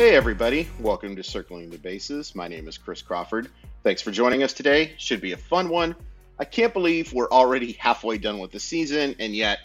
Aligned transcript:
Hey, 0.00 0.16
everybody. 0.16 0.66
Welcome 0.78 1.14
to 1.16 1.22
Circling 1.22 1.68
the 1.68 1.76
Bases. 1.76 2.34
My 2.34 2.48
name 2.48 2.66
is 2.68 2.78
Chris 2.78 3.02
Crawford. 3.02 3.50
Thanks 3.82 4.00
for 4.00 4.10
joining 4.10 4.42
us 4.42 4.54
today. 4.54 4.94
Should 4.96 5.20
be 5.20 5.32
a 5.32 5.36
fun 5.36 5.68
one. 5.68 5.94
I 6.38 6.46
can't 6.46 6.72
believe 6.72 7.12
we're 7.12 7.28
already 7.28 7.72
halfway 7.72 8.16
done 8.16 8.38
with 8.38 8.50
the 8.50 8.60
season, 8.60 9.14
and 9.18 9.36
yet 9.36 9.58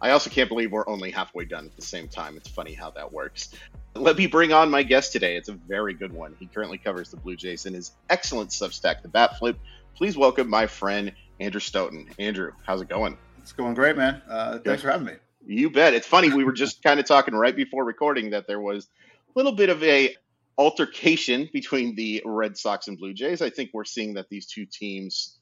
I 0.00 0.10
also 0.10 0.30
can't 0.30 0.48
believe 0.48 0.70
we're 0.70 0.88
only 0.88 1.10
halfway 1.10 1.46
done 1.46 1.66
at 1.66 1.74
the 1.74 1.82
same 1.82 2.06
time. 2.06 2.36
It's 2.36 2.48
funny 2.48 2.74
how 2.74 2.92
that 2.92 3.12
works. 3.12 3.54
Let 3.96 4.16
me 4.16 4.28
bring 4.28 4.52
on 4.52 4.70
my 4.70 4.84
guest 4.84 5.10
today. 5.10 5.34
It's 5.34 5.48
a 5.48 5.54
very 5.54 5.94
good 5.94 6.12
one. 6.12 6.36
He 6.38 6.46
currently 6.46 6.78
covers 6.78 7.10
the 7.10 7.16
Blue 7.16 7.34
Jays 7.34 7.66
in 7.66 7.74
his 7.74 7.90
excellent 8.08 8.50
Substack, 8.50 9.02
The 9.02 9.08
Bat 9.08 9.40
Flip. 9.40 9.58
Please 9.96 10.16
welcome 10.16 10.48
my 10.48 10.68
friend, 10.68 11.12
Andrew 11.40 11.60
Stoeten. 11.60 12.08
Andrew, 12.20 12.52
how's 12.64 12.82
it 12.82 12.88
going? 12.88 13.18
It's 13.38 13.50
going 13.50 13.74
great, 13.74 13.96
man. 13.96 14.22
Uh, 14.30 14.60
thanks 14.60 14.82
for 14.82 14.92
having 14.92 15.08
me. 15.08 15.14
You 15.44 15.70
bet. 15.70 15.92
It's 15.92 16.06
funny. 16.06 16.32
We 16.32 16.44
were 16.44 16.52
just 16.52 16.84
kind 16.84 17.00
of 17.00 17.06
talking 17.06 17.34
right 17.34 17.56
before 17.56 17.84
recording 17.84 18.30
that 18.30 18.46
there 18.46 18.60
was 18.60 18.86
little 19.34 19.52
bit 19.52 19.68
of 19.68 19.82
a 19.82 20.16
altercation 20.58 21.48
between 21.52 21.94
the 21.94 22.22
Red 22.24 22.56
Sox 22.56 22.88
and 22.88 22.98
Blue 22.98 23.14
Jays. 23.14 23.42
I 23.42 23.50
think 23.50 23.70
we're 23.72 23.84
seeing 23.84 24.14
that 24.14 24.28
these 24.28 24.46
two 24.46 24.66
teams 24.66 25.38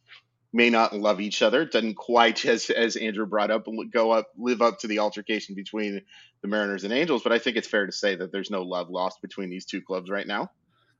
may 0.53 0.71
not 0.71 0.93
love 0.93 1.21
each 1.21 1.43
other. 1.43 1.63
It 1.63 1.73
doesn't 1.73 1.95
quite 1.95 2.45
as 2.47 2.71
as 2.71 2.97
Andrew 2.97 3.27
brought 3.27 3.51
up 3.51 3.67
go 3.91 4.11
up 4.11 4.29
live 4.39 4.63
up 4.63 4.79
to 4.81 4.87
the 4.87 4.99
altercation 4.99 5.55
between 5.55 6.03
the 6.43 6.49
Mariners 6.49 6.85
and 6.85 6.93
Angels, 6.93 7.23
but 7.23 7.33
I 7.33 7.39
think 7.39 7.57
it's 7.57 7.69
fair 7.69 7.87
to 7.87 7.93
say 7.93 8.17
that 8.17 8.33
there's 8.33 8.51
no 8.51 8.63
love 8.63 8.89
lost 8.89 9.21
between 9.21 9.51
these 9.51 9.67
two 9.67 9.83
clubs 9.83 10.11
right 10.11 10.27
now. 10.27 10.51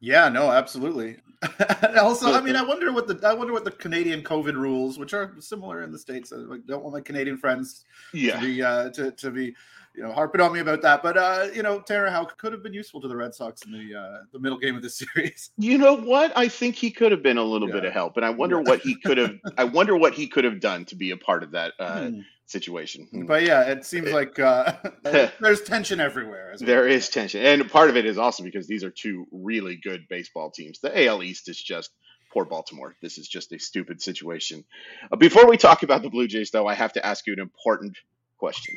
Yeah, 0.01 0.31
no, 0.31 0.51
absolutely. 0.51 1.19
also, 1.99 2.33
I 2.33 2.41
mean, 2.41 2.57
I 2.57 2.63
wonder 2.63 2.93
what 2.93 3.07
the 3.07 3.27
I 3.27 3.35
wonder 3.35 3.53
what 3.53 3.65
the 3.65 3.71
Canadian 3.71 4.23
COVID 4.23 4.55
rules, 4.55 4.99
which 4.99 5.15
are 5.15 5.35
similar 5.41 5.83
in 5.83 5.93
the 5.93 5.99
states. 5.99 6.33
I 6.33 6.59
don't 6.67 6.83
want 6.83 6.95
my 6.95 7.01
Canadian 7.01 7.37
friends 7.37 7.85
yeah. 8.13 8.39
to 8.39 8.41
be 8.41 8.63
uh, 8.63 8.91
to, 8.91 9.11
to 9.13 9.31
be 9.31 9.55
you 9.95 10.03
know 10.03 10.13
harping 10.13 10.41
on 10.41 10.53
me 10.53 10.61
about 10.61 10.83
that. 10.83 11.03
But 11.03 11.17
uh, 11.17 11.49
you 11.55 11.63
know, 11.63 11.81
Tanner 11.81 12.11
Houck 12.11 12.39
could 12.39 12.53
have 12.53 12.63
been 12.63 12.73
useful 12.73 13.01
to 13.01 13.09
the 13.09 13.17
Red 13.17 13.35
Sox 13.35 13.65
in 13.65 13.73
the 13.73 13.99
uh, 13.99 14.19
the 14.33 14.39
middle 14.39 14.59
game 14.59 14.77
of 14.77 14.83
the 14.83 14.91
series. 15.15 15.51
You 15.57 15.79
know 15.79 15.95
what? 15.95 16.33
I 16.37 16.49
think 16.49 16.77
he 16.77 16.91
could 16.91 17.13
have 17.13 17.23
been 17.23 17.39
a 17.39 17.45
little 17.45 17.69
yeah. 17.69 17.75
bit 17.75 17.85
of 17.85 17.93
help, 17.93 18.17
and 18.17 18.25
I 18.25 18.31
wonder 18.31 18.57
yeah. 18.57 18.71
what 18.71 18.81
he 18.81 18.95
could 18.97 19.19
have. 19.19 19.35
I 19.59 19.65
wonder 19.65 19.97
what 19.97 20.15
he 20.15 20.27
could 20.27 20.45
have 20.45 20.61
done 20.61 20.85
to 20.87 20.97
be 20.97 21.11
a 21.11 21.17
part 21.17 21.43
of 21.43 21.53
that. 21.53 21.73
Uh, 21.79 22.09
hmm 22.09 22.21
situation. 22.51 23.07
Hmm. 23.11 23.27
But 23.27 23.45
yeah, 23.45 23.63
it 23.63 23.85
seems 23.85 24.11
like 24.11 24.39
uh, 24.39 24.73
there's 25.41 25.63
tension 25.63 26.01
everywhere. 26.01 26.55
There 26.59 26.87
is 26.87 27.09
tension, 27.09 27.43
and 27.43 27.71
part 27.71 27.91
of 27.91 27.97
it 27.97 28.05
is 28.05 28.19
also 28.19 28.43
because 28.43 28.67
these 28.67 28.85
are 28.85 28.91
two 28.91 29.27
really 29.31 29.77
good 29.77 30.07
baseball 30.09 30.51
teams. 30.51 30.81
The 30.81 31.07
AL 31.07 31.23
East 31.23 31.49
is 31.49 31.63
just 31.63 31.91
poor 32.33 32.45
Baltimore. 32.45 32.97
This 33.01 33.19
is 33.19 33.29
just 33.29 33.53
a 33.53 33.59
stupid 33.59 34.03
situation. 34.03 34.65
Uh, 35.11 35.17
before 35.17 35.49
we 35.49 35.57
talk 35.57 35.83
about 35.83 36.03
the 36.03 36.11
Blue 36.11 36.27
Jays, 36.27 36.51
though, 36.51 36.67
I 36.67 36.75
have 36.75 36.93
to 36.95 37.07
ask 37.07 37.27
you 37.27 37.33
an 37.33 37.41
important 37.41 37.97
question: 38.39 38.75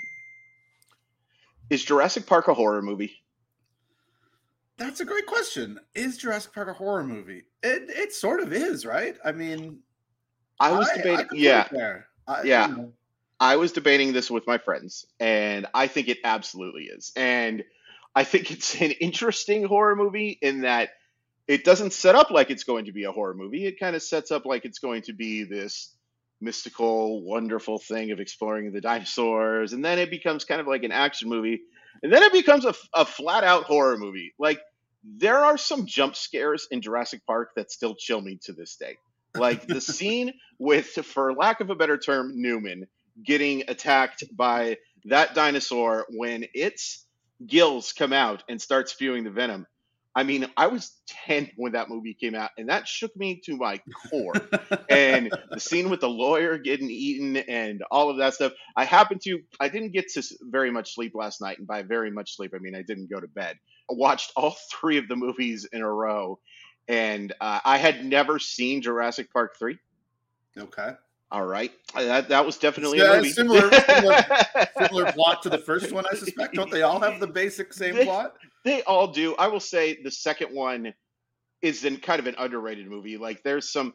Is 1.69 1.83
Jurassic 1.83 2.25
Park 2.25 2.47
a 2.47 2.53
horror 2.53 2.81
movie? 2.81 3.23
That's 4.77 4.99
a 4.99 5.05
great 5.05 5.25
question. 5.25 5.79
Is 5.93 6.17
Jurassic 6.17 6.53
Park 6.53 6.67
a 6.67 6.73
horror 6.73 7.03
movie? 7.03 7.43
It 7.61 7.89
it 7.89 8.13
sort 8.13 8.41
of 8.41 8.51
is, 8.51 8.85
right? 8.85 9.15
I 9.23 9.31
mean, 9.31 9.79
I 10.59 10.71
was 10.71 10.89
I, 10.89 10.97
debating. 10.97 11.27
I 11.31 11.35
yeah, 11.35 11.67
I, 12.27 12.43
yeah. 12.43 12.67
You 12.67 12.75
know, 12.75 12.93
I 13.39 13.57
was 13.57 13.71
debating 13.71 14.13
this 14.13 14.31
with 14.31 14.47
my 14.47 14.57
friends, 14.57 15.05
and 15.19 15.67
I 15.73 15.87
think 15.87 16.07
it 16.07 16.19
absolutely 16.23 16.83
is. 16.83 17.11
And 17.15 17.63
I 18.15 18.23
think 18.23 18.51
it's 18.51 18.81
an 18.81 18.91
interesting 18.91 19.65
horror 19.65 19.95
movie 19.95 20.37
in 20.41 20.61
that 20.61 20.89
it 21.47 21.63
doesn't 21.63 21.93
set 21.93 22.15
up 22.15 22.31
like 22.31 22.49
it's 22.49 22.63
going 22.63 22.85
to 22.85 22.91
be 22.91 23.03
a 23.03 23.11
horror 23.11 23.33
movie. 23.33 23.65
It 23.65 23.79
kind 23.79 23.95
of 23.95 24.01
sets 24.01 24.31
up 24.31 24.45
like 24.45 24.65
it's 24.65 24.79
going 24.79 25.03
to 25.03 25.13
be 25.13 25.43
this 25.43 25.93
mystical, 26.41 27.23
wonderful 27.23 27.79
thing 27.79 28.11
of 28.11 28.19
exploring 28.19 28.71
the 28.71 28.81
dinosaurs. 28.81 29.73
And 29.73 29.83
then 29.83 29.99
it 29.99 30.09
becomes 30.09 30.45
kind 30.45 30.61
of 30.61 30.67
like 30.67 30.83
an 30.83 30.91
action 30.91 31.29
movie. 31.29 31.61
And 32.01 32.11
then 32.11 32.23
it 32.23 32.33
becomes 32.33 32.65
a, 32.65 32.73
a 32.93 33.05
flat 33.05 33.43
out 33.43 33.63
horror 33.63 33.97
movie. 33.97 34.33
Like, 34.37 34.59
there 35.03 35.39
are 35.39 35.57
some 35.57 35.85
jump 35.85 36.15
scares 36.15 36.67
in 36.71 36.81
Jurassic 36.81 37.25
Park 37.25 37.49
that 37.55 37.71
still 37.71 37.95
chill 37.95 38.21
me 38.21 38.39
to 38.43 38.53
this 38.53 38.77
day. 38.77 38.97
Like 39.35 39.67
the 39.67 39.81
scene 39.81 40.33
with, 40.59 40.87
for 40.87 41.33
lack 41.33 41.59
of 41.59 41.69
a 41.69 41.75
better 41.75 41.97
term, 41.97 42.31
Newman 42.35 42.87
getting 43.23 43.63
attacked 43.67 44.23
by 44.35 44.77
that 45.05 45.35
dinosaur 45.35 46.05
when 46.09 46.45
its 46.53 47.05
gills 47.45 47.93
come 47.93 48.13
out 48.13 48.43
and 48.47 48.61
start 48.61 48.89
spewing 48.89 49.23
the 49.23 49.29
venom. 49.29 49.67
I 50.15 50.23
mean, 50.23 50.45
I 50.55 50.67
was 50.67 51.01
10 51.25 51.51
when 51.55 51.71
that 51.71 51.89
movie 51.89 52.13
came 52.13 52.35
out, 52.35 52.51
and 52.57 52.69
that 52.69 52.87
shook 52.87 53.15
me 53.15 53.41
to 53.45 53.57
my 53.57 53.81
core. 54.09 54.33
and 54.89 55.31
the 55.49 55.59
scene 55.59 55.89
with 55.89 56.01
the 56.01 56.09
lawyer 56.09 56.57
getting 56.57 56.89
eaten 56.89 57.37
and 57.37 57.83
all 57.89 58.09
of 58.09 58.17
that 58.17 58.35
stuff. 58.35 58.53
I 58.75 58.85
happened 58.85 59.21
to, 59.23 59.39
I 59.59 59.69
didn't 59.69 59.91
get 59.91 60.09
to 60.13 60.23
very 60.43 60.69
much 60.69 60.93
sleep 60.93 61.13
last 61.15 61.41
night. 61.41 61.57
And 61.57 61.67
by 61.67 61.81
very 61.81 62.11
much 62.11 62.35
sleep, 62.35 62.53
I 62.55 62.59
mean 62.59 62.75
I 62.75 62.83
didn't 62.83 63.09
go 63.09 63.19
to 63.19 63.27
bed. 63.27 63.57
I 63.89 63.93
watched 63.93 64.31
all 64.35 64.55
three 64.71 64.97
of 64.97 65.07
the 65.07 65.15
movies 65.15 65.67
in 65.71 65.81
a 65.81 65.91
row, 65.91 66.39
and 66.87 67.33
uh, 67.41 67.61
I 67.65 67.77
had 67.77 68.05
never 68.05 68.37
seen 68.37 68.81
Jurassic 68.81 69.31
Park 69.33 69.55
3. 69.57 69.77
Okay. 70.57 70.91
All 71.31 71.47
right, 71.47 71.71
uh, 71.95 72.03
that 72.03 72.29
that 72.29 72.45
was 72.45 72.59
definitely 72.59 72.99
a 72.99 73.15
movie. 73.15 73.31
Similar, 73.31 73.71
similar, 73.71 74.23
similar, 74.77 75.11
plot 75.13 75.41
to 75.41 75.49
the 75.49 75.57
first 75.57 75.91
one, 75.91 76.05
I 76.11 76.15
suspect. 76.15 76.53
Don't 76.53 76.69
they 76.69 76.83
all 76.83 76.99
have 76.99 77.19
the 77.19 77.25
basic 77.25 77.73
same 77.73 77.95
plot? 78.05 78.35
They 78.63 78.83
all 78.83 79.07
do. 79.07 79.35
I 79.35 79.47
will 79.47 79.59
say 79.59 79.99
the 80.01 80.11
second 80.11 80.53
one 80.53 80.93
is 81.61 81.85
in 81.85 81.97
kind 81.97 82.19
of 82.19 82.27
an 82.27 82.35
underrated 82.37 82.87
movie. 82.87 83.17
Like 83.17 83.43
there's 83.43 83.71
some 83.71 83.93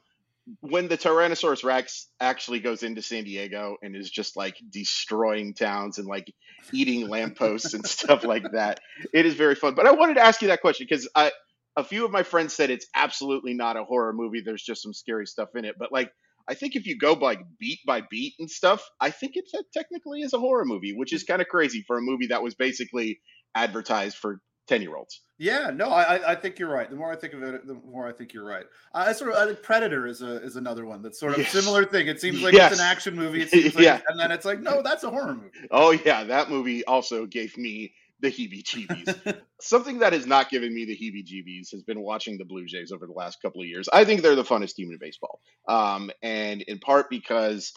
when 0.61 0.89
the 0.89 0.97
Tyrannosaurus 0.97 1.63
Rex 1.63 2.09
actually 2.21 2.61
goes 2.61 2.83
into 2.83 3.03
San 3.03 3.25
Diego 3.25 3.77
and 3.83 3.95
is 3.95 4.11
just 4.11 4.37
like 4.37 4.57
destroying 4.71 5.53
towns 5.53 5.99
and 5.99 6.07
like 6.07 6.33
eating 6.73 7.09
lampposts 7.09 7.75
and 7.75 7.87
stuff 7.87 8.25
like 8.25 8.45
that. 8.53 8.81
It 9.13 9.27
is 9.27 9.35
very 9.35 9.55
fun. 9.55 9.75
But 9.75 9.87
I 9.87 9.93
wanted 9.93 10.15
to 10.15 10.25
ask 10.25 10.41
you 10.41 10.49
that 10.49 10.63
question 10.63 10.87
because 10.89 11.09
I 11.15 11.33
a 11.77 11.85
few 11.85 12.05
of 12.05 12.11
my 12.11 12.25
friends 12.25 12.55
said 12.55 12.71
it's 12.71 12.87
absolutely 12.95 13.55
not 13.55 13.77
a 13.77 13.85
horror 13.85 14.13
movie. 14.13 14.43
There's 14.45 14.65
just 14.65 14.83
some 14.83 14.95
scary 14.95 15.27
stuff 15.27 15.51
in 15.55 15.65
it. 15.65 15.77
But 15.79 15.93
like 15.93 16.11
I 16.49 16.55
think 16.55 16.77
if 16.77 16.87
you 16.87 16.97
go 16.97 17.13
like 17.13 17.41
beat 17.59 17.81
by 17.87 18.03
beat 18.11 18.35
and 18.39 18.51
stuff, 18.51 18.89
I 19.01 19.11
think 19.11 19.33
it 19.35 19.45
technically 19.73 20.23
is 20.23 20.33
a 20.33 20.39
horror 20.39 20.65
movie, 20.65 20.95
which 20.97 21.13
is 21.13 21.25
kind 21.25 21.43
of 21.43 21.49
crazy 21.49 21.85
for 21.87 21.99
a 21.99 22.03
movie 22.03 22.29
that 22.29 22.43
was 22.43 22.55
basically 22.55 23.21
advertised 23.55 24.17
for 24.17 24.41
10 24.69 24.83
year 24.83 24.97
olds. 24.97 25.21
Yeah, 25.39 25.71
no, 25.73 25.89
I, 25.89 26.33
I 26.33 26.35
think 26.35 26.59
you're 26.59 26.71
right. 26.71 26.91
The 26.91 26.97
more 26.97 27.13
I 27.13 27.17
think 27.17 27.33
of 27.33 27.43
it, 27.43 27.67
the 27.67 27.75
more 27.75 28.07
I 28.07 28.13
think 28.13 28.33
you're 28.33 28.45
right. 28.45 28.67
I 28.93 29.13
sort 29.13 29.31
of 29.33 29.37
I 29.37 29.47
think 29.47 29.63
Predator 29.63 30.07
is 30.07 30.21
a 30.21 30.43
is 30.43 30.57
another 30.57 30.85
one 30.85 31.01
that's 31.01 31.19
sort 31.19 31.33
of 31.33 31.39
yes. 31.39 31.53
similar 31.53 31.85
thing. 31.85 32.09
It 32.09 32.21
seems 32.21 32.43
like 32.43 32.55
yes. 32.55 32.73
it's 32.73 32.81
an 32.81 32.87
action 32.87 33.15
movie. 33.15 33.43
It 33.43 33.51
seems 33.51 33.75
like, 33.75 33.85
yeah. 33.85 34.01
and 34.09 34.19
then 34.19 34.33
it's 34.33 34.45
like, 34.45 34.61
no, 34.61 34.83
that's 34.83 35.05
a 35.05 35.11
horror 35.11 35.35
movie. 35.35 35.69
Oh 35.71 35.93
yeah, 35.93 36.25
that 36.25 36.51
movie 36.51 36.85
also 36.85 37.25
gave 37.25 37.57
me 37.57 37.93
the 38.21 38.29
heebie-jeebies. 38.29 39.41
Something 39.61 40.01
that 40.01 40.13
has 40.13 40.27
not 40.27 40.51
given 40.51 40.75
me 40.75 40.85
the 40.85 40.97
heebie-jeebies 40.97 41.71
has 41.71 41.85
been 41.85 42.01
watching 42.01 42.37
the 42.37 42.45
Blue 42.45 42.67
Jays 42.67 42.91
over 42.91 43.07
the 43.07 43.13
last 43.13 43.41
couple 43.41 43.61
of 43.61 43.69
years. 43.69 43.89
I 43.93 44.05
think 44.05 44.23
they're 44.23 44.35
the 44.35 44.43
funnest 44.43 44.75
team 44.75 44.91
in 44.91 44.99
baseball, 44.99 45.41
um, 45.69 46.11
and 46.21 46.63
in 46.63 46.81
part 46.81 47.11
because 47.11 47.73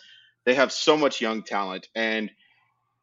they 0.46 0.56
have 0.56 0.72
so 0.72 0.98
much 0.98 1.22
young 1.22 1.44
talent. 1.44 1.88
And 1.96 2.32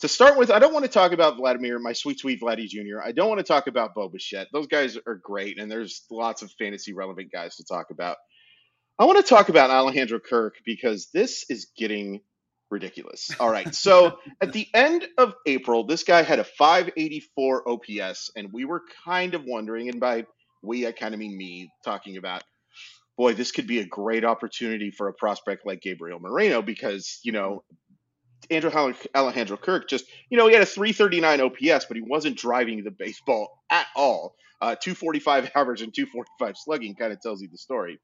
to 0.01 0.09
start 0.09 0.39
with, 0.39 0.51
I 0.51 0.59
don't 0.59 0.73
want 0.73 0.85
to 0.85 0.91
talk 0.91 1.13
about 1.13 1.37
Vladimir, 1.37 1.79
my 1.79 1.93
sweet, 1.93 2.21
sweet 2.21 2.41
Vladdy 2.41 2.69
Jr. 2.69 3.01
I 3.05 3.13
don't 3.13 3.29
want 3.29 3.39
to 3.39 3.45
talk 3.45 3.67
about 3.67 3.95
Bo 3.95 4.09
Bichette. 4.09 4.49
Those 4.53 4.69
guys 4.69 4.97
are 5.07 5.17
great, 5.17 5.59
and 5.59 5.71
there's 5.71 6.05
lots 6.11 6.43
of 6.43 6.53
fantasy 6.53 6.93
relevant 6.93 7.33
guys 7.33 7.57
to 7.57 7.65
talk 7.65 7.91
about. 7.91 8.17
I 8.99 9.05
want 9.05 9.19
to 9.19 9.29
talk 9.29 9.49
about 9.49 9.71
Alejandro 9.71 10.21
Kirk 10.21 10.57
because 10.65 11.09
this 11.13 11.45
is 11.49 11.67
getting 11.77 12.21
ridiculous. 12.71 13.31
All 13.41 13.51
right. 13.51 13.75
So 13.75 14.19
at 14.41 14.53
the 14.53 14.69
end 14.75 15.07
of 15.17 15.35
April, 15.47 15.85
this 15.85 16.05
guy 16.05 16.23
had 16.23 16.39
a 16.39 16.45
584 16.45 17.69
OPS, 17.69 18.31
and 18.37 18.53
we 18.53 18.65
were 18.65 18.83
kind 19.05 19.35
of 19.35 19.45
wondering, 19.45 19.89
and 19.89 20.01
by 20.01 20.27
we, 20.63 20.87
I 20.87 20.93
kind 20.93 21.15
of 21.15 21.21
mean 21.21 21.37
me, 21.37 21.71
talking 21.85 22.17
about, 22.17 22.43
boy, 23.17 23.35
this 23.35 23.53
could 23.53 23.67
be 23.67 23.81
a 23.81 23.87
great 23.87 24.25
opportunity 24.25 24.91
for 24.91 25.09
a 25.09 25.13
prospect 25.13 25.67
like 25.67 25.81
Gabriel 25.81 26.21
Moreno 26.21 26.63
because, 26.63 27.21
you 27.23 27.33
know, 27.33 27.63
Andrew 28.51 28.71
Alejandro 29.15 29.57
Kirk 29.57 29.89
just, 29.89 30.07
you 30.31 30.39
know, 30.39 30.47
he 30.47 30.55
had 30.55 30.63
a 30.63 30.67
339 30.67 31.41
OPS, 31.41 31.85
but 31.87 31.97
he 31.97 32.03
wasn't 32.03 32.37
driving 32.37 32.83
the 32.85 32.91
baseball 32.91 33.63
at 33.71 33.87
all. 33.95 34.35
Uh, 34.61 34.75
245 34.75 35.51
average 35.55 35.83
and 35.83 35.95
245 35.95 36.57
slugging 36.57 36.95
kind 36.95 37.13
of 37.13 37.21
tells 37.21 37.43
you 37.43 37.49
the 37.49 37.59
story. 37.59 38.01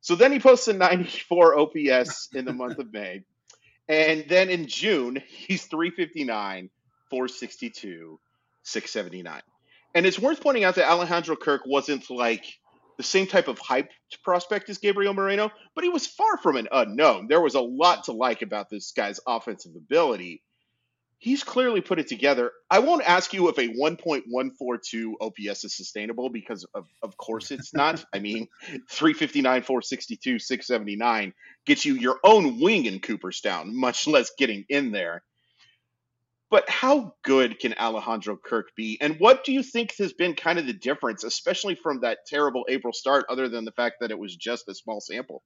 So 0.00 0.14
then 0.14 0.32
he 0.32 0.38
posts 0.38 0.68
a 0.68 0.72
94 0.72 1.58
OPS 1.58 2.28
in 2.32 2.44
the 2.44 2.52
month 2.52 2.78
of 2.78 2.92
May. 2.92 3.22
And 3.88 4.24
then 4.28 4.50
in 4.50 4.66
June, 4.66 5.22
he's 5.26 5.64
359, 5.64 6.70
462, 7.10 8.20
679. 8.62 9.42
And 9.94 10.06
it's 10.06 10.18
worth 10.18 10.40
pointing 10.40 10.64
out 10.64 10.74
that 10.74 10.90
Alejandro 10.90 11.36
Kirk 11.36 11.62
wasn't 11.66 12.10
like 12.10 12.44
the 12.96 13.02
same 13.02 13.26
type 13.26 13.48
of 13.48 13.58
hype 13.58 13.90
prospect 14.22 14.68
as 14.70 14.78
Gabriel 14.78 15.14
Moreno, 15.14 15.50
but 15.74 15.84
he 15.84 15.90
was 15.90 16.06
far 16.06 16.36
from 16.38 16.56
an 16.56 16.68
unknown. 16.72 17.26
There 17.28 17.40
was 17.40 17.54
a 17.54 17.60
lot 17.60 18.04
to 18.04 18.12
like 18.12 18.42
about 18.42 18.70
this 18.70 18.92
guy's 18.92 19.20
offensive 19.26 19.72
ability. 19.76 20.42
He's 21.18 21.42
clearly 21.42 21.80
put 21.80 21.98
it 21.98 22.08
together. 22.08 22.52
I 22.70 22.80
won't 22.80 23.08
ask 23.08 23.32
you 23.32 23.48
if 23.48 23.56
a 23.58 23.68
1.142 23.68 25.12
OPS 25.20 25.64
is 25.64 25.76
sustainable 25.76 26.28
because, 26.28 26.66
of, 26.74 26.86
of 27.02 27.16
course, 27.16 27.50
it's 27.50 27.72
not. 27.72 28.04
I 28.14 28.18
mean, 28.18 28.48
359, 28.90 29.62
462, 29.62 30.38
679 30.38 31.32
gets 31.64 31.84
you 31.86 31.94
your 31.94 32.18
own 32.22 32.60
wing 32.60 32.84
in 32.84 33.00
Cooperstown, 33.00 33.74
much 33.74 34.06
less 34.06 34.30
getting 34.38 34.64
in 34.68 34.92
there. 34.92 35.22
But 36.48 36.68
how 36.70 37.14
good 37.24 37.58
can 37.58 37.74
Alejandro 37.74 38.36
Kirk 38.36 38.68
be? 38.76 38.98
And 39.00 39.16
what 39.18 39.44
do 39.44 39.52
you 39.52 39.64
think 39.64 39.94
has 39.98 40.12
been 40.12 40.34
kind 40.34 40.58
of 40.58 40.66
the 40.66 40.72
difference, 40.72 41.24
especially 41.24 41.74
from 41.74 42.00
that 42.00 42.18
terrible 42.26 42.64
April 42.68 42.92
start, 42.92 43.24
other 43.28 43.48
than 43.48 43.64
the 43.64 43.72
fact 43.72 43.96
that 44.00 44.12
it 44.12 44.18
was 44.18 44.36
just 44.36 44.68
a 44.68 44.74
small 44.74 45.00
sample? 45.00 45.42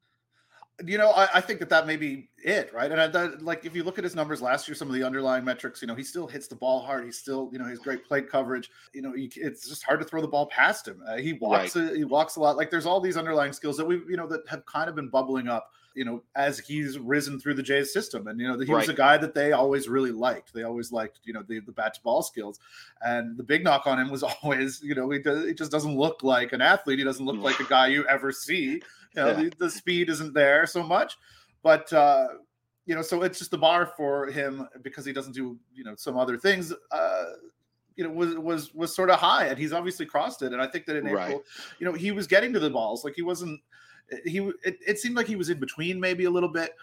You 0.87 0.97
know, 0.97 1.11
I, 1.11 1.29
I 1.35 1.41
think 1.43 1.59
that 1.61 1.69
that 1.71 1.87
may 1.87 1.97
be 1.97 2.31
it, 2.39 2.73
right? 2.73 2.91
And 2.91 3.01
I, 3.01 3.07
that, 3.09 3.43
like, 3.43 3.67
if 3.67 3.77
you 3.77 3.83
look 3.83 3.99
at 3.99 4.05
his 4.05 4.15
numbers 4.15 4.41
last 4.41 4.67
year, 4.67 4.75
some 4.75 4.89
of 4.89 4.95
the 4.95 5.03
underlying 5.03 5.45
metrics, 5.45 5.83
you 5.83 5.89
know, 5.89 5.95
he 5.95 6.03
still 6.03 6.27
hits 6.27 6.49
the 6.49 6.55
ball 6.55 6.81
hard. 6.81 7.05
He's 7.05 7.19
still, 7.19 7.51
you 7.53 7.59
know, 7.59 7.67
he's 7.67 7.79
great 7.79 8.03
plate 8.05 8.31
coverage. 8.31 8.71
You 8.95 9.03
know, 9.03 9.13
he, 9.13 9.31
it's 9.37 9.69
just 9.69 9.83
hard 9.83 10.01
to 10.01 10.07
throw 10.07 10.23
the 10.23 10.29
ball 10.29 10.47
past 10.47 10.89
him. 10.89 11.03
Uh, 11.07 11.17
he 11.17 11.35
walks, 11.35 11.77
right. 11.77 11.93
a, 11.93 11.97
he 11.97 12.05
walks 12.05 12.37
a 12.37 12.41
lot. 12.41 12.57
Like, 12.57 12.71
there's 12.71 12.87
all 12.87 13.01
these 13.01 13.19
underlying 13.19 13.53
skills 13.53 13.77
that 13.77 13.87
we, 13.87 13.97
you 14.09 14.17
know, 14.17 14.27
that 14.27 14.41
have 14.49 14.65
kind 14.65 14.89
of 14.89 14.95
been 14.95 15.11
bubbling 15.11 15.49
up 15.49 15.71
you 15.95 16.05
know, 16.05 16.23
as 16.37 16.59
he's 16.59 16.99
risen 16.99 17.41
through 17.41 17.55
the 17.55 17.63
Jays 17.63 17.93
system. 17.93 18.29
And, 18.29 18.41
you 18.41 18.47
know, 18.47 18.59
he 18.59 18.73
right. 18.73 18.81
was 18.81 18.89
a 18.89 18.95
guy 18.95 19.17
that 19.19 19.35
they 19.35 19.53
always 19.53 19.89
really 19.89 20.13
liked. 20.13 20.53
They 20.53 20.63
always 20.63 20.93
liked, 20.93 21.21
you 21.25 21.33
know, 21.33 21.43
the, 21.43 21.61
the 21.61 21.73
bat 21.73 21.95
to 21.95 22.03
ball 22.03 22.23
skills. 22.23 22.61
And 23.03 23.37
the 23.37 23.43
big 23.43 23.65
knock 23.65 23.87
on 23.87 23.99
him 23.99 24.11
was 24.11 24.23
always, 24.43 24.81
you 24.83 24.95
know, 24.95 25.11
he, 25.11 25.19
does, 25.19 25.47
he 25.47 25.55
just 25.55 25.73
doesn't 25.73 25.97
look 25.97 26.23
like 26.23 26.53
an 26.53 26.61
athlete. 26.61 26.99
He 26.99 27.05
doesn't 27.05 27.25
look 27.25 27.39
like 27.39 27.59
a 27.61 27.65
guy 27.65 27.89
you 27.89 28.07
ever 28.07 28.33
see. 28.33 28.65
You 28.65 28.83
know, 29.17 29.27
yeah. 29.29 29.35
the, 29.35 29.53
the, 29.59 29.71
speed 29.71 30.09
isn't 30.09 30.35
there 30.35 30.67
so 30.67 30.83
much. 30.83 31.19
But, 31.63 31.93
uh, 31.93 32.29
you 32.87 32.95
know, 32.95 33.03
so 33.03 33.23
it's 33.23 33.39
just 33.39 33.51
the 33.51 33.59
bar 33.59 33.93
for 33.97 34.27
him 34.27 34.69
because 34.83 35.05
he 35.05 35.13
doesn't 35.13 35.33
do, 35.33 35.59
you 35.75 35.85
know, 35.85 35.95
some 35.97 36.17
other 36.17 36.39
things. 36.39 36.73
Uh, 36.91 37.25
you 37.97 38.05
know 38.05 38.11
was 38.11 38.35
was 38.39 38.75
was 38.75 38.95
sort 38.95 39.11
of 39.11 39.19
high 39.19 39.47
and 39.47 39.59
he's 39.59 39.75
obviously 39.75 40.07
crossed 40.07 40.41
it 40.41 40.53
and 40.55 40.63
i 40.63 40.67
think 40.67 40.87
that 40.87 40.97
in 40.97 41.07
april 41.07 41.21
right. 41.21 41.41
you 41.79 41.85
know 41.85 41.93
he 41.93 42.13
was 42.13 42.27
getting 42.27 42.51
to 42.51 42.59
the 42.59 42.71
balls 42.71 43.05
like 43.05 43.15
he 43.15 43.21
wasn't 43.21 43.61
he 44.25 44.39
it, 44.65 44.79
it 44.87 44.99
seemed 44.99 45.17
like 45.17 45.27
he 45.27 45.37
was 45.37 45.51
in 45.51 45.59
between 45.59 46.01
maybe 46.01 46.25
a 46.25 46.31
little 46.31 46.49
bit, 46.49 46.75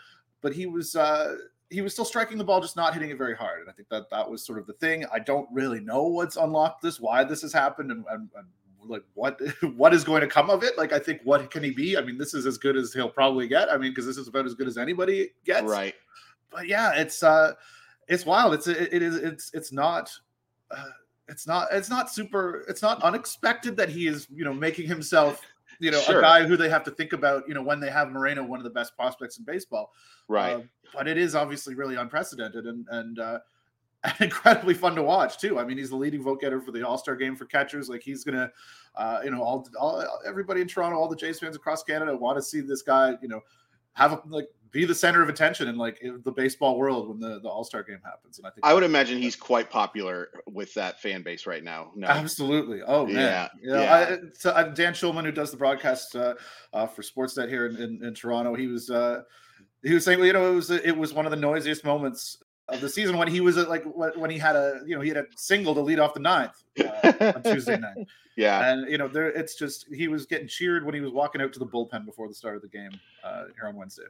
but 0.42 0.54
he 0.54 0.66
was 0.66 0.96
uh 0.96 1.36
he 1.70 1.82
was 1.82 1.94
still 1.94 2.06
striking 2.06 2.38
the 2.38 2.44
ball, 2.44 2.62
just 2.62 2.76
not 2.76 2.94
hitting 2.94 3.10
it 3.10 3.18
very 3.18 3.36
hard. 3.36 3.62
And 3.62 3.70
I 3.70 3.74
think 3.74 3.90
that 3.90 4.10
that 4.10 4.30
was 4.30 4.46
sort 4.46 4.60
of 4.60 4.68
the 4.68 4.74
thing. 4.74 5.06
I 5.12 5.20
don't 5.20 5.50
really 5.52 5.82
know 5.82 6.04
what's 6.04 6.38
unlocked 6.38 6.82
this, 6.82 7.00
why 7.00 7.26
this 7.26 7.42
has 7.42 7.52
happened, 7.52 7.92
and, 7.92 8.06
and, 8.10 8.30
and 8.38 8.48
like 8.86 9.04
what 9.14 9.40
what 9.76 9.94
is 9.94 10.04
going 10.04 10.22
to 10.22 10.28
come 10.28 10.50
of 10.50 10.64
it. 10.64 10.78
Like 10.78 10.94
I 10.94 11.00
think 11.00 11.22
what 11.24 11.50
can 11.52 11.64
he 11.64 11.72
be? 11.72 11.98
I 11.98 12.02
mean, 12.02 12.18
this 12.18 12.34
is 12.34 12.46
as 12.46 12.58
good 12.58 12.78
as 12.78 12.94
he'll 12.94 13.10
probably 13.10 13.48
get. 13.48 13.70
I 13.70 13.78
mean, 13.78 13.92
because 13.92 14.06
this 14.06 14.18
is 14.18 14.28
about 14.28 14.46
as 14.46 14.54
good 14.54 14.68
as 14.68 14.78
anybody 14.78 15.32
gets. 15.46 15.68
Right. 15.68 15.96
But 16.50 16.68
yeah, 16.68 16.94
it's 16.94 17.24
uh, 17.24 17.54
it's 18.08 18.26
wild. 18.26 18.54
It's 18.54 18.68
it, 18.68 18.94
it 18.94 19.02
is 19.02 19.16
it's 19.16 19.52
it's 19.54 19.72
not. 19.72 20.12
Uh, 20.72 20.86
it's 21.30 21.46
not 21.46 21.68
it's 21.72 21.90
not 21.90 22.10
super 22.10 22.64
it's 22.70 22.82
not 22.82 23.02
unexpected 23.04 23.76
that 23.76 23.90
he 23.90 24.08
is 24.08 24.28
you 24.34 24.46
know 24.46 24.54
making 24.54 24.88
himself 24.88 25.42
you 25.80 25.92
know, 25.92 26.00
sure. 26.02 26.20
a 26.20 26.22
guy 26.22 26.46
who 26.46 26.58
they 26.58 26.70
have 26.70 26.84
to 26.86 26.92
think 26.92 27.14
about, 27.14 27.48
you 27.48 27.54
know, 27.54 27.62
when 27.62 27.80
they 27.80 27.90
have 27.90 28.10
Moreno, 28.10 28.44
one 28.44 28.60
of 28.60 28.64
the 28.64 28.70
best 28.70 28.96
prospects 28.96 29.38
in 29.38 29.46
baseball. 29.46 29.92
Right. 30.28 30.56
Uh, 30.58 30.62
but 30.94 31.08
it 31.08 31.18
is 31.18 31.36
obviously 31.36 31.76
really 31.76 31.96
unprecedented 31.96 32.66
and 32.66 32.86
and 32.90 33.20
uh, 33.20 33.40
incredibly 34.20 34.74
fun 34.74 34.96
to 34.96 35.04
watch 35.04 35.38
too. 35.38 35.60
I 35.60 35.66
mean, 35.66 35.78
he's 35.78 35.90
the 35.90 35.96
leading 35.96 36.24
vote 36.24 36.42
getter 36.42 36.62
for 36.62 36.72
the 36.72 36.88
All 36.88 36.98
Star 36.98 37.16
game 37.16 37.36
for 37.36 37.46
catchers. 37.46 37.90
Like 37.90 38.02
he's 38.02 38.24
gonna, 38.24 38.52
uh, 38.96 39.20
you 39.24 39.32
know, 39.32 39.42
all, 39.42 39.68
all 39.80 40.20
everybody 40.26 40.62
in 40.62 40.68
Toronto, 40.68 40.98
all 40.98 41.08
the 41.08 41.16
Jays 41.16 41.40
fans 41.40 41.56
across 41.56 41.84
Canada 41.84 42.16
want 42.16 42.38
to 42.38 42.42
see 42.42 42.62
this 42.62 42.82
guy, 42.82 43.16
you 43.22 43.28
know, 43.28 43.42
have 43.94 44.14
a, 44.14 44.22
like 44.28 44.48
be 44.72 44.86
the 44.86 44.96
center 44.96 45.22
of 45.22 45.30
attention 45.30 45.68
in 45.68 45.78
like 45.78 46.00
in 46.02 46.22
the 46.24 46.32
baseball 46.32 46.78
world 46.78 47.10
when 47.10 47.20
the, 47.20 47.40
the 47.40 47.50
All 47.50 47.64
Star 47.64 47.84
game 47.84 48.00
happens. 48.04 48.38
And 48.38 48.48
I 48.48 48.50
think 48.50 48.66
I 48.66 48.74
would 48.74 48.84
imagine 48.84 49.22
he's 49.22 49.36
quite 49.36 49.70
popular 49.70 50.30
with 50.48 50.74
that 50.76 51.02
fan 51.02 51.24
base 51.24 51.46
right 51.46 51.64
now. 51.64 51.92
No. 51.96 52.08
Absolutely. 52.08 52.82
Oh 52.86 53.06
man. 53.06 53.16
Yeah. 53.16 53.48
You 53.62 53.70
know, 53.72 53.82
yeah. 53.82 53.94
I, 53.94 54.18
so 54.34 54.52
uh, 54.52 54.64
Dan 54.64 54.94
Shulman, 54.94 55.24
who 55.24 55.32
does 55.32 55.52
the 55.52 55.58
broadcast 55.58 56.16
uh, 56.16 56.36
uh, 56.74 56.88
for 56.88 57.02
Sportsnet 57.02 57.50
here 57.50 57.68
in, 57.68 57.78
in, 57.78 58.04
in 58.04 58.14
Toronto, 58.14 58.56
he 58.56 58.68
was 58.68 58.90
uh, 58.90 59.22
he 59.84 59.94
was 59.94 60.04
saying, 60.04 60.20
well, 60.20 60.28
you 60.28 60.34
know, 60.34 60.52
it 60.52 60.56
was 60.56 60.70
it 60.70 60.98
was 60.98 61.14
one 61.14 61.26
of 61.26 61.32
the 61.32 61.38
noisiest 61.38 61.84
moments 61.84 62.38
of 62.70 62.82
the 62.82 62.90
season 62.90 63.18
when 63.18 63.28
he 63.28 63.40
was 63.40 63.58
at, 63.58 63.70
like 63.70 63.84
when 64.16 64.30
he 64.30 64.38
had 64.38 64.56
a 64.56 64.82
you 64.86 64.96
know 64.96 65.02
he 65.02 65.08
had 65.10 65.18
a 65.18 65.26
single 65.36 65.74
to 65.74 65.82
lead 65.82 66.00
off 66.00 66.14
the 66.14 66.20
ninth 66.20 66.64
uh, 66.80 67.32
on 67.36 67.44
Tuesday 67.44 67.78
night. 67.78 67.98
Yeah, 68.40 68.72
and 68.72 68.88
you 68.88 69.00
know 69.00 69.08
there 69.08 69.32
it's 69.32 69.56
just 69.56 69.88
he 69.92 70.08
was 70.08 70.28
getting 70.28 70.48
cheered 70.48 70.86
when 70.86 70.94
he 70.94 71.02
was 71.02 71.12
walking 71.12 71.42
out 71.42 71.54
to 71.54 71.60
the 71.60 71.66
bullpen 71.66 72.06
before 72.06 72.28
the 72.28 72.36
start 72.36 72.56
of 72.56 72.62
the 72.62 72.68
game 72.68 72.92
uh, 73.24 73.46
here 73.56 73.68
on 73.68 73.76
Wednesday. 73.76 74.04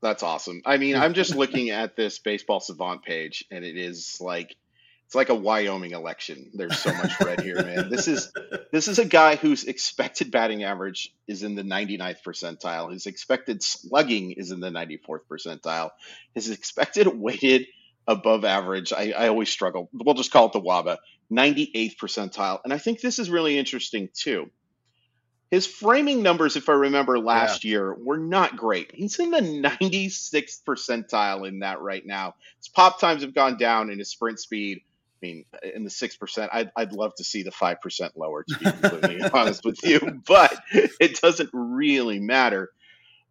That's 0.00 0.22
awesome. 0.22 0.62
I 0.64 0.76
mean, 0.76 0.96
I'm 0.96 1.14
just 1.14 1.34
looking 1.34 1.70
at 1.70 1.96
this 1.96 2.18
baseball 2.18 2.60
savant 2.60 3.02
page, 3.02 3.44
and 3.50 3.64
it 3.64 3.76
is 3.76 4.18
like 4.20 4.56
it's 5.06 5.14
like 5.14 5.30
a 5.30 5.34
Wyoming 5.34 5.92
election. 5.92 6.50
There's 6.52 6.78
so 6.78 6.92
much 6.92 7.18
red 7.20 7.40
here, 7.40 7.64
man. 7.64 7.88
This 7.88 8.06
is 8.06 8.30
this 8.70 8.88
is 8.88 8.98
a 8.98 9.04
guy 9.04 9.36
whose 9.36 9.64
expected 9.64 10.30
batting 10.30 10.64
average 10.64 11.14
is 11.26 11.42
in 11.42 11.54
the 11.54 11.62
99th 11.62 12.22
percentile. 12.22 12.92
His 12.92 13.06
expected 13.06 13.62
slugging 13.62 14.32
is 14.32 14.50
in 14.50 14.60
the 14.60 14.70
94th 14.70 15.22
percentile. 15.30 15.90
His 16.34 16.50
expected 16.50 17.08
weighted 17.08 17.66
above 18.06 18.44
average. 18.44 18.92
I, 18.92 19.12
I 19.16 19.28
always 19.28 19.48
struggle. 19.48 19.88
We'll 19.92 20.14
just 20.14 20.30
call 20.30 20.46
it 20.46 20.52
the 20.52 20.60
wOBA, 20.60 20.98
98th 21.32 21.96
percentile. 21.96 22.60
And 22.62 22.72
I 22.72 22.78
think 22.78 23.00
this 23.00 23.18
is 23.18 23.30
really 23.30 23.58
interesting 23.58 24.10
too 24.14 24.50
his 25.50 25.66
framing 25.66 26.22
numbers, 26.22 26.56
if 26.56 26.68
I 26.68 26.72
remember 26.72 27.18
last 27.18 27.64
yeah. 27.64 27.70
year, 27.70 27.94
were 27.94 28.18
not 28.18 28.56
great. 28.56 28.92
He's 28.94 29.18
in 29.18 29.30
the 29.30 29.40
96th 29.40 30.62
percentile 30.64 31.48
in 31.48 31.60
that 31.60 31.80
right 31.80 32.04
now. 32.04 32.34
His 32.58 32.68
pop 32.68 33.00
times 33.00 33.22
have 33.22 33.34
gone 33.34 33.56
down 33.56 33.88
and 33.90 33.98
his 33.98 34.10
sprint 34.10 34.40
speed. 34.40 34.82
I 35.22 35.26
mean, 35.26 35.44
in 35.74 35.84
the 35.84 35.90
six 35.90 36.16
percent, 36.16 36.50
I'd, 36.52 36.70
I'd 36.76 36.92
love 36.92 37.14
to 37.16 37.24
see 37.24 37.42
the 37.42 37.50
five 37.50 37.80
percent 37.80 38.16
lower. 38.16 38.44
To 38.44 38.58
be 38.58 38.64
completely 38.70 39.30
honest 39.34 39.64
with 39.64 39.82
you, 39.82 40.22
but 40.26 40.54
it 40.72 41.20
doesn't 41.20 41.50
really 41.52 42.20
matter. 42.20 42.70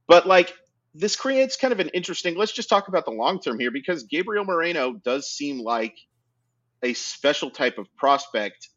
But 0.06 0.28
like, 0.28 0.54
this 0.94 1.16
creates 1.16 1.56
kind 1.56 1.72
of 1.72 1.80
an 1.80 1.90
interesting. 1.90 2.36
Let's 2.36 2.52
just 2.52 2.68
talk 2.68 2.90
about 2.90 3.06
the 3.06 3.12
long 3.12 3.40
term 3.40 3.58
here 3.58 3.72
because 3.72 4.04
Gabriel 4.04 4.44
Moreno 4.44 4.94
does 4.94 5.30
seem 5.30 5.60
like 5.60 5.96
a 6.84 6.94
special 6.94 7.52
type 7.52 7.78
of 7.78 7.94
prospect 7.96 8.68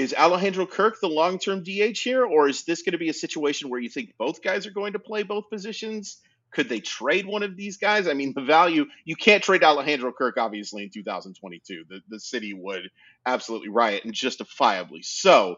is 0.00 0.14
Alejandro 0.14 0.66
Kirk 0.66 0.98
the 1.00 1.08
long 1.08 1.38
term 1.38 1.62
DH 1.62 1.98
here, 1.98 2.24
or 2.24 2.48
is 2.48 2.64
this 2.64 2.82
going 2.82 2.92
to 2.92 2.98
be 2.98 3.10
a 3.10 3.14
situation 3.14 3.68
where 3.68 3.80
you 3.80 3.90
think 3.90 4.14
both 4.18 4.42
guys 4.42 4.66
are 4.66 4.70
going 4.70 4.94
to 4.94 4.98
play 4.98 5.22
both 5.22 5.50
positions? 5.50 6.16
Could 6.52 6.68
they 6.68 6.80
trade 6.80 7.26
one 7.26 7.42
of 7.42 7.54
these 7.54 7.76
guys? 7.76 8.08
I 8.08 8.14
mean, 8.14 8.32
the 8.34 8.42
value, 8.42 8.86
you 9.04 9.14
can't 9.14 9.42
trade 9.42 9.62
Alejandro 9.62 10.12
Kirk, 10.12 10.36
obviously, 10.38 10.82
in 10.82 10.90
2022. 10.90 11.84
The, 11.88 12.00
the 12.08 12.18
city 12.18 12.54
would 12.54 12.90
absolutely 13.26 13.68
riot, 13.68 14.04
and 14.04 14.14
justifiably 14.14 15.02
so. 15.02 15.56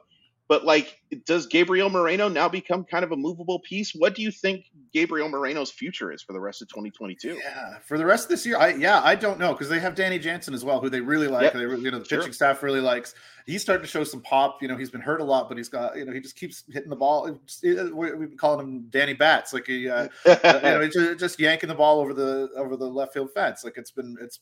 But 0.48 0.64
like, 0.64 1.00
does 1.24 1.46
Gabriel 1.46 1.88
Moreno 1.88 2.28
now 2.28 2.48
become 2.48 2.84
kind 2.84 3.04
of 3.04 3.12
a 3.12 3.16
movable 3.16 3.60
piece? 3.60 3.94
What 3.94 4.14
do 4.14 4.22
you 4.22 4.30
think 4.30 4.66
Gabriel 4.92 5.28
Moreno's 5.28 5.70
future 5.70 6.12
is 6.12 6.22
for 6.22 6.32
the 6.32 6.40
rest 6.40 6.60
of 6.60 6.68
2022? 6.68 7.38
Yeah, 7.42 7.78
for 7.78 7.96
the 7.96 8.04
rest 8.04 8.24
of 8.24 8.30
this 8.30 8.44
year, 8.44 8.58
I 8.58 8.74
yeah, 8.74 9.00
I 9.02 9.14
don't 9.14 9.38
know 9.38 9.52
because 9.52 9.68
they 9.68 9.78
have 9.80 9.94
Danny 9.94 10.18
Jansen 10.18 10.52
as 10.52 10.64
well, 10.64 10.80
who 10.80 10.90
they 10.90 11.00
really 11.00 11.28
like. 11.28 11.44
Yep. 11.44 11.52
They 11.54 11.60
you 11.60 11.90
know 11.90 11.98
the 11.98 12.04
pitching 12.04 12.24
sure. 12.24 12.32
staff 12.32 12.62
really 12.62 12.80
likes. 12.80 13.14
He's 13.46 13.62
starting 13.62 13.82
to 13.82 13.88
show 13.88 14.04
some 14.04 14.20
pop. 14.20 14.60
You 14.60 14.68
know, 14.68 14.76
he's 14.76 14.90
been 14.90 15.00
hurt 15.00 15.20
a 15.20 15.24
lot, 15.24 15.48
but 15.48 15.56
he's 15.56 15.68
got 15.68 15.96
you 15.96 16.04
know 16.04 16.12
he 16.12 16.20
just 16.20 16.36
keeps 16.36 16.64
hitting 16.70 16.90
the 16.90 16.96
ball. 16.96 17.24
We've 17.62 17.94
been 17.94 18.36
calling 18.36 18.60
him 18.66 18.86
Danny 18.90 19.14
Bats, 19.14 19.52
like 19.52 19.66
he 19.66 19.88
uh, 19.88 20.08
you 20.26 20.34
know 20.42 20.88
just, 20.88 21.20
just 21.20 21.40
yanking 21.40 21.68
the 21.68 21.74
ball 21.74 22.00
over 22.00 22.12
the 22.12 22.50
over 22.56 22.76
the 22.76 22.86
left 22.86 23.14
field 23.14 23.30
fence. 23.32 23.64
Like 23.64 23.78
it's 23.78 23.90
been 23.90 24.16
it's 24.20 24.40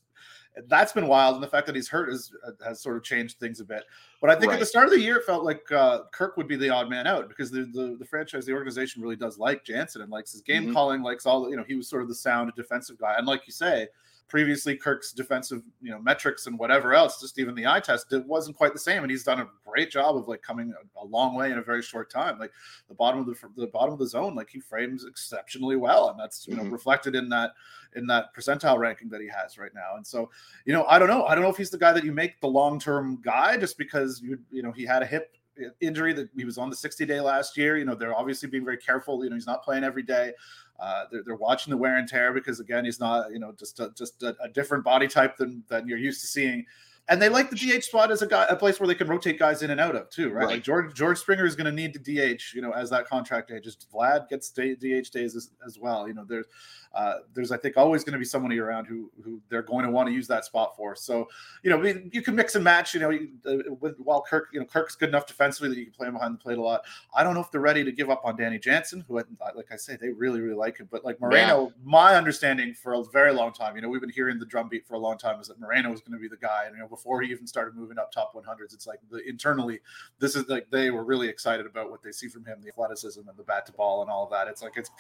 that's 0.67 0.93
been 0.93 1.07
wild, 1.07 1.35
and 1.35 1.43
the 1.43 1.49
fact 1.49 1.67
that 1.67 1.77
he's 1.77 1.89
hurt 1.89 2.11
has 2.11 2.33
has 2.65 2.81
sort 2.81 2.97
of 2.97 3.03
changed 3.03 3.39
things 3.39 3.61
a 3.61 3.65
bit. 3.65 3.85
But 4.21 4.31
I 4.31 4.35
think 4.35 4.49
right. 4.49 4.55
at 4.55 4.61
the 4.61 4.67
start 4.67 4.87
of 4.87 4.93
the 4.93 5.01
year, 5.01 5.17
it 5.17 5.25
felt 5.25 5.45
like 5.45 5.71
uh, 5.73 6.01
Kirk 6.13 6.37
would 6.37 6.49
be 6.49 6.57
the 6.57 6.69
odd 6.69 6.91
man 6.91 7.07
out 7.07 7.29
because 7.29 7.51
the, 7.51 7.63
the, 7.73 7.97
the 7.99 8.05
franchise, 8.05 8.45
the 8.45 8.53
organization, 8.53 9.01
really 9.01 9.17
does 9.17 9.39
like 9.39 9.65
Jansen 9.65 10.03
and 10.03 10.11
likes 10.11 10.33
his 10.33 10.43
game 10.43 10.65
mm-hmm. 10.65 10.73
calling, 10.73 11.03
likes 11.03 11.27
all 11.27 11.49
you 11.49 11.57
know. 11.57 11.65
He 11.67 11.75
was 11.75 11.89
sort 11.89 12.03
of 12.03 12.09
the 12.09 12.15
sound 12.15 12.53
defensive 12.57 12.99
guy, 12.99 13.15
and 13.17 13.27
like 13.27 13.47
you 13.47 13.53
say, 13.53 13.89
previously 14.31 14.77
Kirk's 14.77 15.13
defensive, 15.13 15.63
you 15.83 15.91
know, 15.91 15.99
metrics 15.99 16.47
and 16.47 16.59
whatever 16.59 16.95
else, 16.95 17.21
just 17.21 17.39
even 17.39 17.55
the 17.55 17.67
eye 17.67 17.81
test, 17.81 18.13
it 18.13 18.25
wasn't 18.27 18.57
quite 18.57 18.73
the 18.73 18.79
same. 18.79 19.03
And 19.03 19.11
he's 19.11 19.25
done 19.25 19.41
a 19.41 19.49
great 19.67 19.91
job 19.91 20.17
of 20.17 20.29
like 20.29 20.41
coming 20.41 20.73
a, 20.73 21.03
a 21.03 21.05
long 21.05 21.35
way 21.35 21.51
in 21.51 21.59
a 21.59 21.63
very 21.63 21.83
short 21.83 22.11
time. 22.11 22.39
Like 22.39 22.53
the 22.89 22.95
bottom 22.95 23.21
of 23.21 23.27
the 23.27 23.35
the 23.57 23.67
bottom 23.67 23.93
of 23.93 23.99
the 23.99 24.07
zone, 24.07 24.35
like 24.35 24.49
he 24.49 24.61
frames 24.61 25.05
exceptionally 25.05 25.77
well, 25.77 26.09
and 26.09 26.19
that's 26.19 26.47
you 26.47 26.55
know 26.57 26.63
mm-hmm. 26.63 26.73
reflected 26.73 27.15
in 27.15 27.29
that 27.31 27.51
in 27.97 28.07
that 28.07 28.35
percentile 28.35 28.79
ranking 28.79 29.09
that 29.11 29.21
he 29.21 29.29
has 29.29 29.59
right 29.59 29.75
now. 29.75 29.97
And 29.97 30.07
so, 30.07 30.31
you 30.65 30.73
know, 30.73 30.85
I 30.85 30.99
don't 30.99 31.09
know, 31.09 31.25
I 31.25 31.35
don't 31.35 31.43
know 31.43 31.51
if 31.51 31.57
he's 31.57 31.71
the 31.71 31.79
guy 31.79 31.93
that 31.93 32.05
you 32.05 32.13
make 32.13 32.41
the 32.41 32.47
long 32.47 32.79
term 32.79 33.21
guy 33.23 33.57
just 33.57 33.77
because 33.77 34.21
you 34.23 34.39
you 34.51 34.63
know 34.63 34.71
he 34.71 34.85
had 34.87 35.03
a 35.03 35.07
hip 35.07 35.35
injury 35.81 36.13
that 36.13 36.29
he 36.37 36.45
was 36.45 36.59
on 36.59 36.71
the 36.71 36.77
60 36.77 37.05
day 37.07 37.21
last 37.21 37.57
year. 37.57 37.77
You 37.77 37.85
know, 37.85 37.95
they're 37.95 38.17
obviously 38.17 38.49
being 38.49 38.65
very 38.65 38.79
careful. 38.79 39.23
You 39.23 39.31
know, 39.31 39.37
he's 39.37 39.47
not 39.47 39.63
playing 39.63 39.85
every 39.85 40.03
day. 40.03 40.33
Uh, 40.79 41.05
they're, 41.11 41.23
they're, 41.25 41.37
watching 41.37 41.71
the 41.71 41.77
wear 41.77 41.99
and 41.99 42.09
tear 42.09 42.33
because 42.33 42.59
again, 42.59 42.87
he's 42.87 43.01
not, 43.01 43.31
you 43.31 43.39
know, 43.39 43.53
just 43.53 43.81
a, 43.81 43.91
just 43.97 44.23
a, 44.23 44.35
a, 44.43 44.49
different 44.49 44.83
body 44.83 45.07
type 45.07 45.37
than 45.37 45.63
than 45.69 45.87
you're 45.87 45.99
used 45.99 46.23
to 46.23 46.27
seeing. 46.27 46.65
And 47.11 47.21
they 47.21 47.29
like 47.29 47.51
the 47.51 47.57
DH 47.57 47.83
spot 47.83 48.13
as 48.13 48.23
a 48.23 48.27
guy, 48.27 48.47
a 48.49 48.55
place 48.55 48.79
where 48.79 48.87
they 48.87 48.95
can 48.95 49.09
rotate 49.09 49.37
guys 49.37 49.63
in 49.63 49.71
and 49.71 49.81
out 49.81 49.97
of 49.97 50.09
too, 50.11 50.29
right? 50.29 50.45
right. 50.45 50.55
Like 50.55 50.63
George 50.63 50.95
George 50.95 51.19
Springer 51.19 51.45
is 51.45 51.57
going 51.57 51.67
to 51.67 51.73
need 51.73 51.93
the 51.93 51.99
DH, 51.99 52.55
you 52.55 52.63
know, 52.63 52.71
as 52.71 52.89
that 52.91 53.07
contract 53.07 53.51
ages. 53.51 53.77
Vlad 53.93 54.29
gets 54.29 54.51
DH 54.51 55.11
days 55.13 55.35
as, 55.35 55.51
as 55.67 55.77
well. 55.77 56.07
You 56.07 56.15
know, 56.15 56.25
there's 56.25 56.47
uh, 56.93 57.17
there's 57.35 57.53
I 57.53 57.57
think 57.57 57.77
always 57.77 58.03
going 58.03 58.15
to 58.15 58.19
be 58.19 58.25
somebody 58.25 58.59
around 58.59 58.87
who 58.87 59.11
who 59.23 59.41
they're 59.49 59.63
going 59.63 59.85
to 59.85 59.91
want 59.91 60.09
to 60.09 60.13
use 60.13 60.27
that 60.27 60.45
spot 60.45 60.77
for. 60.77 60.97
So 60.97 61.29
you 61.63 61.71
know 61.71 61.83
you 62.13 62.23
can 62.23 62.35
mix 62.35 62.57
and 62.57 62.65
match. 62.65 62.95
You 62.95 63.01
know 63.01 63.11
uh, 63.47 63.75
with, 63.81 63.97
while 63.99 64.23
Kirk 64.23 64.49
you 64.53 64.61
know 64.61 64.67
Kirk's 64.67 64.97
good 64.97 65.09
enough 65.09 65.27
defensively 65.27 65.69
that 65.69 65.79
you 65.79 65.85
can 65.85 65.95
play 65.95 66.09
him 66.09 66.15
behind 66.15 66.35
the 66.35 66.39
plate 66.39 66.59
a 66.59 66.63
lot. 66.63 66.83
I 67.15 67.23
don't 67.23 67.35
know 67.35 67.41
if 67.41 67.51
they're 67.51 67.61
ready 67.61 67.85
to 67.85 67.93
give 67.93 68.11
up 68.11 68.23
on 68.25 68.37
Danny 68.37 68.59
Jansen, 68.59 69.05
who 69.07 69.15
like 69.15 69.73
I 69.73 69.77
say 69.77 69.97
they 69.97 70.11
really 70.11 70.41
really 70.41 70.57
like 70.57 70.79
him. 70.79 70.89
But 70.91 71.05
like 71.05 71.21
Moreno, 71.21 71.67
yeah. 71.67 71.71
my 71.85 72.17
understanding 72.17 72.75
for 72.75 72.95
a 72.95 73.05
very 73.05 73.33
long 73.33 73.53
time, 73.53 73.77
you 73.77 73.83
know 73.83 73.89
we've 73.89 74.01
been 74.01 74.11
hearing 74.11 74.39
the 74.39 74.47
drumbeat 74.47 74.87
for 74.87 74.95
a 74.95 74.99
long 74.99 75.17
time 75.17 75.41
is 75.41 75.47
that 75.49 75.61
Moreno 75.61 75.91
was 75.91 76.01
going 76.01 76.13
to 76.13 76.21
be 76.21 76.29
the 76.29 76.37
guy. 76.37 76.65
And 76.67 76.75
you 76.75 76.81
know 76.81 76.89
before 77.01 77.23
he 77.23 77.31
even 77.31 77.47
started 77.47 77.75
moving 77.75 77.99
up 77.99 78.13
top 78.13 78.35
100s, 78.35 78.75
it's 78.75 78.87
like 78.87 79.01
the, 79.11 79.27
internally 79.27 79.81
this 80.19 80.37
is 80.37 80.47
like 80.49 80.71
they 80.71 80.91
were 80.91 81.03
really 81.03 81.29
excited 81.29 81.65
about 81.65 81.91
what 81.91 82.03
they 82.03 82.13
see 82.13 82.29
from 82.29 82.45
him, 82.45 82.61
the 82.61 82.69
athleticism 82.69 83.21
and 83.27 83.39
the 83.39 83.43
bat 83.43 83.65
to 83.67 83.73
ball 83.73 84.03
and 84.03 84.11
all 84.11 84.25
of 84.25 84.31
that. 84.31 84.49
It's 84.49 84.63
like 84.63 84.75
it's 84.77 84.91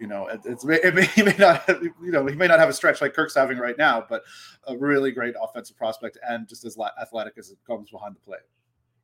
you 0.00 0.08
know 0.08 0.26
it, 0.26 0.40
it's 0.44 0.64
it 0.68 0.94
may, 0.94 1.08
may 1.24 1.36
not, 1.38 1.62
have, 1.62 1.82
you 1.82 2.10
know, 2.10 2.26
he 2.26 2.34
may 2.34 2.48
not 2.48 2.58
have 2.58 2.68
a 2.68 2.72
stretch 2.72 3.00
like 3.00 3.14
Kirk's 3.14 3.34
having 3.34 3.58
right 3.58 3.78
now, 3.78 4.04
but 4.08 4.24
a 4.66 4.76
really 4.76 5.12
great 5.12 5.34
offensive 5.40 5.76
prospect 5.76 6.18
and 6.28 6.48
just 6.48 6.64
as 6.64 6.76
athletic 7.00 7.34
as 7.38 7.50
it 7.50 7.58
comes 7.66 7.90
behind 7.90 8.16
the 8.16 8.20
plate. 8.20 8.40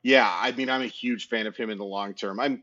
Yeah, 0.02 0.28
I 0.28 0.52
mean, 0.52 0.70
I'm 0.70 0.82
a 0.82 0.86
huge 0.86 1.28
fan 1.28 1.46
of 1.46 1.56
him 1.56 1.70
in 1.70 1.78
the 1.78 1.84
long 1.84 2.14
term. 2.14 2.40
I'm, 2.40 2.62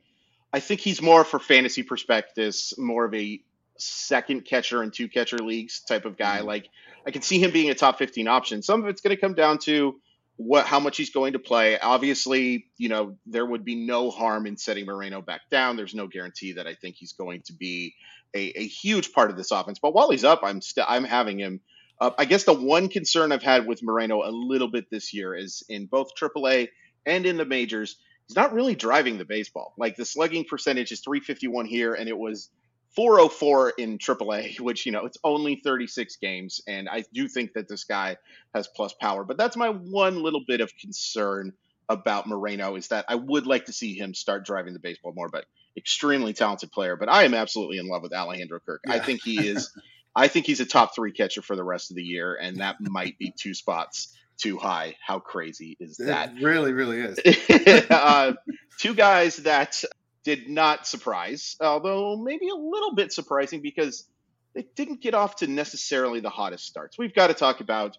I 0.51 0.59
think 0.59 0.81
he's 0.81 1.01
more 1.01 1.23
for 1.23 1.39
fantasy 1.39 1.83
perspectives, 1.83 2.73
more 2.77 3.05
of 3.05 3.13
a 3.13 3.39
second 3.79 4.41
catcher 4.41 4.81
and 4.81 4.93
two 4.93 5.07
catcher 5.07 5.37
leagues 5.37 5.81
type 5.81 6.05
of 6.05 6.17
guy. 6.17 6.37
Mm-hmm. 6.37 6.47
Like 6.47 6.69
I 7.05 7.11
can 7.11 7.21
see 7.21 7.39
him 7.39 7.51
being 7.51 7.69
a 7.69 7.75
top 7.75 7.97
15 7.97 8.27
option. 8.27 8.61
Some 8.61 8.83
of 8.83 8.89
it's 8.89 9.01
going 9.01 9.15
to 9.15 9.21
come 9.21 9.33
down 9.33 9.57
to 9.59 9.99
what 10.37 10.65
how 10.65 10.79
much 10.79 10.97
he's 10.97 11.09
going 11.09 11.33
to 11.33 11.39
play. 11.39 11.79
Obviously, 11.79 12.67
you 12.77 12.89
know, 12.89 13.17
there 13.25 13.45
would 13.45 13.65
be 13.65 13.75
no 13.75 14.11
harm 14.11 14.45
in 14.45 14.57
setting 14.57 14.85
Moreno 14.85 15.21
back 15.21 15.41
down. 15.49 15.75
There's 15.75 15.95
no 15.95 16.07
guarantee 16.07 16.53
that 16.53 16.67
I 16.67 16.75
think 16.75 16.95
he's 16.95 17.13
going 17.13 17.41
to 17.47 17.53
be 17.53 17.95
a, 18.35 18.59
a 18.59 18.67
huge 18.67 19.13
part 19.13 19.31
of 19.31 19.37
this 19.37 19.51
offense. 19.51 19.79
But 19.79 19.93
while 19.93 20.09
he's 20.11 20.23
up, 20.23 20.41
I'm 20.43 20.61
still 20.61 20.85
I'm 20.87 21.03
having 21.03 21.39
him 21.39 21.61
up. 21.99 22.15
I 22.19 22.25
guess 22.25 22.43
the 22.43 22.53
one 22.53 22.87
concern 22.87 23.31
I've 23.31 23.43
had 23.43 23.65
with 23.65 23.81
Moreno 23.81 24.21
a 24.23 24.31
little 24.31 24.67
bit 24.67 24.89
this 24.91 25.13
year 25.13 25.35
is 25.35 25.63
in 25.69 25.87
both 25.87 26.11
AAA 26.15 26.69
and 27.05 27.25
in 27.25 27.37
the 27.37 27.45
majors, 27.45 27.97
he's 28.27 28.35
not 28.35 28.53
really 28.53 28.75
driving 28.75 29.17
the 29.17 29.25
baseball. 29.25 29.73
Like 29.77 29.95
the 29.95 30.05
slugging 30.05 30.43
percentage 30.43 30.91
is 30.91 30.99
351 30.99 31.65
here, 31.65 31.93
and 31.93 32.07
it 32.07 32.17
was 32.17 32.49
404 32.97 33.73
in 33.77 33.99
AAA, 33.99 34.59
which 34.59 34.87
you 34.87 34.91
know 34.91 35.05
it's 35.05 35.19
only 35.23 35.61
36 35.63 36.15
games, 36.15 36.61
and 36.67 36.89
I 36.89 37.03
do 37.13 37.27
think 37.27 37.53
that 37.53 37.69
this 37.69 37.83
guy 37.83 38.17
has 38.55 38.67
plus 38.67 38.93
power. 38.99 39.23
But 39.23 39.37
that's 39.37 39.55
my 39.55 39.69
one 39.69 40.23
little 40.23 40.43
bit 40.47 40.61
of 40.61 40.75
concern 40.75 41.53
about 41.87 42.27
Moreno 42.27 42.75
is 42.75 42.87
that 42.87 43.05
I 43.07 43.13
would 43.13 43.45
like 43.45 43.65
to 43.65 43.71
see 43.71 43.93
him 43.93 44.15
start 44.15 44.45
driving 44.45 44.73
the 44.73 44.79
baseball 44.79 45.13
more. 45.15 45.29
But 45.29 45.45
extremely 45.77 46.33
talented 46.33 46.71
player, 46.71 46.95
but 46.95 47.07
I 47.07 47.23
am 47.25 47.35
absolutely 47.35 47.77
in 47.77 47.87
love 47.87 48.01
with 48.01 48.13
Alejandro 48.13 48.59
Kirk. 48.65 48.81
Yeah. 48.87 48.95
I 48.95 48.99
think 48.99 49.21
he 49.23 49.47
is. 49.47 49.71
I 50.15 50.27
think 50.27 50.47
he's 50.47 50.59
a 50.59 50.65
top 50.65 50.95
three 50.95 51.11
catcher 51.11 51.43
for 51.43 51.55
the 51.55 51.63
rest 51.63 51.91
of 51.91 51.97
the 51.97 52.03
year, 52.03 52.35
and 52.41 52.57
that 52.61 52.77
might 52.81 53.19
be 53.19 53.31
two 53.37 53.53
spots 53.53 54.17
too 54.39 54.57
high. 54.57 54.95
How 55.05 55.19
crazy 55.19 55.77
is 55.79 55.97
that? 55.97 56.35
It 56.35 56.43
really, 56.43 56.73
really 56.73 57.01
is. 57.01 57.85
uh, 57.91 58.33
two 58.79 58.95
guys 58.95 59.37
that 59.37 59.83
did 60.27 60.49
not 60.49 60.85
surprise, 60.85 61.55
although 61.61 62.17
maybe 62.17 62.49
a 62.49 62.53
little 62.53 62.93
bit 62.93 63.13
surprising 63.13 63.61
because 63.61 64.03
they 64.53 64.67
didn't 64.75 64.99
get 64.99 65.13
off 65.13 65.37
to 65.37 65.47
necessarily 65.47 66.19
the 66.19 66.29
hottest 66.29 66.65
starts. 66.65 66.97
We've 66.97 67.15
got 67.15 67.27
to 67.27 67.33
talk 67.33 67.61
about 67.61 67.97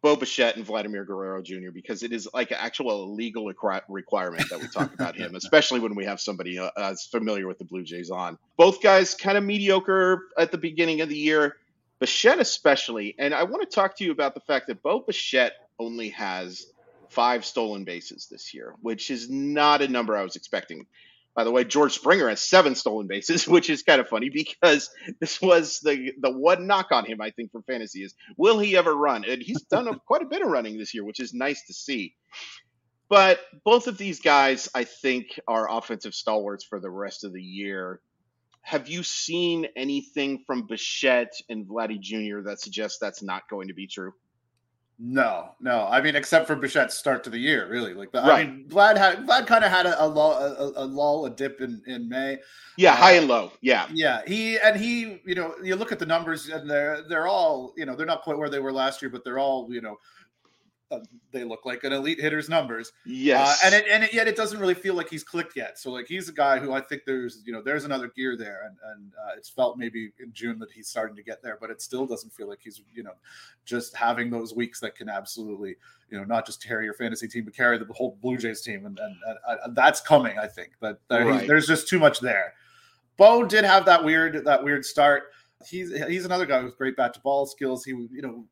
Bo 0.00 0.16
Bichette 0.16 0.56
and 0.56 0.64
Vladimir 0.64 1.04
Guerrero 1.04 1.42
Jr. 1.42 1.70
because 1.70 2.02
it 2.02 2.14
is 2.14 2.26
like 2.32 2.50
an 2.50 2.56
actual 2.58 3.14
legal 3.14 3.44
requirement 3.44 4.48
that 4.48 4.58
we 4.58 4.68
talk 4.68 4.94
about 4.94 5.16
him, 5.16 5.34
especially 5.36 5.80
when 5.80 5.94
we 5.94 6.06
have 6.06 6.18
somebody 6.18 6.58
uh, 6.58 6.70
as 6.78 7.04
familiar 7.04 7.46
with 7.46 7.58
the 7.58 7.64
Blue 7.64 7.82
Jays 7.82 8.08
on. 8.08 8.38
Both 8.56 8.80
guys 8.80 9.14
kind 9.14 9.36
of 9.36 9.44
mediocre 9.44 10.22
at 10.38 10.50
the 10.50 10.56
beginning 10.56 11.02
of 11.02 11.10
the 11.10 11.18
year, 11.18 11.56
Bichette 12.00 12.40
especially. 12.40 13.16
And 13.18 13.34
I 13.34 13.42
want 13.42 13.68
to 13.68 13.74
talk 13.74 13.98
to 13.98 14.04
you 14.04 14.12
about 14.12 14.32
the 14.32 14.40
fact 14.40 14.68
that 14.68 14.82
Bo 14.82 15.00
Bichette 15.00 15.52
only 15.78 16.08
has 16.08 16.64
five 17.10 17.44
stolen 17.44 17.84
bases 17.84 18.28
this 18.30 18.54
year, 18.54 18.74
which 18.80 19.10
is 19.10 19.28
not 19.28 19.82
a 19.82 19.88
number 19.88 20.16
I 20.16 20.22
was 20.22 20.36
expecting. 20.36 20.86
By 21.34 21.42
the 21.44 21.50
way, 21.50 21.64
George 21.64 21.92
Springer 21.92 22.28
has 22.28 22.40
seven 22.40 22.74
stolen 22.74 23.06
bases, 23.08 23.48
which 23.48 23.68
is 23.68 23.82
kind 23.82 24.00
of 24.00 24.08
funny 24.08 24.30
because 24.30 24.90
this 25.20 25.40
was 25.40 25.80
the 25.80 26.12
the 26.20 26.30
one 26.30 26.66
knock 26.66 26.92
on 26.92 27.04
him, 27.04 27.20
I 27.20 27.30
think, 27.30 27.52
for 27.52 27.62
fantasy 27.62 28.02
is 28.02 28.14
will 28.36 28.58
he 28.58 28.76
ever 28.76 28.94
run? 28.94 29.24
And 29.24 29.42
he's 29.42 29.62
done 29.62 29.88
a, 29.88 29.98
quite 30.06 30.22
a 30.22 30.26
bit 30.26 30.42
of 30.42 30.48
running 30.48 30.78
this 30.78 30.94
year, 30.94 31.04
which 31.04 31.20
is 31.20 31.34
nice 31.34 31.66
to 31.66 31.74
see. 31.74 32.14
But 33.08 33.40
both 33.64 33.86
of 33.86 33.98
these 33.98 34.20
guys, 34.20 34.68
I 34.74 34.84
think, 34.84 35.38
are 35.46 35.70
offensive 35.70 36.14
stalwarts 36.14 36.64
for 36.64 36.80
the 36.80 36.90
rest 36.90 37.24
of 37.24 37.32
the 37.32 37.42
year. 37.42 38.00
Have 38.62 38.88
you 38.88 39.02
seen 39.02 39.66
anything 39.76 40.42
from 40.46 40.66
Bichette 40.66 41.34
and 41.50 41.66
Vladdy 41.66 42.00
Jr. 42.00 42.48
that 42.48 42.60
suggests 42.60 42.98
that's 42.98 43.22
not 43.22 43.42
going 43.50 43.68
to 43.68 43.74
be 43.74 43.86
true? 43.86 44.14
No, 44.98 45.50
no. 45.60 45.88
I 45.90 46.00
mean, 46.00 46.14
except 46.14 46.46
for 46.46 46.54
Bichette's 46.54 46.94
start 46.94 47.24
to 47.24 47.30
the 47.30 47.38
year, 47.38 47.68
really. 47.68 47.94
Like, 47.94 48.14
right. 48.14 48.24
I 48.24 48.44
mean, 48.44 48.66
Vlad 48.68 48.96
had 48.96 49.26
Vlad 49.26 49.46
kind 49.46 49.64
of 49.64 49.70
had 49.70 49.86
a, 49.86 50.04
a 50.04 50.06
lull, 50.06 50.32
a, 50.32 50.84
a, 50.84 50.86
lull, 50.86 51.26
a 51.26 51.30
dip 51.30 51.60
in 51.60 51.82
in 51.86 52.08
May. 52.08 52.38
Yeah, 52.76 52.92
uh, 52.92 52.96
high 52.96 53.12
and 53.12 53.26
low. 53.26 53.50
Yeah, 53.60 53.86
yeah. 53.92 54.22
He 54.24 54.56
and 54.58 54.76
he, 54.76 55.20
you 55.24 55.34
know, 55.34 55.54
you 55.62 55.74
look 55.74 55.90
at 55.90 55.98
the 55.98 56.06
numbers, 56.06 56.48
and 56.48 56.70
they're 56.70 57.02
they're 57.08 57.26
all, 57.26 57.74
you 57.76 57.86
know, 57.86 57.96
they're 57.96 58.06
not 58.06 58.22
quite 58.22 58.38
where 58.38 58.48
they 58.48 58.60
were 58.60 58.72
last 58.72 59.02
year, 59.02 59.10
but 59.10 59.24
they're 59.24 59.40
all, 59.40 59.66
you 59.68 59.80
know, 59.80 59.98
uh, 60.90 61.00
they 61.32 61.44
look 61.44 61.64
like 61.64 61.82
an 61.84 61.92
elite 61.92 62.20
hitter's 62.20 62.48
numbers. 62.48 62.92
Yes, 63.06 63.62
uh, 63.62 63.66
and 63.66 63.74
it, 63.74 63.84
and 63.90 64.04
it, 64.04 64.12
yet 64.12 64.28
it 64.28 64.36
doesn't 64.36 64.58
really 64.58 64.74
feel 64.74 64.94
like 64.94 65.08
he's 65.08 65.24
clicked 65.24 65.56
yet. 65.56 65.78
So 65.78 65.90
like 65.90 66.06
he's 66.06 66.28
a 66.28 66.32
guy 66.32 66.58
who 66.58 66.72
I 66.72 66.80
think 66.80 67.02
there's 67.06 67.42
you 67.44 67.52
know 67.52 67.62
there's 67.62 67.84
another 67.84 68.08
gear 68.08 68.36
there, 68.36 68.62
and 68.66 68.76
and 68.92 69.12
uh, 69.14 69.32
it's 69.36 69.48
felt 69.48 69.78
maybe 69.78 70.12
in 70.20 70.32
June 70.32 70.58
that 70.58 70.70
he's 70.70 70.88
starting 70.88 71.16
to 71.16 71.22
get 71.22 71.42
there, 71.42 71.58
but 71.60 71.70
it 71.70 71.80
still 71.80 72.06
doesn't 72.06 72.32
feel 72.32 72.48
like 72.48 72.60
he's 72.62 72.82
you 72.92 73.02
know 73.02 73.14
just 73.64 73.96
having 73.96 74.30
those 74.30 74.54
weeks 74.54 74.80
that 74.80 74.94
can 74.94 75.08
absolutely 75.08 75.76
you 76.10 76.18
know 76.18 76.24
not 76.24 76.46
just 76.46 76.62
carry 76.62 76.84
your 76.84 76.94
fantasy 76.94 77.28
team 77.28 77.44
but 77.44 77.54
carry 77.54 77.78
the 77.78 77.86
whole 77.90 78.18
Blue 78.20 78.36
Jays 78.36 78.60
team, 78.60 78.86
and 78.86 78.98
and, 78.98 79.16
and 79.64 79.74
that's 79.76 80.00
coming. 80.00 80.38
I 80.38 80.46
think, 80.46 80.72
but 80.80 81.00
there, 81.08 81.26
right. 81.26 81.46
there's 81.46 81.66
just 81.66 81.88
too 81.88 81.98
much 81.98 82.20
there. 82.20 82.54
Bo 83.16 83.44
did 83.44 83.64
have 83.64 83.86
that 83.86 84.04
weird 84.04 84.44
that 84.44 84.62
weird 84.62 84.84
start. 84.84 85.24
He's 85.66 85.96
he's 86.06 86.24
another 86.24 86.46
guy 86.46 86.62
with 86.62 86.76
great 86.76 86.96
bat 86.96 87.14
to 87.14 87.20
ball 87.20 87.46
skills. 87.46 87.84
He 87.84 87.92
you 87.92 88.22
know 88.22 88.44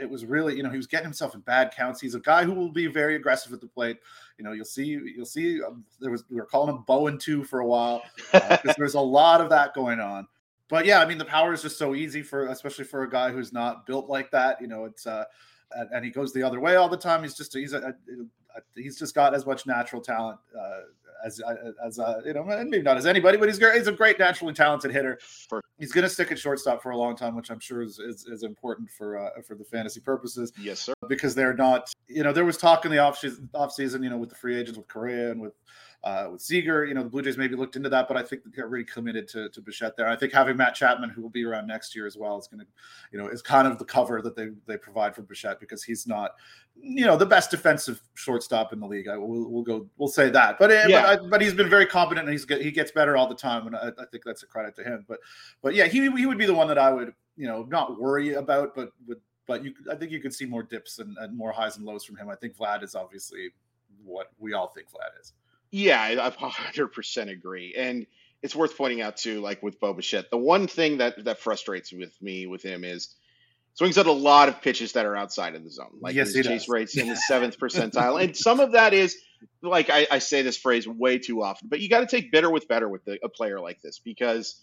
it 0.00 0.08
was 0.08 0.24
really, 0.24 0.56
you 0.56 0.62
know, 0.62 0.70
he 0.70 0.76
was 0.76 0.86
getting 0.86 1.04
himself 1.04 1.34
in 1.34 1.40
bad 1.40 1.72
counts. 1.72 2.00
He's 2.00 2.14
a 2.14 2.20
guy 2.20 2.44
who 2.44 2.52
will 2.52 2.72
be 2.72 2.86
very 2.86 3.16
aggressive 3.16 3.52
at 3.52 3.60
the 3.60 3.66
plate. 3.66 3.98
You 4.38 4.44
know, 4.44 4.52
you'll 4.52 4.64
see, 4.64 4.84
you'll 4.84 5.26
see. 5.26 5.62
Um, 5.62 5.84
there 6.00 6.10
was 6.10 6.24
we 6.30 6.36
were 6.36 6.46
calling 6.46 6.74
him 6.74 6.82
Bowen 6.86 7.18
two 7.18 7.44
for 7.44 7.60
a 7.60 7.66
while 7.66 8.02
because 8.32 8.58
uh, 8.64 8.74
there's 8.78 8.94
a 8.94 9.00
lot 9.00 9.40
of 9.40 9.50
that 9.50 9.74
going 9.74 10.00
on. 10.00 10.26
But 10.68 10.86
yeah, 10.86 11.00
I 11.00 11.06
mean, 11.06 11.18
the 11.18 11.24
power 11.24 11.52
is 11.52 11.62
just 11.62 11.78
so 11.78 11.94
easy 11.94 12.22
for, 12.22 12.46
especially 12.46 12.84
for 12.84 13.02
a 13.02 13.10
guy 13.10 13.30
who's 13.30 13.52
not 13.52 13.86
built 13.86 14.08
like 14.08 14.30
that. 14.30 14.60
You 14.60 14.68
know, 14.68 14.84
it's 14.84 15.06
uh, 15.06 15.24
and, 15.72 15.90
and 15.92 16.04
he 16.04 16.10
goes 16.10 16.32
the 16.32 16.42
other 16.42 16.60
way 16.60 16.76
all 16.76 16.88
the 16.88 16.96
time. 16.96 17.22
He's 17.22 17.36
just 17.36 17.54
he's 17.54 17.72
a, 17.72 17.78
a, 17.78 17.88
a 17.88 18.60
he's 18.74 18.98
just 18.98 19.14
got 19.14 19.34
as 19.34 19.44
much 19.44 19.66
natural 19.66 20.00
talent 20.00 20.38
uh, 20.58 20.80
as 21.24 21.40
as 21.84 21.98
uh, 21.98 22.20
you 22.24 22.32
know, 22.32 22.44
maybe 22.44 22.82
not 22.82 22.96
as 22.96 23.06
anybody, 23.06 23.36
but 23.36 23.48
he's 23.48 23.58
great. 23.58 23.76
He's 23.76 23.86
a 23.86 23.92
great 23.92 24.18
naturally 24.18 24.54
talented 24.54 24.90
hitter. 24.92 25.18
He's 25.78 25.92
going 25.92 26.04
to 26.04 26.10
stick 26.10 26.30
at 26.30 26.38
shortstop 26.38 26.82
for 26.82 26.90
a 26.90 26.96
long 26.96 27.16
time, 27.16 27.34
which 27.34 27.50
I'm 27.50 27.60
sure 27.60 27.82
is 27.82 27.98
is, 27.98 28.26
is 28.26 28.42
important 28.42 28.90
for 28.90 29.18
uh, 29.18 29.30
for 29.46 29.54
the 29.54 29.64
fantasy 29.64 30.00
purposes. 30.00 30.52
Yes, 30.60 30.80
sir. 30.80 30.94
Because 31.08 31.34
they're 31.34 31.54
not, 31.54 31.92
you 32.08 32.22
know, 32.22 32.32
there 32.32 32.44
was 32.44 32.56
talk 32.56 32.84
in 32.84 32.90
the 32.90 32.98
off 32.98 33.18
season, 33.18 33.48
off 33.54 33.72
season, 33.72 34.02
you 34.02 34.10
know, 34.10 34.18
with 34.18 34.30
the 34.30 34.36
free 34.36 34.58
agents 34.58 34.78
with 34.78 34.88
Correa 34.88 35.30
and 35.30 35.40
with 35.40 35.54
uh, 36.02 36.28
with 36.32 36.40
Seager. 36.40 36.84
You 36.84 36.94
know, 36.94 37.02
the 37.02 37.08
Blue 37.08 37.22
Jays 37.22 37.36
maybe 37.36 37.56
looked 37.56 37.76
into 37.76 37.88
that, 37.90 38.08
but 38.08 38.16
I 38.16 38.22
think 38.22 38.42
they're 38.54 38.68
really 38.68 38.84
committed 38.84 39.28
to, 39.28 39.48
to 39.50 39.60
Bichette 39.60 39.96
there. 39.96 40.08
I 40.08 40.16
think 40.16 40.32
having 40.32 40.56
Matt 40.56 40.74
Chapman, 40.74 41.10
who 41.10 41.22
will 41.22 41.30
be 41.30 41.44
around 41.44 41.66
next 41.66 41.94
year 41.94 42.06
as 42.06 42.16
well, 42.16 42.38
is 42.38 42.46
going 42.46 42.60
to, 42.60 42.66
you 43.12 43.18
know, 43.18 43.28
is 43.28 43.42
kind 43.42 43.68
of 43.68 43.78
the 43.78 43.84
cover 43.84 44.22
that 44.22 44.36
they 44.36 44.48
they 44.66 44.76
provide 44.76 45.14
for 45.14 45.22
Bichette 45.22 45.60
because 45.60 45.82
he's 45.82 46.06
not, 46.06 46.32
you 46.80 47.04
know, 47.04 47.16
the 47.16 47.26
best 47.26 47.50
defensive 47.50 48.00
shortstop 48.14 48.72
in 48.72 48.80
the 48.80 48.86
league. 48.86 49.08
I, 49.08 49.16
we'll, 49.16 49.48
we'll 49.48 49.62
go, 49.62 49.86
we'll 49.98 50.08
say 50.08 50.30
that. 50.30 50.58
But 50.58 50.70
eh, 50.70 50.86
yeah. 50.88 51.02
but, 51.02 51.24
I, 51.24 51.28
but, 51.28 51.42
he's 51.42 51.54
been 51.54 51.70
very 51.70 51.86
competent 51.86 52.28
and 52.28 52.32
he's 52.32 52.46
he 52.48 52.70
gets 52.70 52.90
better 52.90 53.16
all 53.16 53.28
the 53.28 53.34
time, 53.34 53.66
and 53.66 53.76
I, 53.76 53.88
I 53.98 54.04
think 54.10 54.24
that's 54.24 54.42
a 54.42 54.46
credit 54.46 54.74
to 54.76 54.84
him. 54.84 55.04
But 55.08 55.20
but 55.62 55.74
yeah, 55.74 55.86
he 55.86 56.10
he 56.16 56.26
would 56.26 56.38
be 56.38 56.46
the 56.46 56.54
one 56.54 56.68
that 56.68 56.78
I 56.78 56.90
would 56.92 57.12
you 57.36 57.46
know 57.46 57.64
not 57.64 58.00
worry 58.00 58.34
about, 58.34 58.74
but 58.74 58.90
would 59.06 59.20
but 59.46 59.64
you 59.64 59.74
I 59.90 59.96
think 59.96 60.12
you 60.12 60.20
could 60.20 60.32
see 60.32 60.46
more 60.46 60.62
dips 60.62 61.00
and, 61.00 61.16
and 61.18 61.36
more 61.36 61.52
highs 61.52 61.76
and 61.76 61.84
lows 61.84 62.04
from 62.04 62.16
him. 62.16 62.28
I 62.30 62.36
think 62.36 62.56
Vlad 62.56 62.84
is 62.84 62.94
obviously 62.94 63.50
what 64.04 64.28
we 64.38 64.52
all 64.52 64.68
think 64.68 64.88
Vlad 64.88 65.20
is. 65.20 65.32
Yeah, 65.70 66.02
I 66.02 66.30
100% 66.30 67.30
agree. 67.32 67.74
And 67.76 68.06
it's 68.42 68.54
worth 68.54 68.76
pointing 68.76 69.02
out 69.02 69.16
too, 69.16 69.40
like 69.40 69.62
with 69.62 69.78
Bo 69.80 69.92
Bichette, 69.92 70.30
the 70.30 70.38
one 70.38 70.66
thing 70.66 70.98
that 70.98 71.24
that 71.24 71.38
frustrates 71.38 71.92
with 71.92 72.12
me 72.22 72.46
with 72.46 72.62
him 72.62 72.84
is 72.84 73.14
swings 73.74 73.98
at 73.98 74.06
a 74.06 74.12
lot 74.12 74.48
of 74.48 74.62
pitches 74.62 74.92
that 74.92 75.06
are 75.06 75.16
outside 75.16 75.54
of 75.54 75.62
the 75.62 75.70
zone. 75.70 75.98
Like 76.00 76.14
yes, 76.14 76.34
his 76.34 76.46
chase 76.46 76.62
does. 76.62 76.68
rates 76.68 76.96
in 76.96 77.08
the 77.08 77.16
seventh 77.28 77.58
percentile. 77.58 78.22
And 78.22 78.36
some 78.36 78.60
of 78.60 78.72
that 78.72 78.94
is 78.94 79.16
like 79.62 79.90
I, 79.90 80.06
I 80.10 80.18
say 80.18 80.42
this 80.42 80.56
phrase 80.56 80.88
way 80.88 81.18
too 81.18 81.42
often, 81.42 81.68
but 81.68 81.80
you 81.80 81.88
got 81.88 82.00
to 82.00 82.06
take 82.06 82.32
bitter 82.32 82.50
with 82.50 82.66
better 82.66 82.88
with 82.88 83.04
the, 83.04 83.18
a 83.22 83.28
player 83.28 83.60
like 83.60 83.80
this 83.82 83.98
because 83.98 84.60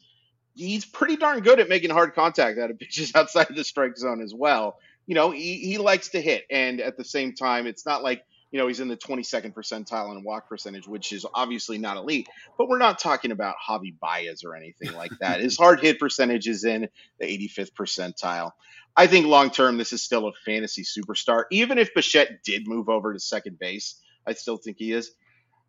he's 0.55 0.85
pretty 0.85 1.15
darn 1.15 1.41
good 1.41 1.59
at 1.59 1.69
making 1.69 1.91
hard 1.91 2.15
contact 2.15 2.59
out 2.59 2.71
of 2.71 2.79
pitches 2.79 3.13
outside 3.15 3.49
of 3.49 3.55
the 3.55 3.63
strike 3.63 3.97
zone 3.97 4.21
as 4.21 4.33
well. 4.33 4.79
You 5.05 5.15
know, 5.15 5.31
he, 5.31 5.59
he 5.59 5.77
likes 5.77 6.09
to 6.09 6.21
hit, 6.21 6.45
and 6.49 6.81
at 6.81 6.97
the 6.97 7.05
same 7.05 7.33
time, 7.33 7.65
it's 7.65 7.85
not 7.85 8.03
like 8.03 8.23
you 8.51 8.59
know 8.59 8.67
he's 8.67 8.79
in 8.79 8.87
the 8.87 8.97
22nd 8.97 9.53
percentile 9.53 10.15
in 10.15 10.23
walk 10.23 10.47
percentage, 10.47 10.87
which 10.87 11.11
is 11.11 11.25
obviously 11.33 11.77
not 11.77 11.97
elite. 11.97 12.27
But 12.57 12.69
we're 12.69 12.77
not 12.77 12.99
talking 12.99 13.31
about 13.31 13.55
Javi 13.67 13.97
Baez 13.99 14.43
or 14.43 14.55
anything 14.55 14.93
like 14.93 15.11
that. 15.19 15.41
His 15.41 15.57
hard 15.57 15.79
hit 15.79 15.99
percentage 15.99 16.47
is 16.47 16.63
in 16.63 16.89
the 17.19 17.25
85th 17.25 17.73
percentile. 17.73 18.51
I 18.95 19.07
think 19.07 19.27
long 19.27 19.51
term, 19.51 19.77
this 19.77 19.93
is 19.93 20.01
still 20.01 20.27
a 20.27 20.33
fantasy 20.45 20.83
superstar. 20.83 21.43
Even 21.51 21.77
if 21.77 21.93
Bichette 21.93 22.43
did 22.43 22.67
move 22.67 22.89
over 22.89 23.13
to 23.13 23.19
second 23.19 23.59
base, 23.59 24.01
I 24.25 24.33
still 24.33 24.57
think 24.57 24.77
he 24.79 24.91
is. 24.91 25.11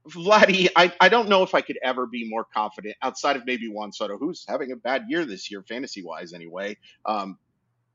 Vladdy, 0.08 0.68
I, 0.74 0.92
I 1.00 1.08
don't 1.10 1.28
know 1.28 1.42
if 1.42 1.54
I 1.54 1.60
could 1.60 1.78
ever 1.82 2.06
be 2.06 2.28
more 2.28 2.44
confident 2.44 2.96
outside 3.02 3.36
of 3.36 3.44
maybe 3.44 3.68
Juan 3.68 3.92
Soto, 3.92 4.16
who's 4.16 4.44
having 4.48 4.72
a 4.72 4.76
bad 4.76 5.04
year 5.08 5.26
this 5.26 5.50
year, 5.50 5.62
fantasy 5.62 6.02
wise 6.02 6.32
anyway. 6.32 6.78
Um, 7.04 7.38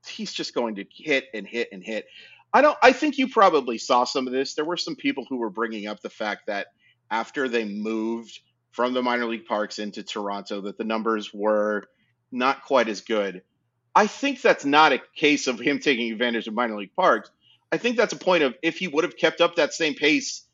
he's 0.06 0.32
just 0.32 0.54
going 0.54 0.76
to 0.76 0.84
hit 0.94 1.24
and 1.34 1.46
hit 1.46 1.68
and 1.72 1.82
hit. 1.82 2.06
I 2.54 2.62
don't. 2.62 2.78
I 2.82 2.92
think 2.92 3.18
you 3.18 3.28
probably 3.28 3.78
saw 3.78 4.04
some 4.04 4.26
of 4.26 4.32
this. 4.32 4.54
There 4.54 4.64
were 4.64 4.76
some 4.76 4.96
people 4.96 5.26
who 5.28 5.36
were 5.36 5.50
bringing 5.50 5.86
up 5.88 6.00
the 6.00 6.08
fact 6.08 6.46
that 6.46 6.68
after 7.10 7.48
they 7.48 7.64
moved 7.64 8.40
from 8.70 8.94
the 8.94 9.02
minor 9.02 9.26
league 9.26 9.46
parks 9.46 9.78
into 9.78 10.02
Toronto, 10.02 10.62
that 10.62 10.78
the 10.78 10.84
numbers 10.84 11.34
were 11.34 11.84
not 12.32 12.64
quite 12.64 12.88
as 12.88 13.00
good. 13.00 13.42
I 13.94 14.06
think 14.06 14.40
that's 14.40 14.64
not 14.64 14.92
a 14.92 15.02
case 15.16 15.48
of 15.48 15.58
him 15.58 15.80
taking 15.80 16.12
advantage 16.12 16.48
of 16.48 16.54
minor 16.54 16.76
league 16.76 16.94
parks. 16.96 17.30
I 17.70 17.78
think 17.78 17.96
that's 17.96 18.12
a 18.12 18.16
point 18.18 18.44
of 18.44 18.54
if 18.62 18.78
he 18.78 18.88
would 18.88 19.04
have 19.04 19.16
kept 19.16 19.40
up 19.40 19.56
that 19.56 19.74
same 19.74 19.94
pace 19.94 20.44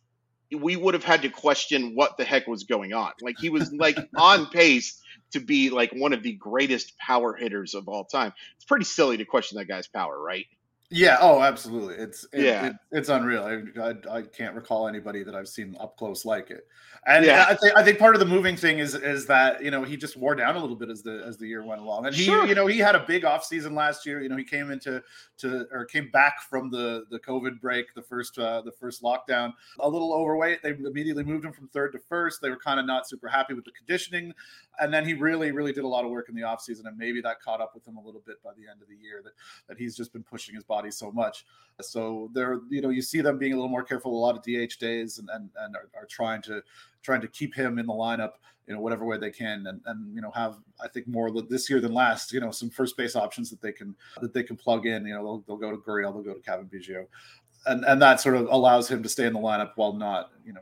we 0.58 0.76
would 0.76 0.94
have 0.94 1.04
had 1.04 1.22
to 1.22 1.28
question 1.28 1.94
what 1.94 2.16
the 2.16 2.24
heck 2.24 2.46
was 2.46 2.64
going 2.64 2.92
on. 2.92 3.12
Like 3.20 3.38
he 3.38 3.50
was 3.50 3.72
like 3.72 3.96
on 4.16 4.46
pace 4.46 5.00
to 5.32 5.40
be 5.40 5.70
like 5.70 5.92
one 5.92 6.12
of 6.12 6.22
the 6.22 6.32
greatest 6.32 6.98
power 6.98 7.34
hitters 7.34 7.74
of 7.74 7.88
all 7.88 8.04
time. 8.04 8.32
It's 8.56 8.64
pretty 8.64 8.84
silly 8.84 9.16
to 9.18 9.24
question 9.24 9.58
that 9.58 9.66
guy's 9.66 9.86
power, 9.86 10.20
right? 10.20 10.46
Yeah. 10.90 11.18
Oh, 11.20 11.40
absolutely. 11.40 11.94
It's 11.94 12.26
it, 12.32 12.44
yeah. 12.44 12.66
It, 12.66 12.76
it's 12.90 13.08
unreal. 13.08 13.44
I, 13.44 13.80
I, 13.80 14.18
I 14.18 14.22
can't 14.22 14.56
recall 14.56 14.88
anybody 14.88 15.22
that 15.22 15.34
I've 15.34 15.48
seen 15.48 15.76
up 15.78 15.96
close 15.96 16.24
like 16.24 16.50
it. 16.50 16.66
And 17.06 17.24
yeah. 17.24 17.46
I 17.48 17.54
think 17.54 17.76
I 17.76 17.82
think 17.82 17.98
part 17.98 18.14
of 18.14 18.20
the 18.20 18.26
moving 18.26 18.56
thing 18.56 18.78
is 18.78 18.94
is 18.94 19.24
that 19.26 19.64
you 19.64 19.70
know 19.70 19.84
he 19.84 19.96
just 19.96 20.18
wore 20.18 20.34
down 20.34 20.56
a 20.56 20.60
little 20.60 20.76
bit 20.76 20.90
as 20.90 21.02
the 21.02 21.22
as 21.26 21.38
the 21.38 21.46
year 21.46 21.64
went 21.64 21.80
along. 21.80 22.06
And 22.06 22.14
he 22.14 22.24
sure. 22.24 22.46
you 22.46 22.54
know 22.54 22.66
he 22.66 22.78
had 22.78 22.94
a 22.94 23.04
big 23.06 23.24
off 23.24 23.42
season 23.44 23.74
last 23.74 24.04
year. 24.04 24.20
You 24.20 24.28
know 24.28 24.36
he 24.36 24.44
came 24.44 24.70
into 24.70 25.02
to 25.38 25.66
or 25.72 25.86
came 25.86 26.10
back 26.10 26.42
from 26.42 26.70
the 26.70 27.04
the 27.10 27.18
COVID 27.18 27.60
break, 27.60 27.94
the 27.94 28.02
first 28.02 28.38
uh, 28.38 28.60
the 28.60 28.72
first 28.72 29.02
lockdown, 29.02 29.54
a 29.78 29.88
little 29.88 30.12
overweight. 30.12 30.62
They 30.62 30.70
immediately 30.70 31.24
moved 31.24 31.44
him 31.44 31.52
from 31.52 31.68
third 31.68 31.92
to 31.92 31.98
first. 31.98 32.42
They 32.42 32.50
were 32.50 32.58
kind 32.58 32.78
of 32.78 32.84
not 32.84 33.08
super 33.08 33.28
happy 33.28 33.54
with 33.54 33.64
the 33.64 33.72
conditioning, 33.72 34.34
and 34.78 34.92
then 34.92 35.06
he 35.06 35.14
really 35.14 35.52
really 35.52 35.72
did 35.72 35.84
a 35.84 35.88
lot 35.88 36.04
of 36.04 36.10
work 36.10 36.28
in 36.28 36.34
the 36.34 36.42
off 36.42 36.60
season, 36.60 36.86
and 36.86 36.98
maybe 36.98 37.22
that 37.22 37.40
caught 37.40 37.62
up 37.62 37.74
with 37.74 37.86
him 37.86 37.96
a 37.96 38.02
little 38.02 38.22
bit 38.26 38.42
by 38.42 38.50
the 38.58 38.70
end 38.70 38.82
of 38.82 38.88
the 38.88 38.96
year. 38.96 39.22
That 39.24 39.32
that 39.68 39.78
he's 39.78 39.96
just 39.96 40.12
been 40.12 40.22
pushing 40.22 40.54
his 40.54 40.64
body 40.64 40.79
so 40.88 41.10
much. 41.12 41.44
So 41.80 42.30
they're 42.32 42.60
you 42.68 42.80
know 42.80 42.90
you 42.90 43.02
see 43.02 43.20
them 43.20 43.38
being 43.38 43.52
a 43.52 43.56
little 43.56 43.70
more 43.70 43.82
careful 43.82 44.12
a 44.12 44.20
lot 44.20 44.36
of 44.36 44.42
DH 44.42 44.78
days 44.78 45.18
and 45.18 45.28
and, 45.32 45.50
and 45.58 45.76
are, 45.76 45.88
are 45.94 46.06
trying 46.06 46.42
to 46.42 46.62
trying 47.02 47.20
to 47.22 47.28
keep 47.28 47.54
him 47.54 47.78
in 47.78 47.86
the 47.86 47.92
lineup, 47.92 48.32
you 48.66 48.74
know, 48.74 48.80
whatever 48.80 49.04
way 49.04 49.18
they 49.18 49.30
can, 49.30 49.66
and 49.66 49.80
and 49.86 50.14
you 50.14 50.20
know 50.20 50.30
have 50.30 50.58
I 50.82 50.88
think 50.88 51.08
more 51.08 51.30
this 51.42 51.68
year 51.68 51.80
than 51.80 51.92
last, 51.92 52.32
you 52.32 52.40
know, 52.40 52.50
some 52.50 52.70
first 52.70 52.96
base 52.96 53.16
options 53.16 53.50
that 53.50 53.60
they 53.60 53.72
can 53.72 53.94
that 54.20 54.32
they 54.32 54.42
can 54.42 54.56
plug 54.56 54.86
in. 54.86 55.06
You 55.06 55.14
know, 55.14 55.22
they'll, 55.24 55.44
they'll 55.46 55.56
go 55.56 55.70
to 55.70 55.78
Gurriel, 55.78 56.12
they'll 56.12 56.22
go 56.22 56.34
to 56.34 56.40
Cavan 56.40 56.70
Biggio, 56.72 57.06
and 57.66 57.84
and 57.84 58.00
that 58.02 58.20
sort 58.20 58.36
of 58.36 58.46
allows 58.50 58.88
him 58.88 59.02
to 59.02 59.08
stay 59.08 59.26
in 59.26 59.32
the 59.32 59.40
lineup 59.40 59.72
while 59.76 59.92
not, 59.92 60.30
you 60.44 60.52
know, 60.52 60.60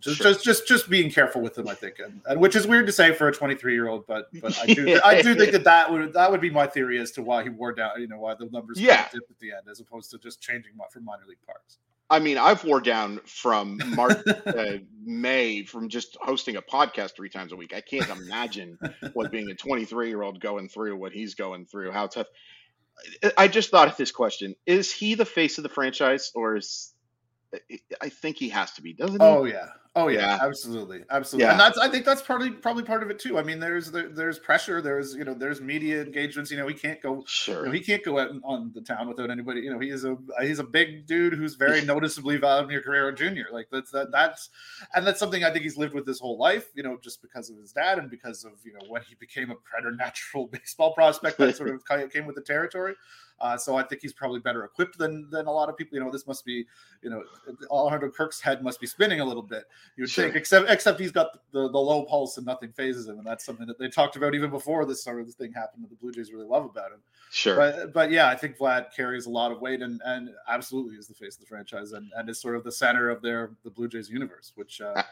just 0.00 0.18
sure. 0.18 0.32
just 0.32 0.44
just 0.44 0.68
just 0.68 0.90
being 0.90 1.10
careful 1.10 1.40
with 1.40 1.56
him, 1.56 1.68
I 1.68 1.74
think, 1.74 1.98
and, 1.98 2.20
and, 2.26 2.40
which 2.40 2.56
is 2.56 2.66
weird 2.66 2.86
to 2.86 2.92
say 2.92 3.14
for 3.14 3.28
a 3.28 3.32
23 3.32 3.72
year 3.72 3.88
old, 3.88 4.06
but 4.06 4.28
but 4.40 4.58
I 4.58 4.66
do 4.66 5.00
I 5.04 5.22
do 5.22 5.34
think 5.34 5.52
that 5.52 5.64
that 5.64 5.92
would 5.92 6.12
that 6.12 6.30
would 6.30 6.40
be 6.40 6.50
my 6.50 6.66
theory 6.66 6.98
as 6.98 7.10
to 7.12 7.22
why 7.22 7.42
he 7.42 7.48
wore 7.48 7.72
down, 7.72 8.00
you 8.00 8.08
know, 8.08 8.18
why 8.18 8.34
the 8.34 8.46
numbers 8.46 8.80
yeah. 8.80 9.08
dip 9.12 9.22
at 9.30 9.38
the 9.38 9.52
end 9.52 9.62
as 9.70 9.80
opposed 9.80 10.10
to 10.12 10.18
just 10.18 10.40
changing 10.40 10.72
from 10.90 11.04
minor 11.04 11.24
league 11.28 11.38
parks. 11.46 11.78
I 12.10 12.18
mean, 12.18 12.38
I've 12.38 12.62
wore 12.64 12.80
down 12.80 13.20
from 13.24 13.80
March, 13.94 14.18
uh, 14.46 14.78
May 15.04 15.64
from 15.64 15.88
just 15.88 16.16
hosting 16.20 16.56
a 16.56 16.62
podcast 16.62 17.16
three 17.16 17.30
times 17.30 17.52
a 17.52 17.56
week. 17.56 17.74
I 17.74 17.80
can't 17.80 18.08
imagine 18.08 18.78
what 19.14 19.32
being 19.32 19.50
a 19.50 19.54
23 19.54 20.08
year 20.08 20.22
old 20.22 20.40
going 20.40 20.68
through, 20.68 20.96
what 20.96 21.12
he's 21.12 21.34
going 21.34 21.66
through, 21.66 21.92
how 21.92 22.06
tough. 22.06 22.26
I 23.36 23.48
just 23.48 23.70
thought 23.70 23.88
of 23.88 23.96
this 23.96 24.12
question: 24.12 24.54
Is 24.66 24.92
he 24.92 25.14
the 25.14 25.24
face 25.24 25.58
of 25.58 25.62
the 25.62 25.68
franchise, 25.68 26.30
or 26.34 26.56
is 26.56 26.93
I 28.00 28.08
think 28.08 28.36
he 28.36 28.48
has 28.50 28.72
to 28.72 28.82
be, 28.82 28.92
doesn't 28.92 29.20
he? 29.20 29.26
Oh 29.26 29.44
yeah, 29.44 29.68
Oh 29.96 30.08
yeah, 30.08 30.38
absolutely, 30.42 31.04
absolutely, 31.08 31.44
yeah. 31.44 31.52
and 31.52 31.60
that's 31.60 31.78
I 31.78 31.88
think 31.88 32.04
that's 32.04 32.20
probably 32.20 32.50
probably 32.50 32.82
part 32.82 33.04
of 33.04 33.10
it 33.10 33.20
too. 33.20 33.38
I 33.38 33.44
mean, 33.44 33.60
there's 33.60 33.92
there, 33.92 34.08
there's 34.08 34.40
pressure, 34.40 34.82
there's 34.82 35.14
you 35.14 35.22
know 35.22 35.34
there's 35.34 35.60
media 35.60 36.02
engagements. 36.02 36.50
You 36.50 36.56
know, 36.56 36.66
he 36.66 36.74
can't 36.74 37.00
go 37.00 37.22
sure 37.28 37.60
you 37.60 37.66
know, 37.66 37.70
he 37.70 37.78
can't 37.78 38.02
go 38.02 38.18
out 38.18 38.30
on 38.42 38.72
the 38.74 38.80
town 38.80 39.06
without 39.06 39.30
anybody. 39.30 39.60
You 39.60 39.72
know, 39.72 39.78
he 39.78 39.90
is 39.90 40.04
a 40.04 40.16
he's 40.40 40.58
a 40.58 40.64
big 40.64 41.06
dude 41.06 41.34
who's 41.34 41.54
very 41.54 41.80
noticeably 41.84 42.38
Vladimir 42.38 42.80
Guerrero 42.80 43.12
Jr. 43.12 43.52
Like 43.52 43.68
that's 43.70 43.92
that 43.92 44.10
that's 44.10 44.50
and 44.96 45.06
that's 45.06 45.20
something 45.20 45.44
I 45.44 45.52
think 45.52 45.62
he's 45.62 45.76
lived 45.76 45.94
with 45.94 46.08
his 46.08 46.18
whole 46.18 46.38
life. 46.38 46.70
You 46.74 46.82
know, 46.82 46.98
just 47.00 47.22
because 47.22 47.48
of 47.48 47.56
his 47.56 47.70
dad 47.70 47.98
and 47.98 48.10
because 48.10 48.44
of 48.44 48.54
you 48.64 48.72
know 48.72 48.80
when 48.88 49.02
he 49.02 49.14
became 49.14 49.52
a 49.52 49.54
preternatural 49.54 50.46
baseball 50.52 50.92
prospect 50.92 51.38
that 51.38 51.56
sort 51.56 51.70
of 51.70 51.84
came 52.12 52.26
with 52.26 52.34
the 52.34 52.42
territory. 52.42 52.94
Uh, 53.40 53.56
so 53.56 53.76
I 53.76 53.82
think 53.82 54.00
he's 54.00 54.12
probably 54.12 54.40
better 54.40 54.64
equipped 54.64 54.98
than 54.98 55.28
than 55.30 55.46
a 55.46 55.50
lot 55.50 55.68
of 55.68 55.76
people. 55.76 55.96
You 55.96 56.04
know, 56.04 56.10
this 56.10 56.26
must 56.26 56.44
be, 56.44 56.66
you 57.02 57.10
know, 57.10 57.22
Alejandro 57.70 58.10
Kirk's 58.10 58.40
head 58.40 58.62
must 58.62 58.80
be 58.80 58.86
spinning 58.86 59.20
a 59.20 59.24
little 59.24 59.42
bit. 59.42 59.64
You 59.96 60.02
would 60.02 60.10
sure. 60.10 60.24
think, 60.24 60.36
except 60.36 60.68
except 60.70 60.98
he's 60.98 61.12
got 61.12 61.38
the, 61.52 61.68
the 61.70 61.78
low 61.78 62.04
pulse 62.04 62.36
and 62.36 62.46
nothing 62.46 62.72
fazes 62.72 63.08
him, 63.08 63.18
and 63.18 63.26
that's 63.26 63.44
something 63.44 63.66
that 63.66 63.78
they 63.78 63.88
talked 63.88 64.16
about 64.16 64.34
even 64.34 64.50
before 64.50 64.84
this 64.84 65.04
sort 65.04 65.20
of 65.20 65.32
thing 65.34 65.52
happened. 65.52 65.84
That 65.84 65.90
the 65.90 65.96
Blue 65.96 66.12
Jays 66.12 66.32
really 66.32 66.46
love 66.46 66.64
about 66.64 66.92
him. 66.92 66.98
Sure, 67.30 67.56
but 67.56 67.92
but 67.92 68.10
yeah, 68.10 68.28
I 68.28 68.34
think 68.34 68.58
Vlad 68.58 68.94
carries 68.94 69.26
a 69.26 69.30
lot 69.30 69.52
of 69.52 69.60
weight 69.60 69.82
and 69.82 70.00
and 70.04 70.30
absolutely 70.48 70.96
is 70.96 71.06
the 71.06 71.14
face 71.14 71.34
of 71.34 71.40
the 71.40 71.46
franchise 71.46 71.92
and 71.92 72.10
and 72.16 72.28
is 72.28 72.40
sort 72.40 72.56
of 72.56 72.64
the 72.64 72.72
center 72.72 73.10
of 73.10 73.22
their 73.22 73.52
the 73.62 73.70
Blue 73.70 73.88
Jays 73.88 74.10
universe, 74.10 74.52
which. 74.54 74.80
Uh, 74.80 75.02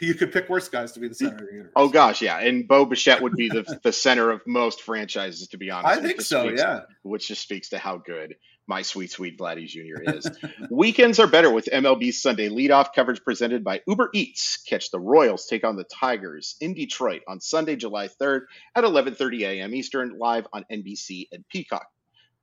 you 0.00 0.14
could 0.14 0.32
pick 0.32 0.48
worse 0.48 0.68
guys 0.68 0.92
to 0.92 1.00
be 1.00 1.08
the 1.08 1.14
center 1.14 1.34
of 1.34 1.40
your 1.40 1.50
universe. 1.50 1.72
Oh 1.76 1.88
gosh, 1.88 2.22
yeah, 2.22 2.38
and 2.38 2.66
Bo 2.68 2.84
Bichette 2.84 3.20
would 3.20 3.34
be 3.34 3.48
the 3.48 3.80
the 3.82 3.92
center 3.92 4.30
of 4.30 4.40
most 4.46 4.82
franchises, 4.82 5.48
to 5.48 5.56
be 5.56 5.70
honest. 5.70 5.98
I 5.98 6.02
think 6.02 6.20
so, 6.20 6.48
yeah. 6.48 6.82
which 7.02 7.28
just 7.28 7.42
speaks 7.42 7.70
to 7.70 7.78
how 7.78 7.96
good 7.96 8.36
my 8.72 8.80
sweet, 8.80 9.10
sweet 9.10 9.38
Vladdy 9.38 9.66
Jr. 9.66 10.16
is. 10.16 10.30
Weekends 10.70 11.20
are 11.20 11.26
better 11.26 11.50
with 11.50 11.68
MLB 11.70 12.10
Sunday 12.14 12.48
leadoff 12.48 12.94
coverage 12.94 13.22
presented 13.22 13.62
by 13.62 13.82
Uber 13.86 14.08
Eats. 14.14 14.62
Catch 14.66 14.90
the 14.90 14.98
Royals 14.98 15.44
take 15.44 15.62
on 15.62 15.76
the 15.76 15.84
Tigers 15.84 16.56
in 16.62 16.72
Detroit 16.72 17.20
on 17.28 17.38
Sunday, 17.38 17.76
July 17.76 18.08
3rd 18.08 18.46
at 18.74 18.84
11:30 18.84 19.42
a.m. 19.42 19.74
Eastern, 19.74 20.18
live 20.18 20.46
on 20.54 20.64
NBC 20.72 21.28
and 21.32 21.46
Peacock. 21.48 21.86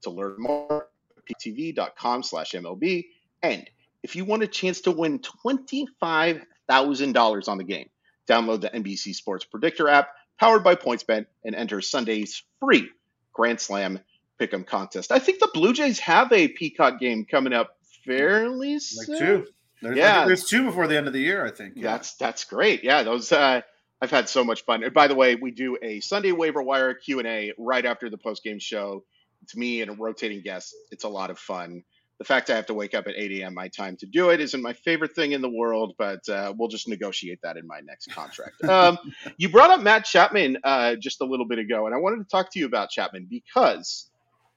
To 0.03 0.11
learn 0.11 0.35
more, 0.37 0.89
ptv.com/mlb. 1.27 3.05
And 3.41 3.69
if 4.03 4.15
you 4.15 4.23
want 4.23 4.43
a 4.43 4.47
chance 4.47 4.81
to 4.81 4.91
win 4.91 5.19
25 5.19 6.45
$1,000 6.69 7.47
on 7.47 7.57
the 7.57 7.63
game. 7.63 7.89
Download 8.29 8.61
the 8.61 8.69
NBC 8.69 9.15
Sports 9.15 9.45
Predictor 9.45 9.89
app 9.89 10.09
powered 10.39 10.63
by 10.63 10.75
PointsBet 10.75 11.25
and 11.43 11.55
enter 11.55 11.81
Sunday's 11.81 12.43
free 12.59 12.89
Grand 13.33 13.59
Slam 13.59 13.99
Pick'em 14.39 14.65
contest. 14.65 15.11
I 15.11 15.19
think 15.19 15.39
the 15.39 15.49
Blue 15.53 15.73
Jays 15.73 15.99
have 15.99 16.31
a 16.31 16.47
Peacock 16.47 16.99
game 16.99 17.25
coming 17.25 17.53
up 17.53 17.77
fairly 18.05 18.73
like 18.73 18.81
soon. 18.81 19.19
two. 19.19 19.47
There's, 19.81 19.97
yeah, 19.97 20.25
there's 20.25 20.45
two 20.45 20.65
before 20.65 20.87
the 20.87 20.97
end 20.97 21.07
of 21.07 21.13
the 21.13 21.21
year. 21.21 21.45
I 21.45 21.51
think. 21.51 21.73
Yeah. 21.75 21.83
That's 21.83 22.15
that's 22.15 22.43
great. 22.43 22.83
Yeah, 22.83 23.03
those. 23.03 23.31
Uh, 23.31 23.61
I've 24.01 24.11
had 24.11 24.29
so 24.29 24.43
much 24.43 24.63
fun. 24.63 24.83
And 24.83 24.93
by 24.93 25.07
the 25.07 25.15
way, 25.15 25.35
we 25.35 25.51
do 25.51 25.77
a 25.81 25.99
Sunday 25.99 26.31
waiver 26.31 26.61
wire 26.61 26.93
Q 26.93 27.19
and 27.19 27.27
A 27.27 27.53
right 27.57 27.85
after 27.85 28.09
the 28.09 28.17
post 28.17 28.43
game 28.43 28.59
show. 28.59 29.03
It's 29.41 29.55
me 29.55 29.81
and 29.81 29.91
a 29.91 29.93
rotating 29.93 30.41
guest. 30.41 30.75
It's 30.91 31.03
a 31.03 31.09
lot 31.09 31.29
of 31.29 31.39
fun 31.39 31.83
The 32.17 32.25
fact 32.25 32.49
I 32.49 32.55
have 32.55 32.65
to 32.67 32.73
wake 32.73 32.93
up 32.93 33.07
at 33.07 33.15
8 33.15 33.39
a.m. 33.39 33.53
my 33.53 33.69
time 33.69 33.95
to 33.97 34.05
do 34.05 34.29
it 34.29 34.41
isn't 34.41 34.61
my 34.61 34.73
favorite 34.73 35.15
thing 35.15 35.31
in 35.31 35.41
the 35.41 35.49
world, 35.49 35.95
but 35.97 36.27
uh, 36.27 36.53
we'll 36.57 36.67
just 36.67 36.87
negotiate 36.87 37.39
that 37.43 37.55
in 37.55 37.65
my 37.65 37.79
next 37.85 38.11
contract. 38.11 38.61
um, 38.67 38.97
you 39.37 39.49
brought 39.49 39.69
up 39.69 39.81
Matt 39.81 40.05
Chapman 40.05 40.57
uh, 40.63 40.95
just 40.95 41.21
a 41.21 41.25
little 41.25 41.47
bit 41.47 41.59
ago, 41.59 41.85
and 41.85 41.95
I 41.95 41.97
wanted 41.97 42.17
to 42.17 42.25
talk 42.29 42.51
to 42.51 42.59
you 42.59 42.65
about 42.65 42.89
Chapman 42.89 43.27
because, 43.29 44.08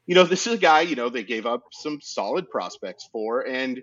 you 0.07 0.15
know, 0.15 0.25
this 0.25 0.47
is 0.47 0.55
a 0.55 0.59
guy, 0.59 0.83
you 0.83 0.97
know, 0.97 1.09
they 1.09 1.23
gave 1.23 1.47
up 1.47 1.63
some 1.73 2.01
solid 2.01 2.51
prospects 2.51 3.09
for, 3.13 3.47
and 3.47 3.83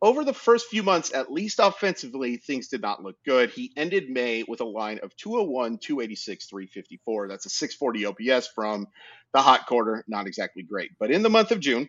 over 0.00 0.24
the 0.24 0.34
first 0.34 0.68
few 0.68 0.82
months, 0.82 1.12
at 1.12 1.32
least 1.32 1.58
offensively, 1.60 2.36
things 2.36 2.68
did 2.68 2.80
not 2.80 3.02
look 3.02 3.16
good. 3.24 3.50
He 3.50 3.72
ended 3.76 4.08
May 4.08 4.44
with 4.46 4.60
a 4.60 4.64
line 4.64 5.00
of 5.02 5.16
201, 5.16 5.78
286, 5.78 6.46
354. 6.46 7.28
That's 7.28 7.46
a 7.46 7.50
640 7.50 8.06
OPS 8.06 8.48
from 8.54 8.86
the 9.34 9.42
hot 9.42 9.66
corner. 9.66 10.04
Not 10.06 10.26
exactly 10.26 10.62
great. 10.62 10.92
But 10.98 11.10
in 11.10 11.22
the 11.22 11.30
month 11.30 11.50
of 11.50 11.60
June, 11.60 11.88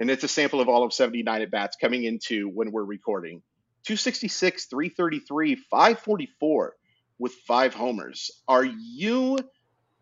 and 0.00 0.10
it's 0.10 0.24
a 0.24 0.28
sample 0.28 0.60
of 0.60 0.68
all 0.68 0.82
of 0.82 0.92
79 0.92 1.42
at 1.42 1.50
bats 1.50 1.76
coming 1.80 2.04
into 2.04 2.48
when 2.48 2.72
we're 2.72 2.84
recording 2.84 3.42
266, 3.84 4.66
333, 4.66 5.54
544 5.70 6.74
with 7.18 7.32
five 7.46 7.74
homers. 7.74 8.30
Are 8.48 8.64
you 8.64 9.38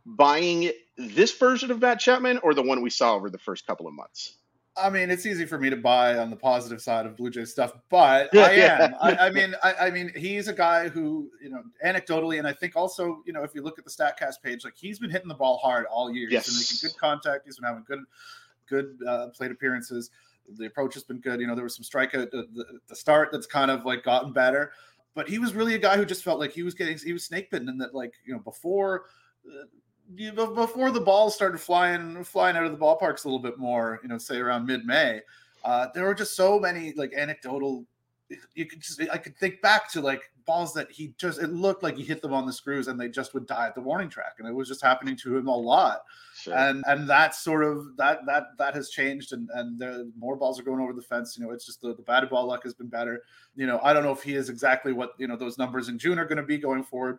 buying 0.06 0.70
this 0.96 1.36
version 1.36 1.70
of 1.70 1.80
Matt 1.80 2.00
Chapman 2.00 2.38
or 2.38 2.54
the 2.54 2.62
one 2.62 2.82
we 2.82 2.90
saw 2.90 3.14
over 3.14 3.30
the 3.30 3.38
first 3.38 3.66
couple 3.66 3.86
of 3.86 3.94
months? 3.94 4.38
I 4.76 4.90
mean, 4.90 5.08
it's 5.08 5.24
easy 5.24 5.46
for 5.46 5.56
me 5.56 5.70
to 5.70 5.76
buy 5.76 6.18
on 6.18 6.30
the 6.30 6.36
positive 6.36 6.82
side 6.82 7.06
of 7.06 7.16
Blue 7.16 7.30
Jays 7.30 7.52
stuff, 7.52 7.72
but 7.90 8.34
I 8.36 8.52
am. 8.54 8.94
I, 9.00 9.16
I, 9.26 9.30
mean, 9.30 9.54
I, 9.62 9.74
I, 9.74 9.90
mean, 9.90 10.10
he's 10.16 10.48
a 10.48 10.52
guy 10.52 10.88
who, 10.88 11.30
you 11.40 11.48
know, 11.48 11.62
anecdotally, 11.84 12.38
and 12.38 12.48
I 12.48 12.52
think 12.52 12.74
also, 12.74 13.22
you 13.24 13.32
know, 13.32 13.44
if 13.44 13.54
you 13.54 13.62
look 13.62 13.78
at 13.78 13.84
the 13.84 13.90
Statcast 13.90 14.42
page, 14.42 14.64
like 14.64 14.74
he's 14.76 14.98
been 14.98 15.10
hitting 15.10 15.28
the 15.28 15.34
ball 15.34 15.58
hard 15.58 15.86
all 15.86 16.10
year. 16.12 16.28
Yes. 16.28 16.46
He's 16.46 16.54
been 16.54 16.62
making 16.62 16.88
good 16.88 17.00
contact. 17.00 17.44
He's 17.44 17.56
been 17.58 17.68
having 17.68 17.84
good 17.86 18.00
good 18.68 18.98
uh, 19.06 19.28
plate 19.28 19.52
appearances. 19.52 20.10
The 20.58 20.66
approach 20.66 20.94
has 20.94 21.04
been 21.04 21.20
good. 21.20 21.40
You 21.40 21.46
know, 21.46 21.54
there 21.54 21.64
was 21.64 21.76
some 21.76 21.84
strikeout 21.84 22.22
at 22.22 22.30
the, 22.32 22.80
the, 22.88 22.96
start 22.96 23.30
that's 23.30 23.46
kind 23.46 23.70
of 23.70 23.86
like 23.86 24.02
gotten 24.02 24.32
better, 24.32 24.72
but 25.14 25.28
he 25.28 25.38
was 25.38 25.54
really 25.54 25.74
a 25.74 25.78
guy 25.78 25.96
who 25.96 26.04
just 26.04 26.24
felt 26.24 26.40
like 26.40 26.52
he 26.52 26.64
was 26.64 26.74
getting 26.74 26.98
he 26.98 27.12
was 27.12 27.24
snake 27.24 27.48
bitten, 27.50 27.68
and 27.68 27.80
that 27.80 27.94
like 27.94 28.14
you 28.26 28.32
know 28.32 28.40
before. 28.40 29.04
Before 30.14 30.90
the 30.90 31.00
balls 31.00 31.34
started 31.34 31.58
flying 31.58 32.22
flying 32.24 32.56
out 32.56 32.64
of 32.64 32.72
the 32.72 32.78
ballparks 32.78 33.24
a 33.24 33.28
little 33.28 33.38
bit 33.38 33.58
more, 33.58 34.00
you 34.02 34.08
know, 34.08 34.18
say 34.18 34.38
around 34.38 34.66
mid 34.66 34.84
May, 34.84 35.20
uh, 35.64 35.88
there 35.94 36.04
were 36.04 36.14
just 36.14 36.36
so 36.36 36.60
many 36.60 36.92
like 36.92 37.12
anecdotal. 37.14 37.86
You 38.54 38.66
could 38.66 38.80
just 38.80 39.00
I 39.12 39.18
could 39.18 39.36
think 39.36 39.62
back 39.62 39.90
to 39.92 40.00
like 40.00 40.22
balls 40.46 40.74
that 40.74 40.90
he 40.90 41.14
just 41.18 41.40
it 41.40 41.50
looked 41.50 41.82
like 41.82 41.96
he 41.96 42.02
hit 42.02 42.20
them 42.20 42.32
on 42.32 42.46
the 42.46 42.52
screws 42.52 42.88
and 42.88 43.00
they 43.00 43.08
just 43.08 43.32
would 43.34 43.46
die 43.46 43.66
at 43.66 43.74
the 43.74 43.80
warning 43.80 44.08
track, 44.08 44.34
and 44.38 44.48
it 44.48 44.52
was 44.52 44.68
just 44.68 44.82
happening 44.82 45.16
to 45.16 45.36
him 45.36 45.46
a 45.46 45.56
lot. 45.56 46.02
Sure. 46.36 46.54
And 46.54 46.84
and 46.86 47.08
that 47.08 47.34
sort 47.34 47.64
of 47.64 47.96
that 47.96 48.26
that 48.26 48.48
that 48.58 48.74
has 48.74 48.90
changed, 48.90 49.32
and 49.32 49.48
and 49.54 49.78
the 49.78 50.10
more 50.18 50.36
balls 50.36 50.60
are 50.60 50.64
going 50.64 50.80
over 50.80 50.92
the 50.92 51.02
fence. 51.02 51.36
You 51.38 51.44
know, 51.44 51.52
it's 51.52 51.64
just 51.64 51.80
the 51.80 51.94
the 51.94 52.02
batted 52.02 52.30
ball 52.30 52.46
luck 52.46 52.62
has 52.64 52.74
been 52.74 52.88
better. 52.88 53.22
You 53.56 53.66
know, 53.66 53.80
I 53.82 53.92
don't 53.92 54.02
know 54.02 54.12
if 54.12 54.22
he 54.22 54.34
is 54.34 54.48
exactly 54.50 54.92
what 54.92 55.12
you 55.18 55.28
know 55.28 55.36
those 55.36 55.56
numbers 55.58 55.88
in 55.88 55.98
June 55.98 56.18
are 56.18 56.26
going 56.26 56.36
to 56.36 56.42
be 56.42 56.58
going 56.58 56.84
forward, 56.84 57.18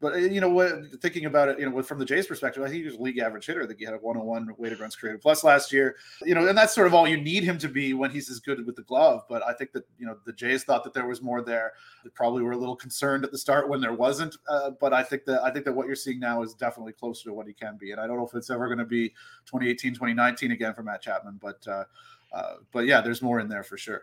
but 0.00 0.14
uh, 0.14 0.16
you 0.16 0.40
know 0.40 0.48
what? 0.48 0.72
Thinking 1.00 1.24
about 1.24 1.48
it, 1.48 1.58
you 1.58 1.68
know, 1.68 1.82
from 1.82 1.98
the 1.98 2.04
Jays' 2.04 2.26
perspective, 2.26 2.62
I 2.62 2.66
think 2.66 2.78
he 2.78 2.84
was 2.84 2.94
a 2.94 3.02
league 3.02 3.18
average 3.18 3.46
hitter. 3.46 3.62
I 3.62 3.66
think 3.66 3.80
he 3.80 3.84
had 3.84 3.94
a 3.94 3.98
101 3.98 4.54
weighted 4.56 4.78
runs 4.78 4.94
created 4.94 5.20
plus 5.20 5.42
last 5.42 5.72
year. 5.72 5.96
You 6.24 6.34
know, 6.34 6.46
and 6.46 6.56
that's 6.56 6.74
sort 6.74 6.86
of 6.86 6.94
all 6.94 7.08
you 7.08 7.20
need 7.20 7.42
him 7.42 7.58
to 7.58 7.68
be 7.68 7.94
when 7.94 8.10
he's 8.10 8.30
as 8.30 8.38
good 8.38 8.64
with 8.64 8.76
the 8.76 8.82
glove. 8.82 9.24
But 9.28 9.42
I 9.42 9.52
think 9.52 9.72
that 9.72 9.84
you 9.98 10.06
know 10.06 10.16
the 10.24 10.32
Jays 10.32 10.62
thought 10.62 10.84
that 10.84 10.94
there 10.94 11.06
was 11.06 11.20
more 11.20 11.42
there. 11.42 11.72
They 12.04 12.10
probably 12.10 12.42
were 12.42 12.52
a 12.52 12.56
little 12.56 12.76
concerned 12.76 13.24
at 13.24 13.32
the 13.32 13.38
start 13.38 13.68
when 13.68 13.80
there 13.80 13.92
wasn't. 13.92 14.36
Uh, 14.48 14.70
but 14.80 14.92
I 14.92 15.02
think 15.02 15.24
that 15.24 15.42
I 15.42 15.50
think 15.50 15.64
that 15.64 15.72
what 15.72 15.86
you're 15.86 15.96
seeing 15.96 16.20
now 16.20 16.42
is 16.42 16.54
definitely 16.54 16.92
closer 16.92 17.24
to 17.30 17.34
what 17.34 17.48
he 17.48 17.52
can 17.52 17.76
be. 17.76 17.90
And 17.90 18.00
I 18.00 18.06
don't 18.06 18.18
know 18.18 18.26
if 18.26 18.34
it's 18.34 18.50
ever 18.50 18.66
going 18.66 18.78
to 18.78 18.84
be 18.84 19.08
2018, 19.46 19.94
2019 19.94 20.52
again 20.52 20.74
for 20.74 20.84
Matt 20.84 21.02
Chapman. 21.02 21.40
But 21.42 21.66
uh, 21.66 21.84
uh, 22.32 22.54
but 22.72 22.86
yeah, 22.86 23.00
there's 23.00 23.22
more 23.22 23.40
in 23.40 23.48
there 23.48 23.64
for 23.64 23.76
sure. 23.76 24.02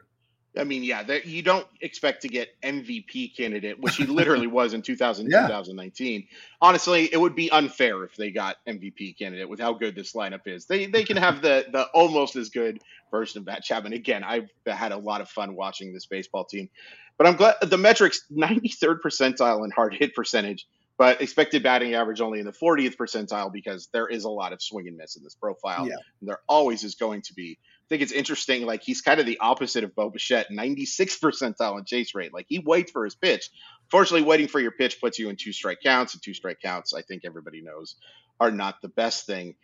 I 0.58 0.64
mean, 0.64 0.84
yeah, 0.84 1.04
that 1.04 1.26
you 1.26 1.42
don't 1.42 1.68
expect 1.82 2.22
to 2.24 2.28
get 2.28 2.50
MVP 2.62 3.36
candidate, 3.36 3.80
which 3.80 3.96
he 3.96 4.06
literally 4.06 4.48
was 4.62 4.74
in 4.74 4.82
2000, 4.82 5.30
yeah. 5.30 5.42
2019. 5.48 6.28
Honestly, 6.62 7.10
it 7.12 7.18
would 7.18 7.36
be 7.36 7.52
unfair 7.52 8.04
if 8.04 8.16
they 8.16 8.32
got 8.32 8.58
MVP 8.68 9.18
candidate 9.18 9.50
with 9.50 9.60
how 9.60 9.74
good 9.74 9.96
this 9.96 10.14
lineup 10.14 10.48
is. 10.48 10.66
They 10.66 10.86
they 10.86 11.04
can 11.04 11.18
have 11.18 11.42
the 11.42 11.66
the 11.72 11.84
almost 11.94 12.36
as 12.36 12.50
good 12.50 12.82
version 13.12 13.40
of 13.40 13.46
Matt 13.46 13.64
Chapman. 13.64 13.94
Again, 13.94 14.24
I've 14.24 14.50
had 14.66 14.92
a 14.92 14.98
lot 14.98 15.22
of 15.22 15.30
fun 15.30 15.56
watching 15.56 15.94
this 15.94 16.06
baseball 16.06 16.46
team, 16.46 16.70
but 17.18 17.28
I'm 17.28 17.36
glad 17.36 17.56
the 17.62 17.78
metrics 17.78 18.22
93rd 18.32 19.00
percentile 19.06 19.64
in 19.64 19.72
hard 19.72 19.94
hit 19.94 20.16
percentage, 20.16 20.68
but 20.98 21.22
expected 21.22 21.64
batting 21.64 21.94
average 21.94 22.22
only 22.22 22.40
in 22.40 22.46
the 22.46 22.54
40th 22.54 22.96
percentile 22.96 23.52
because 23.52 23.88
there 23.94 24.08
is 24.08 24.24
a 24.24 24.30
lot 24.30 24.54
of 24.54 24.62
swing 24.62 24.88
and 24.88 24.98
miss 24.98 25.16
in 25.16 25.24
this 25.24 25.36
profile. 25.36 25.88
Yeah. 25.88 25.96
And 26.20 26.30
there 26.30 26.40
always 26.48 26.84
is 26.84 26.96
going 26.96 27.22
to 27.24 27.34
be 27.34 27.58
think 27.90 28.02
it's 28.02 28.12
interesting. 28.12 28.66
Like 28.66 28.84
he's 28.84 29.02
kind 29.02 29.20
of 29.20 29.26
the 29.26 29.40
opposite 29.40 29.84
of 29.84 29.96
Bo 29.96 30.10
Bichette, 30.10 30.52
96 30.52 31.20
percentile 31.20 31.78
in 31.78 31.86
chase 31.86 32.16
rate. 32.16 32.34
Like 32.34 32.48
he 32.50 32.60
waits 32.60 32.92
for 32.92 33.04
his 33.04 33.16
pitch. 33.16 33.50
Fortunately, 33.90 34.26
waiting 34.26 34.48
for 34.48 34.60
your 34.60 34.72
pitch 34.72 35.00
puts 35.00 35.20
you 35.20 35.30
in 35.30 35.36
two 35.36 35.54
strike 35.54 35.80
counts, 35.82 36.14
and 36.14 36.24
two 36.24 36.34
strike 36.34 36.60
counts, 36.62 36.94
I 36.94 37.02
think 37.02 37.24
everybody 37.26 37.62
knows, 37.62 37.96
are 38.40 38.52
not 38.52 38.82
the 38.82 38.90
best 38.90 39.26
thing. 39.26 39.56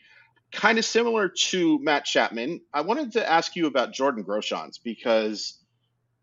Kind 0.51 0.77
of 0.77 0.85
similar 0.85 1.29
to 1.29 1.79
Matt 1.79 2.05
Chapman, 2.05 2.61
I 2.73 2.81
wanted 2.81 3.13
to 3.13 3.27
ask 3.27 3.55
you 3.55 3.67
about 3.67 3.93
Jordan 3.93 4.23
Groshans 4.23 4.79
because 4.83 5.57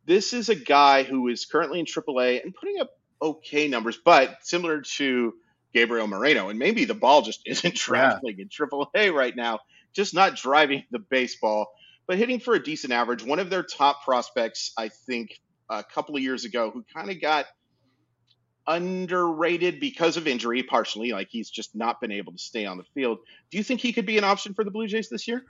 this 0.05 0.33
is 0.33 0.49
a 0.49 0.55
guy 0.55 1.03
who 1.03 1.29
is 1.29 1.47
currently 1.47 1.81
in 1.81 1.87
AAA 1.87 2.43
and 2.43 2.55
putting 2.55 2.79
up 2.81 2.91
okay 3.21 3.69
numbers, 3.69 3.99
but 4.03 4.37
similar 4.43 4.83
to 4.83 5.35
Gabriel 5.75 6.07
Moreno, 6.07 6.51
and 6.51 6.59
maybe 6.59 6.85
the 6.85 6.95
ball 6.95 7.23
just 7.23 7.41
isn't 7.47 7.75
traveling 7.75 8.37
yeah. 8.39 8.45
in 8.45 8.49
AAA 8.49 9.13
right 9.13 9.35
now, 9.35 9.61
just 9.93 10.15
not 10.15 10.37
driving 10.37 10.85
the 10.91 10.99
baseball 10.99 11.69
but 12.09 12.17
hitting 12.19 12.41
for 12.41 12.55
a 12.55 12.63
decent 12.63 12.93
average. 12.93 13.23
One 13.23 13.39
of 13.39 13.51
their 13.51 13.63
top 13.63 14.03
prospects, 14.03 14.73
I 14.77 14.89
think, 14.89 15.39
a 15.71 15.85
couple 15.85 16.17
of 16.17 16.23
years 16.23 16.45
ago, 16.45 16.71
who 16.73 16.83
kind 16.93 17.11
of 17.11 17.21
got 17.21 17.45
underrated 18.67 19.79
because 19.79 20.17
of 20.17 20.27
injury, 20.27 20.63
partially. 20.63 21.13
Like 21.13 21.29
he's 21.31 21.51
just 21.51 21.77
not 21.77 22.01
been 22.01 22.11
able 22.11 22.33
to 22.33 22.39
stay 22.39 22.65
on 22.67 22.79
the 22.79 22.85
field. 22.95 23.19
Do 23.51 23.59
you 23.59 23.63
think 23.63 23.81
he 23.81 23.93
could 23.93 24.07
be 24.07 24.19
an 24.19 24.25
option 24.25 24.55
for 24.55 24.65
the 24.65 24.71
Blue 24.71 24.87
Jays 24.89 25.09
this 25.11 25.29
year? 25.29 25.45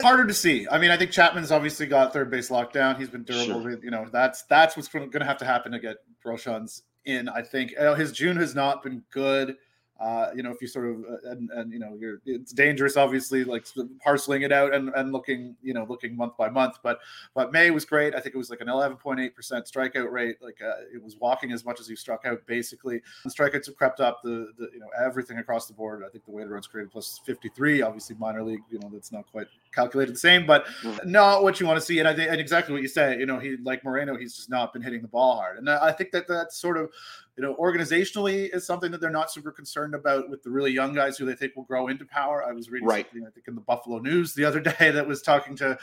Harder 0.00 0.26
to 0.26 0.32
see. 0.32 0.66
I 0.70 0.78
mean, 0.78 0.90
I 0.90 0.96
think 0.96 1.10
Chapman's 1.10 1.52
obviously 1.52 1.86
got 1.86 2.12
third 2.12 2.30
base 2.30 2.48
lockdown. 2.48 2.98
He's 2.98 3.10
been 3.10 3.24
durable. 3.24 3.62
Sure. 3.62 3.78
You 3.82 3.90
know, 3.90 4.06
that's 4.10 4.42
that's 4.44 4.76
what's 4.76 4.88
going 4.88 5.10
to 5.10 5.24
have 5.24 5.38
to 5.38 5.44
happen 5.44 5.72
to 5.72 5.78
get 5.78 5.96
Groshans 6.24 6.82
in. 7.04 7.28
I 7.28 7.42
think 7.42 7.74
uh, 7.78 7.94
his 7.94 8.12
June 8.12 8.36
has 8.36 8.54
not 8.54 8.82
been 8.82 9.02
good. 9.12 9.56
Uh, 10.00 10.30
you 10.34 10.42
know, 10.42 10.50
if 10.50 10.62
you 10.62 10.66
sort 10.66 10.86
of 10.86 11.04
uh, 11.04 11.30
and, 11.30 11.50
and 11.50 11.72
you 11.72 11.78
know, 11.78 11.94
you're 12.00 12.20
it's 12.24 12.52
dangerous, 12.52 12.96
obviously, 12.96 13.44
like 13.44 13.66
parceling 14.02 14.42
it 14.42 14.50
out 14.50 14.72
and, 14.72 14.88
and 14.96 15.12
looking, 15.12 15.54
you 15.62 15.74
know, 15.74 15.84
looking 15.88 16.16
month 16.16 16.36
by 16.38 16.48
month. 16.48 16.78
But 16.82 17.00
but 17.34 17.52
May 17.52 17.70
was 17.70 17.84
great. 17.84 18.14
I 18.14 18.20
think 18.20 18.34
it 18.34 18.38
was 18.38 18.48
like 18.48 18.62
an 18.62 18.68
11.8 18.68 19.34
percent 19.34 19.66
strikeout 19.66 20.10
rate. 20.10 20.36
Like 20.40 20.58
uh, 20.62 20.84
it 20.92 21.02
was 21.02 21.16
walking 21.16 21.52
as 21.52 21.66
much 21.66 21.80
as 21.80 21.86
he 21.86 21.94
struck 21.94 22.24
out. 22.24 22.46
Basically, 22.46 23.02
the 23.24 23.30
strikeouts 23.30 23.66
have 23.66 23.76
crept 23.76 24.00
up. 24.00 24.22
The, 24.22 24.52
the 24.56 24.70
you 24.72 24.80
know 24.80 24.88
everything 24.98 25.36
across 25.36 25.66
the 25.66 25.74
board. 25.74 26.02
I 26.06 26.08
think 26.08 26.24
the 26.24 26.30
weighted 26.30 26.50
runs 26.50 26.66
created 26.66 26.90
plus 26.90 27.20
53. 27.26 27.82
Obviously, 27.82 28.16
minor 28.16 28.42
league. 28.42 28.62
You 28.70 28.78
know, 28.78 28.88
that's 28.90 29.12
not 29.12 29.30
quite 29.30 29.48
calculated 29.74 30.14
the 30.14 30.18
same, 30.18 30.46
but 30.46 30.64
mm-hmm. 30.82 31.10
not 31.10 31.42
what 31.42 31.60
you 31.60 31.66
want 31.66 31.78
to 31.78 31.84
see. 31.84 31.98
And 31.98 32.08
I 32.08 32.14
think 32.14 32.30
and 32.30 32.40
exactly 32.40 32.72
what 32.72 32.82
you 32.82 32.88
say. 32.88 33.18
You 33.18 33.26
know, 33.26 33.38
he 33.38 33.58
like 33.58 33.84
Moreno, 33.84 34.16
he's 34.16 34.34
just 34.34 34.48
not 34.48 34.72
been 34.72 34.82
hitting 34.82 35.02
the 35.02 35.08
ball 35.08 35.36
hard. 35.36 35.58
And 35.58 35.68
I 35.68 35.92
think 35.92 36.10
that 36.12 36.26
that's 36.26 36.56
sort 36.56 36.78
of 36.78 36.90
you 37.40 37.46
know, 37.46 37.54
organizationally 37.54 38.54
is 38.54 38.66
something 38.66 38.90
that 38.90 39.00
they're 39.00 39.08
not 39.08 39.32
super 39.32 39.50
concerned 39.50 39.94
about 39.94 40.28
with 40.28 40.42
the 40.42 40.50
really 40.50 40.70
young 40.70 40.92
guys 40.92 41.16
who 41.16 41.24
they 41.24 41.34
think 41.34 41.56
will 41.56 41.62
grow 41.62 41.88
into 41.88 42.04
power. 42.04 42.44
I 42.46 42.52
was 42.52 42.68
reading 42.68 42.86
right. 42.86 43.06
something 43.06 43.26
I 43.26 43.30
think 43.30 43.48
in 43.48 43.54
the 43.54 43.62
Buffalo 43.62 43.98
News 43.98 44.34
the 44.34 44.44
other 44.44 44.60
day 44.78 44.90
that 44.90 45.06
was 45.06 45.22
talking 45.22 45.56
to 45.56 45.78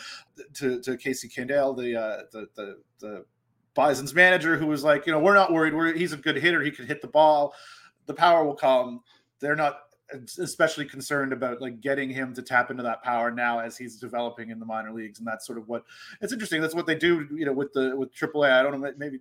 to, 0.54 0.80
to 0.82 0.98
Casey 0.98 1.28
Candaele, 1.28 1.76
the, 1.76 2.00
uh, 2.00 2.22
the 2.32 2.48
the 2.56 2.78
the 3.00 3.26
Bison's 3.74 4.14
manager, 4.14 4.56
who 4.56 4.68
was 4.68 4.84
like, 4.84 5.08
you 5.08 5.12
know, 5.12 5.20
we're 5.20 5.34
not 5.34 5.52
worried. 5.52 5.74
We're, 5.74 5.96
he's 5.96 6.14
a 6.14 6.18
good 6.18 6.36
hitter. 6.36 6.62
He 6.62 6.70
can 6.70 6.86
hit 6.86 7.02
the 7.02 7.08
ball. 7.08 7.56
The 8.06 8.14
power 8.14 8.44
will 8.46 8.56
come. 8.56 9.02
They're 9.40 9.56
not 9.56 9.80
especially 10.38 10.86
concerned 10.86 11.34
about 11.34 11.60
like 11.60 11.82
getting 11.82 12.12
him 12.12 12.36
to 12.36 12.44
tap 12.44 12.70
into 12.70 12.84
that 12.84 13.02
power 13.02 13.32
now 13.32 13.60
as 13.60 13.76
he's 13.76 13.98
developing 13.98 14.52
in 14.52 14.60
the 14.60 14.66
minor 14.66 14.94
leagues 14.94 15.20
and 15.20 15.28
that's 15.28 15.46
sort 15.46 15.58
of 15.58 15.68
what 15.68 15.84
it's 16.22 16.32
interesting 16.32 16.62
that's 16.62 16.74
what 16.74 16.86
they 16.86 16.96
do 16.96 17.28
you 17.36 17.46
know 17.46 17.52
with 17.52 17.74
the 17.74 17.94
with 17.98 18.10
AAA 18.16 18.50
I 18.50 18.64
don't 18.64 18.80
know 18.80 18.94
maybe 18.98 19.20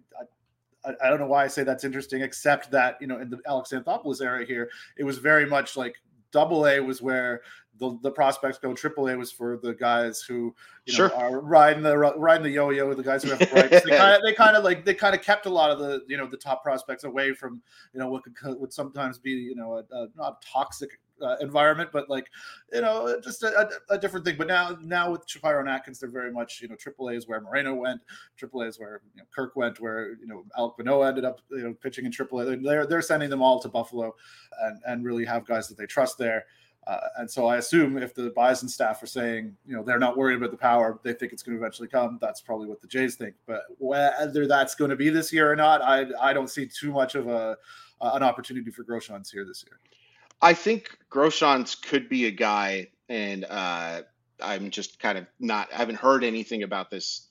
I, 0.87 1.07
I, 1.07 1.11
don't 1.11 1.19
know 1.19 1.27
why 1.27 1.45
I 1.45 1.49
say 1.49 1.65
that's 1.65 1.85
interesting, 1.85 2.23
except 2.23 2.71
that 2.71 2.97
you 3.01 3.07
know 3.07 3.19
in 3.19 3.31
the 3.31 3.41
Alex 3.47 3.71
Anthopoulos 3.71 4.21
era 4.21 4.45
here, 4.45 4.71
it 4.97 5.05
was 5.05 5.19
very 5.19 5.47
much 5.47 5.77
like 5.77 5.97
Double 6.33 6.67
A 6.67 6.81
was 6.81 7.03
where 7.03 7.43
the, 7.79 7.99
the 8.03 8.11
prospects 8.11 8.59
go. 8.59 8.75
Triple 8.75 9.09
A 9.09 9.17
was 9.17 9.31
for 9.31 9.59
the 9.59 9.75
guys 9.75 10.23
who 10.23 10.55
you 10.87 10.93
know, 10.93 11.09
sure. 11.09 11.15
are 11.15 11.41
riding 11.41 11.83
the 11.83 11.97
riding 11.97 12.45
the 12.45 12.51
yo-yo. 12.51 12.89
With 12.89 12.97
the 12.97 13.03
guys 13.03 13.23
who 13.23 13.31
have 13.31 13.41
rights. 13.53 13.85
they 13.85 13.97
kind 13.97 14.15
of 14.15 14.23
they 14.23 14.33
kind 14.33 14.57
of 14.57 14.65
like 14.65 14.85
they 14.85 14.95
kind 14.95 15.15
of 15.15 15.23
kept 15.23 15.47
a 15.47 15.51
lot 15.51 15.71
of 15.71 15.79
the 15.79 16.03
you 16.09 16.17
know 16.17 16.27
the 16.27 16.37
top 16.37 16.63
prospects 16.63 17.05
away 17.05 17.35
from 17.35 17.63
you 17.93 18.01
know 18.01 18.09
what 18.09 18.23
could 18.35 18.59
would 18.59 18.73
sometimes 18.73 19.19
be 19.19 19.31
you 19.31 19.55
know 19.55 19.75
a, 19.75 19.95
a 19.95 20.09
not 20.17 20.43
toxic 20.43 21.01
uh, 21.23 21.37
environment, 21.41 21.91
but 21.93 22.09
like 22.09 22.31
you 22.73 22.81
know, 22.81 23.19
just 23.23 23.43
a, 23.43 23.69
a, 23.91 23.95
a, 23.95 23.99
different 23.99 24.25
thing. 24.25 24.37
But 24.37 24.47
now, 24.47 24.77
now 24.83 25.11
with 25.11 25.23
Shapiro 25.27 25.61
and 25.61 25.69
Atkins, 25.69 25.99
they're 25.99 26.11
very 26.11 26.33
much 26.33 26.61
you 26.61 26.69
know, 26.69 26.77
AAA 26.77 27.17
is 27.17 27.29
where 27.29 27.41
Moreno 27.41 27.75
went, 27.75 28.01
AAA 28.41 28.69
is 28.69 28.79
where 28.79 29.01
you 29.15 29.23
know, 29.23 29.27
Kirk 29.35 29.57
went, 29.57 29.81
where 29.81 30.15
you 30.21 30.27
know 30.27 30.45
Alek 30.59 30.79
Manoah 30.79 31.09
ended 31.09 31.25
up 31.25 31.41
you 31.51 31.63
know 31.63 31.75
pitching 31.75 32.05
in 32.05 32.13
AAA. 32.13 32.63
They're 32.63 32.87
they're 32.87 33.03
sending 33.03 33.31
them 33.31 33.43
all 33.43 33.61
to 33.61 33.69
Buffalo, 33.69 34.15
and 34.63 34.81
and 34.87 35.05
really 35.05 35.25
have 35.25 35.47
guys 35.47 35.69
that 35.69 35.79
they 35.79 35.87
trust 35.87 36.19
there. 36.19 36.45
Uh, 36.87 37.01
and 37.19 37.29
so 37.29 37.47
I 37.47 37.57
assume 37.57 37.99
if 37.99 38.15
the 38.15 38.31
Bison 38.31 38.69
staff 38.69 39.03
are 39.03 39.09
saying, 39.09 39.57
you 39.67 39.75
know, 39.75 39.83
they're 39.83 39.99
not 39.99 40.17
worried 40.17 40.37
about 40.37 40.53
the 40.53 40.57
power, 40.57 41.01
they 41.03 41.15
think 41.15 41.33
it's 41.33 41.43
going 41.43 41.59
to 41.59 41.61
eventually 41.61 41.89
come. 41.89 42.17
That's 42.21 42.41
probably 42.41 42.69
what 42.69 42.81
the 42.81 42.87
Jays 42.87 43.17
think. 43.17 43.35
But 43.45 43.63
whether 43.79 44.47
that's 44.47 44.77
going 44.77 44.91
to 44.91 44.97
be 44.97 45.11
this 45.11 45.33
year 45.33 45.51
or 45.51 45.57
not, 45.57 45.83
I 45.83 46.07
I 46.21 46.33
don't 46.33 46.49
see 46.49 46.67
too 46.67 46.93
much 46.93 47.15
of 47.15 47.27
a 47.27 47.57
uh, 48.01 48.11
an 48.15 48.23
opportunity 48.23 48.71
for 48.71 48.85
Groshans 48.85 49.33
here 49.33 49.45
this 49.45 49.65
year. 49.67 49.81
I 50.41 50.55
think 50.55 50.97
Groshans 51.11 51.81
could 51.81 52.09
be 52.09 52.27
a 52.27 52.31
guy, 52.31 52.89
and 53.09 53.45
uh, 53.45 54.03
I'm 54.43 54.71
just 54.71 54.99
kind 54.99 55.19
of 55.19 55.27
not. 55.41 55.73
I 55.73 55.77
haven't 55.77 55.97
heard 55.97 56.25
anything 56.25 56.63
about 56.63 56.91
this. 56.91 57.29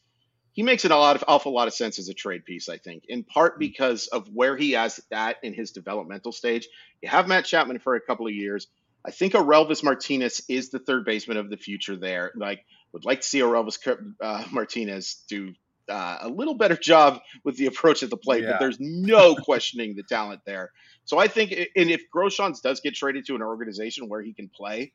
He 0.53 0.63
makes 0.63 0.85
it 0.85 0.91
a 0.91 0.97
lot 0.97 1.15
of 1.15 1.23
awful 1.27 1.53
lot 1.53 1.67
of 1.67 1.73
sense 1.73 1.99
as 1.99 2.07
a 2.09 2.13
trade 2.13 2.45
piece. 2.45 2.69
I 2.69 2.77
think, 2.77 3.03
in 3.07 3.23
part 3.23 3.53
mm-hmm. 3.53 3.59
because 3.59 4.07
of 4.07 4.27
where 4.33 4.57
he 4.57 4.71
has 4.71 4.99
at 5.11 5.37
in 5.43 5.53
his 5.53 5.71
developmental 5.71 6.31
stage. 6.31 6.67
You 7.01 7.09
have 7.09 7.27
Matt 7.27 7.45
Chapman 7.45 7.79
for 7.79 7.95
a 7.95 8.01
couple 8.01 8.25
of 8.25 8.33
years 8.33 8.67
I 9.05 9.11
think 9.11 9.35
Orelvis 9.35 9.83
Martinez 9.83 10.41
is 10.49 10.69
the 10.69 10.79
third 10.79 11.05
baseman 11.05 11.37
of 11.37 11.49
the 11.49 11.57
future 11.57 11.95
there. 11.95 12.31
Like, 12.35 12.65
would 12.91 13.05
like 13.05 13.21
to 13.21 13.27
see 13.27 13.41
Orelvis 13.41 13.77
uh, 14.19 14.43
Martinez 14.51 15.23
do 15.29 15.53
uh, 15.87 16.17
a 16.21 16.29
little 16.29 16.55
better 16.55 16.75
job 16.75 17.21
with 17.43 17.57
the 17.57 17.67
approach 17.67 18.01
at 18.01 18.09
the 18.09 18.17
plate, 18.17 18.43
yeah. 18.43 18.51
but 18.51 18.59
there's 18.59 18.79
no 18.79 19.35
questioning 19.35 19.95
the 19.95 20.03
talent 20.03 20.41
there. 20.45 20.71
So 21.05 21.17
I 21.17 21.27
think, 21.27 21.51
and 21.51 21.89
if 21.89 22.03
Groshans 22.13 22.61
does 22.61 22.81
get 22.81 22.95
traded 22.95 23.25
to 23.27 23.35
an 23.35 23.41
organization 23.41 24.09
where 24.09 24.21
he 24.21 24.33
can 24.33 24.49
play, 24.49 24.91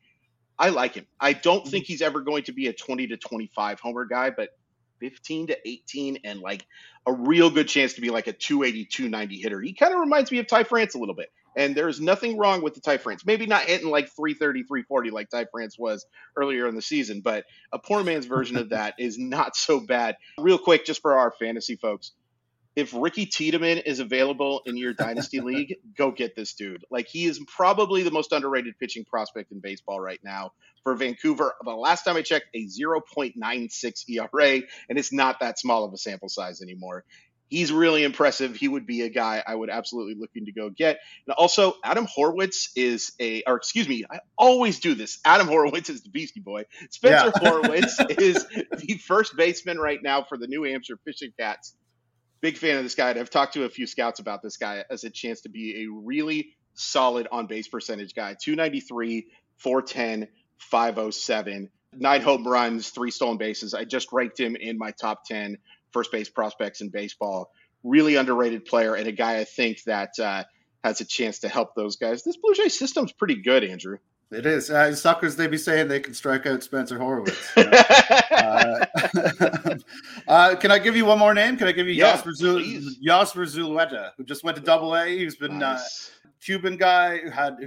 I 0.59 0.69
like 0.69 0.95
him. 0.95 1.07
I 1.19 1.33
don't 1.33 1.67
think 1.67 1.85
he's 1.85 2.01
ever 2.01 2.21
going 2.21 2.43
to 2.43 2.51
be 2.51 2.67
a 2.67 2.73
20 2.73 3.07
to 3.07 3.17
25 3.17 3.79
homer 3.79 4.05
guy, 4.05 4.29
but 4.29 4.49
15 4.99 5.47
to 5.47 5.67
18 5.67 6.19
and 6.23 6.39
like 6.39 6.65
a 7.05 7.13
real 7.13 7.49
good 7.49 7.67
chance 7.67 7.93
to 7.93 8.01
be 8.01 8.09
like 8.09 8.27
a 8.27 8.33
280, 8.33 8.85
290 8.85 9.41
hitter. 9.41 9.59
He 9.59 9.73
kind 9.73 9.93
of 9.93 9.99
reminds 9.99 10.31
me 10.31 10.37
of 10.39 10.47
Ty 10.47 10.65
France 10.65 10.93
a 10.93 10.99
little 10.99 11.15
bit. 11.15 11.29
And 11.57 11.75
there's 11.75 11.99
nothing 11.99 12.37
wrong 12.37 12.61
with 12.61 12.75
the 12.75 12.79
Ty 12.79 12.99
France. 12.99 13.25
Maybe 13.25 13.45
not 13.45 13.63
hitting 13.63 13.89
like 13.89 14.09
330, 14.09 14.63
340 14.63 15.09
like 15.09 15.29
Ty 15.29 15.47
France 15.51 15.77
was 15.77 16.05
earlier 16.37 16.67
in 16.67 16.75
the 16.75 16.81
season, 16.81 17.21
but 17.21 17.45
a 17.73 17.79
poor 17.79 18.03
man's 18.03 18.25
version 18.25 18.55
of 18.55 18.69
that 18.69 18.93
is 18.99 19.17
not 19.17 19.55
so 19.57 19.79
bad. 19.79 20.15
Real 20.37 20.57
quick, 20.57 20.85
just 20.85 21.01
for 21.01 21.17
our 21.17 21.31
fantasy 21.31 21.75
folks, 21.75 22.13
if 22.75 22.93
Ricky 22.93 23.25
Tiedemann 23.25 23.79
is 23.79 23.99
available 23.99 24.61
in 24.65 24.77
your 24.77 24.93
dynasty 24.93 25.39
league, 25.41 25.75
go 25.97 26.11
get 26.11 26.35
this 26.35 26.53
dude. 26.53 26.85
Like 26.89 27.07
he 27.07 27.25
is 27.25 27.39
probably 27.47 28.03
the 28.03 28.11
most 28.11 28.31
underrated 28.31 28.77
pitching 28.79 29.05
prospect 29.05 29.51
in 29.51 29.59
baseball 29.59 29.99
right 29.99 30.19
now 30.23 30.51
for 30.83 30.95
Vancouver. 30.95 31.53
The 31.63 31.71
last 31.71 32.03
time 32.03 32.15
I 32.15 32.21
checked, 32.21 32.47
a 32.53 32.65
0.96 32.65 34.09
ERA, 34.09 34.61
and 34.89 34.97
it's 34.97 35.13
not 35.13 35.39
that 35.41 35.59
small 35.59 35.83
of 35.83 35.93
a 35.93 35.97
sample 35.97 36.29
size 36.29 36.61
anymore 36.61 37.03
he's 37.51 37.71
really 37.71 38.03
impressive. 38.03 38.55
He 38.55 38.67
would 38.67 38.87
be 38.87 39.01
a 39.01 39.09
guy 39.09 39.43
I 39.45 39.53
would 39.53 39.69
absolutely 39.69 40.15
looking 40.15 40.45
to 40.45 40.51
go 40.51 40.71
get. 40.71 40.99
And 41.27 41.35
also, 41.35 41.75
Adam 41.83 42.07
Horwitz 42.07 42.69
is 42.75 43.11
a, 43.19 43.43
or 43.45 43.57
excuse 43.57 43.87
me, 43.87 44.05
I 44.09 44.21
always 44.37 44.79
do 44.79 44.95
this. 44.95 45.19
Adam 45.23 45.47
Horwitz 45.47 45.89
is 45.89 46.01
the 46.01 46.09
Beastie 46.09 46.39
Boy. 46.39 46.63
Spencer 46.89 47.31
yeah. 47.35 47.49
Horwitz 47.51 48.19
is 48.19 48.47
the 48.77 48.95
first 49.05 49.35
baseman 49.35 49.77
right 49.77 49.99
now 50.01 50.23
for 50.23 50.37
the 50.37 50.47
New 50.47 50.63
Hampshire 50.63 50.97
Fisher 51.05 51.27
Cats. 51.37 51.75
Big 52.41 52.57
fan 52.57 52.77
of 52.77 52.83
this 52.83 52.95
guy. 52.95 53.11
I've 53.11 53.29
talked 53.29 53.53
to 53.53 53.65
a 53.65 53.69
few 53.69 53.85
scouts 53.85 54.19
about 54.19 54.41
this 54.41 54.57
guy 54.57 54.83
as 54.89 55.03
a 55.03 55.09
chance 55.09 55.41
to 55.41 55.49
be 55.49 55.83
a 55.83 55.91
really 55.91 56.55
solid 56.73 57.27
on 57.31 57.45
base 57.47 57.67
percentage 57.67 58.15
guy. 58.15 58.35
293, 58.41 59.27
410, 59.57 60.27
507, 60.57 61.69
nine 61.93 62.21
home 62.21 62.47
runs, 62.47 62.89
three 62.89 63.11
stolen 63.11 63.37
bases. 63.37 63.73
I 63.73 63.85
just 63.85 64.11
ranked 64.11 64.39
him 64.39 64.55
in 64.55 64.77
my 64.77 64.91
top 64.91 65.25
10 65.25 65.57
first 65.91 66.11
base 66.11 66.29
prospects 66.29 66.81
in 66.81 66.89
baseball. 66.89 67.51
Really 67.83 68.15
underrated 68.15 68.65
player 68.65 68.95
and 68.95 69.07
a 69.07 69.11
guy 69.11 69.37
I 69.37 69.43
think 69.43 69.83
that 69.83 70.17
uh, 70.19 70.43
has 70.83 71.01
a 71.01 71.05
chance 71.05 71.39
to 71.39 71.49
help 71.49 71.75
those 71.75 71.95
guys. 71.95 72.23
This 72.23 72.37
Blue 72.37 72.53
Jay 72.53 72.69
system's 72.69 73.11
pretty 73.11 73.41
good, 73.41 73.63
Andrew. 73.63 73.97
It 74.31 74.45
is. 74.45 74.69
Uh, 74.69 74.95
suckers, 74.95 75.35
they 75.35 75.47
be 75.47 75.57
saying 75.57 75.89
they 75.89 75.99
can 75.99 76.13
strike 76.13 76.45
out 76.45 76.63
Spencer 76.63 76.97
Horwitz. 76.97 77.35
You 77.57 77.65
know? 77.65 77.71
uh, 80.27 80.27
uh, 80.31 80.55
can 80.55 80.71
I 80.71 80.79
give 80.79 80.95
you 80.95 81.05
one 81.05 81.19
more 81.19 81.33
name? 81.33 81.57
Can 81.57 81.67
I 81.67 81.73
give 81.73 81.87
you 81.87 81.93
yeah, 81.93 82.15
Yosver, 82.15 82.39
Zul- 82.39 82.95
Yosver 83.05 83.45
Zulueta, 83.45 84.11
who 84.15 84.23
just 84.23 84.45
went 84.45 84.55
to 84.55 84.63
Double 84.63 84.95
A? 84.95 85.05
He's 85.05 85.35
been 85.35 85.61
uh, 85.61 85.73
nice. 85.73 86.11
Cuban 86.41 86.75
guy 86.75 87.19
who 87.19 87.29
had 87.29 87.57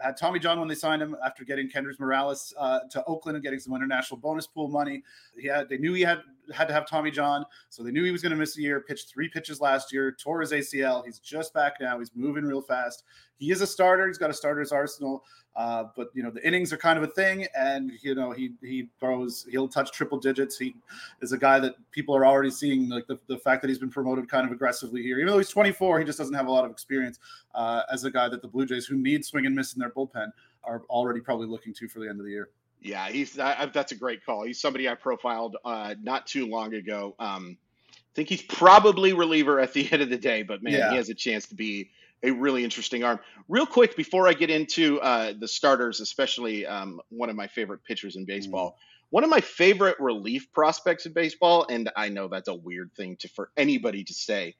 had 0.00 0.16
Tommy 0.16 0.40
John 0.40 0.58
when 0.58 0.66
they 0.66 0.74
signed 0.74 1.00
him 1.00 1.16
after 1.24 1.44
getting 1.44 1.70
Kendrys 1.70 2.00
Morales 2.00 2.52
uh, 2.58 2.80
to 2.90 3.04
Oakland 3.04 3.36
and 3.36 3.44
getting 3.44 3.60
some 3.60 3.74
international 3.74 4.18
bonus 4.18 4.46
pool 4.46 4.68
money. 4.68 5.02
He 5.38 5.46
had 5.46 5.68
they 5.68 5.78
knew 5.78 5.92
he 5.92 6.02
had 6.02 6.20
had 6.52 6.68
to 6.68 6.74
have 6.74 6.88
Tommy 6.88 7.10
John, 7.10 7.44
so 7.68 7.82
they 7.82 7.90
knew 7.90 8.04
he 8.04 8.10
was 8.10 8.22
going 8.22 8.30
to 8.30 8.36
miss 8.36 8.58
a 8.58 8.60
year. 8.60 8.80
Pitched 8.80 9.08
three 9.08 9.28
pitches 9.28 9.60
last 9.60 9.92
year, 9.92 10.12
tore 10.12 10.40
his 10.40 10.52
ACL. 10.52 11.04
He's 11.04 11.18
just 11.18 11.54
back 11.54 11.74
now. 11.80 11.98
He's 11.98 12.10
moving 12.14 12.44
real 12.44 12.62
fast. 12.62 13.04
He 13.36 13.50
is 13.50 13.60
a 13.60 13.66
starter. 13.66 14.06
He's 14.06 14.18
got 14.18 14.30
a 14.30 14.34
starter's 14.34 14.72
arsenal. 14.72 15.24
Uh, 15.56 15.84
but 15.94 16.08
you 16.14 16.22
know 16.22 16.30
the 16.30 16.44
innings 16.44 16.72
are 16.72 16.76
kind 16.76 16.98
of 16.98 17.04
a 17.04 17.12
thing, 17.12 17.46
and 17.56 17.92
you 18.02 18.14
know 18.14 18.32
he 18.32 18.54
he 18.60 18.88
throws 18.98 19.46
he'll 19.50 19.68
touch 19.68 19.92
triple 19.92 20.18
digits. 20.18 20.58
He 20.58 20.74
is 21.22 21.30
a 21.30 21.38
guy 21.38 21.60
that 21.60 21.76
people 21.92 22.16
are 22.16 22.26
already 22.26 22.50
seeing 22.50 22.88
like 22.88 23.06
the, 23.06 23.20
the 23.28 23.38
fact 23.38 23.62
that 23.62 23.68
he's 23.68 23.78
been 23.78 23.90
promoted 23.90 24.28
kind 24.28 24.44
of 24.44 24.52
aggressively 24.52 25.00
here. 25.02 25.20
Even 25.20 25.28
though 25.28 25.38
he's 25.38 25.50
24, 25.50 26.00
he 26.00 26.04
just 26.04 26.18
doesn't 26.18 26.34
have 26.34 26.48
a 26.48 26.50
lot 26.50 26.64
of 26.64 26.72
experience 26.72 27.20
uh, 27.54 27.82
as 27.92 28.02
a 28.02 28.10
guy 28.10 28.28
that 28.28 28.42
the 28.42 28.48
Blue 28.48 28.66
Jays, 28.66 28.86
who 28.86 28.96
need 28.96 29.24
swing 29.24 29.46
and 29.46 29.54
miss 29.54 29.74
in 29.74 29.80
their 29.80 29.90
bullpen, 29.90 30.32
are 30.64 30.82
already 30.90 31.20
probably 31.20 31.46
looking 31.46 31.72
to 31.74 31.88
for 31.88 32.00
the 32.00 32.08
end 32.08 32.18
of 32.18 32.26
the 32.26 32.32
year. 32.32 32.48
Yeah, 32.84 33.08
he's 33.08 33.38
I, 33.38 33.66
that's 33.66 33.92
a 33.92 33.96
great 33.96 34.24
call. 34.24 34.44
He's 34.44 34.60
somebody 34.60 34.88
I 34.88 34.94
profiled 34.94 35.56
uh, 35.64 35.94
not 36.02 36.26
too 36.26 36.46
long 36.46 36.74
ago. 36.74 37.14
Um, 37.18 37.56
I 37.90 38.14
think 38.14 38.28
he's 38.28 38.42
probably 38.42 39.14
reliever 39.14 39.58
at 39.58 39.72
the 39.72 39.88
end 39.92 40.02
of 40.02 40.10
the 40.10 40.18
day, 40.18 40.42
but 40.42 40.62
man, 40.62 40.74
yeah. 40.74 40.90
he 40.90 40.96
has 40.96 41.08
a 41.08 41.14
chance 41.14 41.46
to 41.48 41.54
be 41.54 41.90
a 42.22 42.30
really 42.30 42.62
interesting 42.62 43.02
arm. 43.02 43.20
Real 43.48 43.66
quick, 43.66 43.96
before 43.96 44.28
I 44.28 44.34
get 44.34 44.50
into 44.50 45.00
uh, 45.00 45.32
the 45.38 45.48
starters, 45.48 46.00
especially 46.00 46.66
um, 46.66 47.00
one 47.08 47.30
of 47.30 47.36
my 47.36 47.46
favorite 47.46 47.82
pitchers 47.84 48.16
in 48.16 48.26
baseball, 48.26 48.72
mm. 48.72 49.06
one 49.10 49.24
of 49.24 49.30
my 49.30 49.40
favorite 49.40 49.96
relief 49.98 50.52
prospects 50.52 51.06
in 51.06 51.14
baseball, 51.14 51.66
and 51.68 51.90
I 51.96 52.10
know 52.10 52.28
that's 52.28 52.48
a 52.48 52.54
weird 52.54 52.90
thing 52.96 53.16
to 53.20 53.28
for 53.28 53.50
anybody 53.56 54.04
to 54.04 54.12
say, 54.12 54.56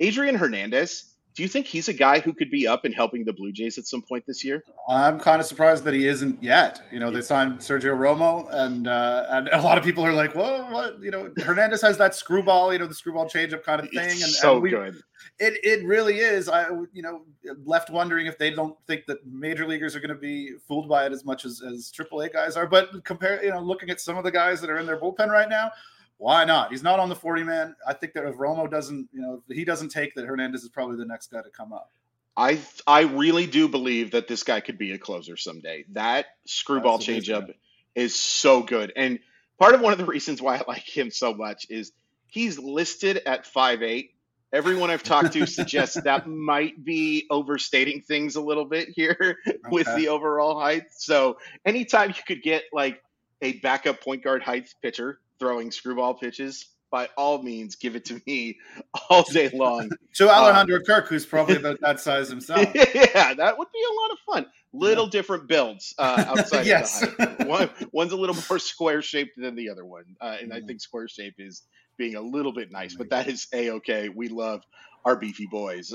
Adrian 0.00 0.34
Hernandez 0.34 1.14
do 1.36 1.42
you 1.42 1.48
think 1.50 1.66
he's 1.66 1.86
a 1.88 1.92
guy 1.92 2.18
who 2.18 2.32
could 2.32 2.50
be 2.50 2.66
up 2.66 2.86
and 2.86 2.94
helping 2.94 3.22
the 3.22 3.32
Blue 3.32 3.52
Jays 3.52 3.76
at 3.76 3.86
some 3.86 4.00
point 4.00 4.24
this 4.26 4.42
year? 4.42 4.64
I'm 4.88 5.20
kind 5.20 5.38
of 5.38 5.46
surprised 5.46 5.84
that 5.84 5.92
he 5.92 6.08
isn't 6.08 6.42
yet. 6.42 6.80
You 6.90 6.98
know, 6.98 7.10
they 7.10 7.20
signed 7.20 7.58
Sergio 7.58 7.94
Romo, 7.94 8.48
and 8.50 8.88
uh, 8.88 9.26
and 9.28 9.48
a 9.48 9.60
lot 9.60 9.76
of 9.76 9.84
people 9.84 10.04
are 10.04 10.14
like, 10.14 10.34
"Well, 10.34 10.66
what?" 10.72 10.98
You 11.02 11.10
know, 11.10 11.30
Hernandez 11.36 11.82
has 11.82 11.98
that 11.98 12.14
screwball, 12.14 12.72
you 12.72 12.78
know, 12.78 12.86
the 12.86 12.94
screwball 12.94 13.26
changeup 13.26 13.62
kind 13.64 13.82
of 13.82 13.90
thing, 13.90 14.22
and 14.22 14.32
so 14.32 14.54
and 14.54 14.62
we, 14.62 14.70
good. 14.70 15.02
It 15.38 15.58
it 15.62 15.84
really 15.86 16.20
is. 16.20 16.48
I 16.48 16.70
you 16.94 17.02
know 17.02 17.24
left 17.66 17.90
wondering 17.90 18.26
if 18.26 18.38
they 18.38 18.50
don't 18.50 18.74
think 18.86 19.04
that 19.06 19.18
major 19.26 19.68
leaguers 19.68 19.94
are 19.94 20.00
going 20.00 20.08
to 20.08 20.14
be 20.14 20.54
fooled 20.66 20.88
by 20.88 21.04
it 21.04 21.12
as 21.12 21.26
much 21.26 21.44
as 21.44 21.60
as 21.60 21.92
AAA 21.92 22.32
guys 22.32 22.56
are. 22.56 22.66
But 22.66 23.04
compare, 23.04 23.44
you 23.44 23.50
know, 23.50 23.60
looking 23.60 23.90
at 23.90 24.00
some 24.00 24.16
of 24.16 24.24
the 24.24 24.32
guys 24.32 24.62
that 24.62 24.70
are 24.70 24.78
in 24.78 24.86
their 24.86 24.98
bullpen 24.98 25.28
right 25.28 25.50
now, 25.50 25.70
why 26.18 26.44
not? 26.44 26.70
He's 26.70 26.82
not 26.82 26.98
on 26.98 27.08
the 27.08 27.14
40 27.14 27.44
man. 27.44 27.76
I 27.86 27.92
think 27.92 28.14
that 28.14 28.24
if 28.24 28.36
Romo 28.36 28.70
doesn't, 28.70 29.08
you 29.12 29.20
know, 29.20 29.42
if 29.48 29.56
he 29.56 29.64
doesn't 29.64 29.90
take 29.90 30.14
that, 30.14 30.24
Hernandez 30.24 30.62
is 30.62 30.70
probably 30.70 30.96
the 30.96 31.04
next 31.04 31.30
guy 31.30 31.42
to 31.42 31.50
come 31.50 31.72
up. 31.72 31.90
I 32.36 32.58
I 32.86 33.02
really 33.02 33.46
do 33.46 33.66
believe 33.68 34.10
that 34.10 34.28
this 34.28 34.42
guy 34.42 34.60
could 34.60 34.76
be 34.76 34.92
a 34.92 34.98
closer 34.98 35.36
someday. 35.36 35.84
That 35.92 36.26
screwball 36.46 36.98
changeup 36.98 37.54
is 37.94 38.14
so 38.14 38.62
good. 38.62 38.92
And 38.94 39.18
part 39.58 39.74
of 39.74 39.80
one 39.80 39.92
of 39.92 39.98
the 39.98 40.04
reasons 40.04 40.42
why 40.42 40.56
I 40.56 40.62
like 40.68 40.84
him 40.84 41.10
so 41.10 41.32
much 41.32 41.66
is 41.70 41.92
he's 42.28 42.58
listed 42.58 43.22
at 43.24 43.46
five 43.46 43.82
eight. 43.82 44.10
Everyone 44.52 44.90
I've 44.90 45.02
talked 45.02 45.32
to 45.32 45.46
suggests 45.46 46.00
that 46.02 46.26
might 46.26 46.84
be 46.84 47.26
overstating 47.30 48.02
things 48.02 48.36
a 48.36 48.40
little 48.40 48.66
bit 48.66 48.90
here 48.94 49.38
okay. 49.48 49.58
with 49.70 49.86
the 49.96 50.08
overall 50.08 50.60
height. 50.60 50.84
So 50.90 51.38
anytime 51.64 52.10
you 52.10 52.22
could 52.26 52.42
get 52.42 52.64
like 52.70 53.02
a 53.40 53.54
backup 53.60 54.02
point 54.02 54.22
guard 54.22 54.42
height 54.42 54.68
pitcher 54.82 55.20
throwing 55.38 55.70
screwball 55.70 56.14
pitches, 56.14 56.66
by 56.90 57.08
all 57.16 57.42
means, 57.42 57.76
give 57.76 57.96
it 57.96 58.04
to 58.06 58.20
me 58.26 58.58
all 59.10 59.22
day 59.24 59.50
long. 59.52 59.90
to 60.14 60.30
Alejandro 60.30 60.76
um, 60.76 60.82
Kirk, 60.84 61.08
who's 61.08 61.26
probably 61.26 61.56
about 61.56 61.80
that 61.80 62.00
size 62.00 62.28
himself. 62.28 62.66
Yeah, 62.74 63.34
that 63.34 63.58
would 63.58 63.68
be 63.72 63.82
a 63.82 63.94
lot 64.00 64.10
of 64.12 64.18
fun. 64.20 64.46
Little 64.72 65.04
yeah. 65.04 65.10
different 65.10 65.48
builds 65.48 65.94
uh, 65.98 66.24
outside 66.26 66.66
yes. 66.66 67.02
of 67.02 67.16
the 67.16 67.24
height. 67.24 67.46
One, 67.46 67.70
one's 67.92 68.12
a 68.12 68.16
little 68.16 68.36
more 68.48 68.58
square 68.72 69.02
shaped 69.02 69.32
than 69.36 69.54
the 69.54 69.70
other 69.70 69.84
one, 69.84 70.04
uh, 70.20 70.36
and 70.40 70.52
I 70.52 70.60
think 70.60 70.80
square 70.80 71.08
shape 71.08 71.34
is 71.38 71.62
being 71.96 72.14
a 72.14 72.20
little 72.20 72.52
bit 72.52 72.70
nice, 72.70 72.94
but 72.94 73.10
that 73.10 73.26
is 73.26 73.46
a 73.52 73.70
okay. 73.70 74.08
We 74.08 74.28
love 74.28 74.62
our 75.04 75.16
beefy 75.16 75.46
boys. 75.46 75.94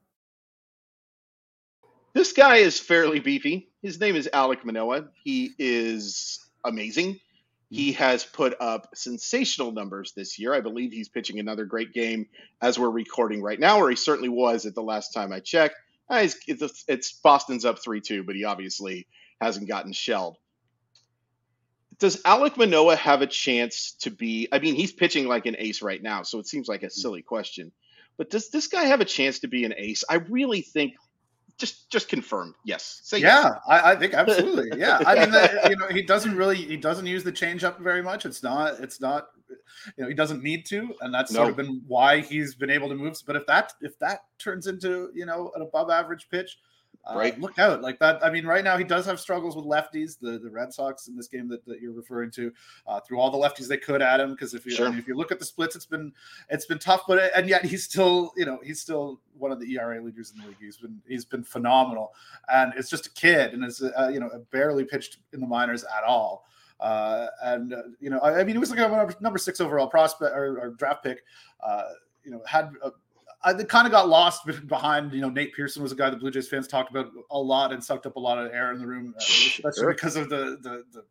This 2.13 2.33
guy 2.33 2.57
is 2.57 2.79
fairly 2.79 3.19
beefy. 3.19 3.69
His 3.81 3.99
name 3.99 4.15
is 4.15 4.29
Alek 4.33 4.65
Manoah. 4.65 5.05
He 5.23 5.51
is 5.57 6.45
amazing. 6.63 7.19
He 7.69 7.93
has 7.93 8.25
put 8.25 8.55
up 8.59 8.89
sensational 8.95 9.71
numbers 9.71 10.11
this 10.11 10.37
year. 10.37 10.53
I 10.53 10.59
believe 10.59 10.91
he's 10.91 11.07
pitching 11.07 11.39
another 11.39 11.63
great 11.63 11.93
game 11.93 12.27
as 12.61 12.77
we're 12.77 12.89
recording 12.89 13.41
right 13.41 13.59
now, 13.59 13.79
or 13.79 13.89
he 13.89 13.95
certainly 13.95 14.27
was 14.27 14.65
at 14.65 14.75
the 14.75 14.83
last 14.83 15.13
time 15.13 15.31
I 15.31 15.39
checked. 15.39 15.75
Uh, 16.09 16.27
it's, 16.45 16.83
it's 16.89 17.13
Boston's 17.13 17.63
up 17.63 17.79
3 17.81 18.01
2, 18.01 18.23
but 18.23 18.35
he 18.35 18.43
obviously 18.43 19.07
hasn't 19.39 19.69
gotten 19.69 19.93
shelled. 19.93 20.37
Does 21.97 22.21
Alek 22.23 22.57
Manoah 22.57 22.97
have 22.97 23.21
a 23.21 23.27
chance 23.27 23.93
to 24.01 24.11
be? 24.11 24.49
I 24.51 24.59
mean, 24.59 24.75
he's 24.75 24.91
pitching 24.91 25.27
like 25.27 25.45
an 25.45 25.55
ace 25.57 25.81
right 25.81 26.01
now, 26.03 26.23
so 26.23 26.39
it 26.39 26.47
seems 26.47 26.67
like 26.67 26.83
a 26.83 26.89
silly 26.89 27.21
question. 27.21 27.71
But 28.17 28.29
does 28.29 28.49
this 28.49 28.67
guy 28.67 28.83
have 28.85 28.99
a 28.99 29.05
chance 29.05 29.39
to 29.39 29.47
be 29.47 29.63
an 29.63 29.73
ace? 29.77 30.03
I 30.09 30.15
really 30.15 30.61
think 30.61 30.95
just 31.61 31.89
just 31.89 32.09
confirm 32.09 32.53
yes. 32.65 32.99
Say 33.03 33.19
yeah 33.19 33.43
yes. 33.43 33.53
I, 33.67 33.91
I, 33.91 33.95
think 33.95 34.13
absolutely. 34.13 34.71
Yeah. 34.79 34.99
I 35.05 35.13
mean 35.15 35.33
you 35.69 35.77
know 35.77 35.87
he 35.87 36.01
doesn't 36.01 36.35
really 36.35 36.57
he 36.57 36.75
doesn't 36.75 37.05
use 37.05 37.23
the 37.23 37.31
changeup 37.31 37.79
very 37.79 38.01
much. 38.01 38.25
It's 38.25 38.41
not 38.43 38.79
it's 38.79 38.99
not 38.99 39.27
you 39.95 40.03
know 40.03 40.09
he 40.09 40.15
doesn't 40.15 40.41
need 40.43 40.65
to 40.67 40.93
and 41.01 41.13
that's 41.13 41.33
sort 41.33 41.49
of 41.49 41.55
been 41.55 41.81
why 41.87 42.19
he's 42.19 42.55
been 42.55 42.71
able 42.71 42.89
to 42.89 42.95
move. 42.95 43.15
But 43.25 43.35
if 43.35 43.45
that 43.45 43.73
if 43.81 43.97
that 43.99 44.21
turns 44.39 44.67
into 44.67 45.11
you 45.13 45.25
know 45.25 45.51
an 45.55 45.61
above 45.61 45.89
average 45.89 46.27
pitch 46.29 46.57
uh, 47.05 47.17
right. 47.17 47.39
Look 47.39 47.57
out 47.57 47.81
like 47.81 47.97
that. 47.99 48.23
I 48.23 48.29
mean, 48.29 48.45
right 48.45 48.63
now 48.63 48.77
he 48.77 48.83
does 48.83 49.05
have 49.07 49.19
struggles 49.19 49.55
with 49.55 49.65
lefties. 49.65 50.19
The 50.19 50.37
the 50.37 50.49
Red 50.49 50.71
Sox 50.71 51.07
in 51.07 51.15
this 51.15 51.27
game 51.27 51.47
that, 51.49 51.65
that 51.65 51.81
you're 51.81 51.93
referring 51.93 52.29
to, 52.31 52.53
uh, 52.85 52.99
threw 52.99 53.19
all 53.19 53.31
the 53.31 53.37
lefties 53.37 53.67
they 53.67 53.77
could 53.77 54.01
at 54.01 54.19
him. 54.19 54.31
Because 54.31 54.53
if 54.53 54.65
you 54.65 54.71
sure. 54.73 54.87
I 54.87 54.89
mean, 54.91 54.99
if 54.99 55.07
you 55.07 55.15
look 55.15 55.31
at 55.31 55.39
the 55.39 55.45
splits, 55.45 55.75
it's 55.75 55.85
been 55.85 56.13
it's 56.49 56.65
been 56.65 56.77
tough. 56.77 57.03
But 57.07 57.31
and 57.35 57.49
yet 57.49 57.65
he's 57.65 57.83
still 57.83 58.33
you 58.37 58.45
know 58.45 58.59
he's 58.63 58.79
still 58.79 59.19
one 59.37 59.51
of 59.51 59.59
the 59.59 59.73
ERA 59.75 60.01
leaders 60.01 60.31
in 60.35 60.41
the 60.41 60.47
league. 60.47 60.57
He's 60.59 60.77
been 60.77 61.01
he's 61.07 61.25
been 61.25 61.43
phenomenal, 61.43 62.13
and 62.53 62.71
it's 62.77 62.89
just 62.89 63.07
a 63.07 63.11
kid, 63.11 63.53
and 63.53 63.63
it's 63.63 63.81
uh, 63.81 64.09
you 64.13 64.19
know 64.19 64.29
barely 64.51 64.85
pitched 64.85 65.17
in 65.33 65.39
the 65.39 65.47
minors 65.47 65.83
at 65.83 66.03
all. 66.05 66.45
Uh, 66.79 67.27
and 67.43 67.73
uh, 67.73 67.83
you 67.99 68.09
know, 68.09 68.19
I, 68.19 68.39
I, 68.39 68.43
mean, 68.43 68.55
he 68.55 68.59
was 68.59 68.71
like 68.71 68.79
a 68.79 68.87
number, 68.87 69.15
number 69.21 69.37
six 69.37 69.61
overall 69.61 69.87
prospect 69.87 70.35
or, 70.35 70.59
or 70.59 70.69
draft 70.71 71.03
pick. 71.03 71.23
Uh, 71.63 71.89
you 72.23 72.31
know, 72.31 72.41
had 72.45 72.71
a 72.83 72.91
I 73.43 73.53
kind 73.53 73.87
of 73.87 73.91
got 73.91 74.07
lost 74.07 74.45
behind, 74.67 75.13
you 75.13 75.21
know, 75.21 75.29
Nate 75.29 75.53
Pearson 75.55 75.81
was 75.81 75.91
a 75.91 75.95
guy 75.95 76.09
the 76.09 76.15
Blue 76.15 76.29
Jays 76.29 76.47
fans 76.47 76.67
talked 76.67 76.91
about 76.91 77.11
a 77.31 77.39
lot 77.39 77.73
and 77.73 77.83
sucked 77.83 78.05
up 78.05 78.15
a 78.15 78.19
lot 78.19 78.37
of 78.37 78.51
air 78.51 78.71
in 78.71 78.79
the 78.79 78.85
room, 78.85 79.15
uh, 79.15 79.19
especially 79.19 79.81
sure. 79.81 79.93
because 79.93 80.15
of 80.15 80.29
the, 80.29 80.59
the, 80.61 80.83
the, 80.91 81.03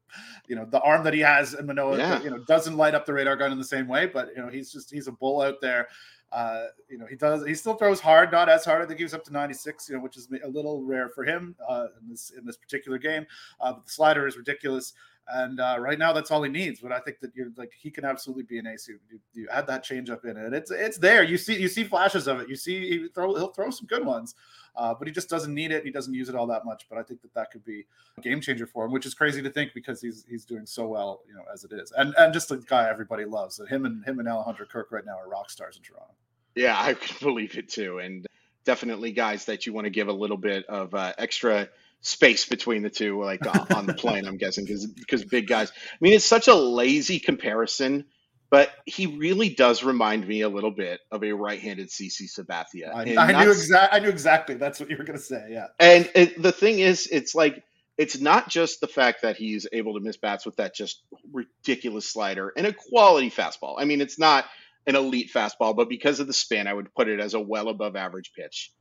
you 0.47 0.55
know, 0.55 0.65
the 0.65 0.81
arm 0.81 1.03
that 1.05 1.15
he 1.15 1.21
has. 1.21 1.55
And 1.55 1.67
Manoah, 1.67 1.99
yeah. 1.99 2.23
you 2.23 2.31
know, 2.31 2.39
doesn't 2.45 2.77
light 2.77 2.95
up 2.95 3.05
the 3.05 3.13
radar 3.13 3.37
gun 3.37 3.51
in 3.51 3.59
the 3.59 3.65
same 3.65 3.89
way, 3.89 4.07
but 4.07 4.29
you 4.37 4.43
know, 4.43 4.49
he's 4.49 4.73
just 4.73 4.91
he's 4.93 5.09
a 5.09 5.13
bull 5.13 5.41
out 5.41 5.61
there. 5.61 5.89
Uh, 6.33 6.67
you 6.89 6.97
know, 6.97 7.07
he 7.07 7.17
does. 7.17 7.45
He 7.45 7.55
still 7.55 7.75
throws 7.75 7.99
hard, 7.99 8.31
not 8.31 8.49
as 8.49 8.65
hard. 8.65 8.83
I 8.83 8.87
think 8.87 8.99
he 8.99 9.05
was 9.05 9.15
up 9.15 9.25
to 9.25 9.33
96, 9.33 9.89
you 9.89 9.97
know, 9.97 10.03
which 10.03 10.17
is 10.17 10.29
a 10.45 10.49
little 10.49 10.85
rare 10.85 11.09
for 11.09 11.25
him 11.25 11.57
uh, 11.69 11.87
in 12.01 12.09
this 12.09 12.33
in 12.39 12.47
this 12.47 12.57
particular 12.57 12.99
game. 12.99 13.27
Uh, 13.61 13.73
but 13.73 13.87
the 13.87 13.91
slider 13.91 14.29
is 14.29 14.37
ridiculous. 14.37 14.93
And 15.33 15.61
uh, 15.61 15.77
right 15.79 15.99
now, 15.99 16.13
that's 16.13 16.31
all 16.31 16.43
he 16.43 16.51
needs. 16.51 16.81
But 16.81 16.93
I 16.93 17.01
think 17.01 17.21
that 17.21 17.35
you're 17.35 17.49
like 17.57 17.73
he 17.77 17.91
can 17.91 18.05
absolutely 18.05 18.45
be 18.45 18.59
an 18.59 18.67
ace. 18.67 18.89
You, 18.89 18.99
you, 19.33 19.49
add 19.51 19.67
that 19.69 19.85
changeup 19.85 20.25
in 20.25 20.37
it. 20.37 20.53
It's 20.53 20.71
it's 20.71 20.99
there. 20.99 21.23
You 21.23 21.37
see 21.37 21.61
you 21.61 21.69
see 21.69 21.85
flashes 21.85 22.27
of 22.27 22.41
it. 22.41 22.49
You 22.49 22.57
see 22.57 22.89
he 22.89 23.09
throw 23.09 23.35
he'll 23.35 23.53
throw 23.53 23.71
some 23.71 23.87
good 23.87 24.05
ones, 24.05 24.35
uh, 24.77 24.95
but 24.95 25.07
he 25.07 25.13
just 25.13 25.29
doesn't 25.29 25.55
need 25.55 25.71
it. 25.71 25.85
He 25.85 25.91
doesn't 25.91 26.15
use 26.15 26.29
it 26.29 26.35
all 26.35 26.47
that 26.49 26.65
much. 26.65 26.87
But 26.89 26.99
I 26.99 27.03
think 27.03 27.23
that 27.23 27.35
that 27.35 27.51
could 27.51 27.65
be 27.65 27.87
a 28.19 28.21
game 28.21 28.41
changer 28.41 28.67
for 28.67 28.85
him, 28.85 28.93
which 28.93 29.07
is 29.07 29.15
crazy 29.15 29.43
to 29.43 29.51
think 29.51 29.73
because 29.75 30.01
he's 30.01 30.25
he's 30.29 30.45
doing 30.45 30.67
so 30.67 30.87
well, 30.87 31.23
you 31.29 31.35
know, 31.35 31.45
as 31.53 31.65
it 31.65 31.73
is. 31.73 31.93
And 31.97 32.15
and 32.19 32.33
just 32.33 32.51
a 32.51 32.57
guy 32.57 32.89
everybody 32.89 33.25
loves. 33.25 33.57
So 33.57 33.67
him 33.67 33.85
and 33.85 34.05
him 34.05 34.19
and 34.19 34.29
Alejandro 34.29 34.67
Kirk 34.67 34.91
right 34.91 35.05
now 35.05 35.19
are 35.19 35.29
rock 35.29 35.51
stars 35.51 35.77
in 35.77 35.83
Toronto. 35.83 36.15
Yeah, 36.55 36.77
I 36.81 36.95
can 36.95 37.17
believe 37.21 37.57
it 37.57 37.69
too, 37.69 37.99
and 37.99 38.27
definitely 38.65 39.13
guys 39.13 39.45
that 39.47 39.67
you 39.67 39.73
want 39.73 39.87
to 39.87 39.91
give 39.91 40.09
a 40.09 40.13
little 40.13 40.37
bit 40.37 40.67
of 40.67 40.95
uh, 40.95 41.13
extra 41.19 41.69
space 42.01 42.47
between 42.47 42.83
the 42.83 42.91
two, 42.91 43.23
like 43.23 43.41
on 43.75 43.87
the 43.87 43.95
plane. 43.95 44.27
I'm 44.27 44.37
guessing 44.37 44.65
because 44.65 44.87
because 44.87 45.25
big 45.25 45.47
guys. 45.47 45.71
I 45.71 45.97
mean, 46.01 46.15
it's 46.15 46.25
such 46.25 46.49
a 46.49 46.55
lazy 46.55 47.19
comparison, 47.19 48.07
but 48.51 48.71
he 48.87 49.07
really 49.07 49.51
does 49.51 49.83
remind 49.83 50.27
me 50.27 50.41
a 50.43 50.49
little 50.49 50.71
bit 50.71 51.01
of 51.11 51.23
a 51.23 51.33
right-handed 51.33 51.89
CC 51.89 52.23
Sabathia. 52.23 52.95
I, 52.95 53.17
I 53.17 53.45
knew 53.45 53.51
exactly. 53.51 53.99
I 53.99 54.03
knew 54.03 54.09
exactly. 54.09 54.55
That's 54.57 54.81
what 54.81 54.91
you 54.91 54.97
were 54.97 55.05
going 55.05 55.19
to 55.19 55.25
say. 55.25 55.49
Yeah. 55.51 55.67
And 55.79 56.11
it, 56.15 56.41
the 56.41 56.53
thing 56.53 56.79
is, 56.79 57.07
it's 57.11 57.35
like 57.35 57.63
it's 57.99 58.19
not 58.19 58.49
just 58.49 58.81
the 58.81 58.89
fact 58.89 59.23
that 59.23 59.37
he's 59.37 59.67
able 59.73 59.95
to 59.95 60.01
miss 60.01 60.17
bats 60.17 60.47
with 60.47 60.57
that 60.57 60.75
just 60.75 61.03
ridiculous 61.33 62.11
slider 62.11 62.53
and 62.57 62.67
a 62.67 62.73
quality 62.73 63.31
fastball. 63.31 63.75
I 63.79 63.85
mean, 63.85 64.01
it's 64.01 64.19
not 64.19 64.47
an 64.87 64.97
elite 64.97 65.31
fastball, 65.33 65.77
but 65.77 65.91
because 65.91 66.19
of 66.19 66.27
the 66.27 66.33
spin, 66.33 66.67
I 66.67 66.73
would 66.73 66.95
put 66.95 67.09
it 67.09 67.21
as 67.21 67.35
a 67.35 67.41
well 67.41 67.69
above 67.69 67.97
average 67.97 68.33
pitch 68.35 68.73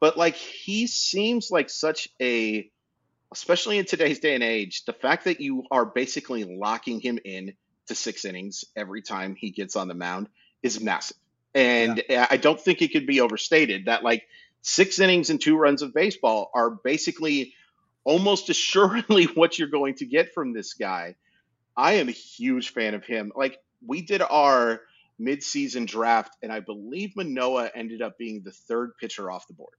but 0.00 0.16
like 0.16 0.34
he 0.34 0.86
seems 0.86 1.50
like 1.50 1.70
such 1.70 2.08
a 2.20 2.70
especially 3.32 3.78
in 3.78 3.84
today's 3.84 4.20
day 4.20 4.34
and 4.34 4.42
age 4.42 4.84
the 4.84 4.92
fact 4.92 5.24
that 5.24 5.40
you 5.40 5.64
are 5.70 5.84
basically 5.84 6.44
locking 6.44 7.00
him 7.00 7.18
in 7.24 7.54
to 7.86 7.94
six 7.94 8.24
innings 8.24 8.64
every 8.74 9.02
time 9.02 9.34
he 9.34 9.50
gets 9.50 9.76
on 9.76 9.88
the 9.88 9.94
mound 9.94 10.28
is 10.62 10.80
massive. 10.80 11.16
And 11.54 12.02
yeah. 12.08 12.26
i 12.30 12.36
don't 12.36 12.60
think 12.60 12.82
it 12.82 12.92
could 12.92 13.06
be 13.06 13.20
overstated 13.20 13.86
that 13.86 14.02
like 14.02 14.26
six 14.62 14.98
innings 14.98 15.30
and 15.30 15.40
two 15.40 15.56
runs 15.56 15.82
of 15.82 15.94
baseball 15.94 16.50
are 16.54 16.70
basically 16.70 17.54
almost 18.04 18.50
assuredly 18.50 19.24
what 19.34 19.58
you're 19.58 19.68
going 19.68 19.94
to 19.94 20.06
get 20.06 20.34
from 20.34 20.52
this 20.52 20.74
guy. 20.74 21.14
I 21.76 21.94
am 21.94 22.08
a 22.08 22.12
huge 22.12 22.72
fan 22.72 22.94
of 22.94 23.04
him. 23.04 23.32
Like 23.34 23.58
we 23.84 24.02
did 24.02 24.22
our 24.22 24.80
midseason 25.20 25.86
draft 25.86 26.36
and 26.42 26.52
i 26.52 26.60
believe 26.60 27.16
manoah 27.16 27.70
ended 27.74 28.02
up 28.02 28.18
being 28.18 28.42
the 28.44 28.52
third 28.52 28.92
pitcher 29.00 29.30
off 29.30 29.46
the 29.46 29.54
board 29.54 29.72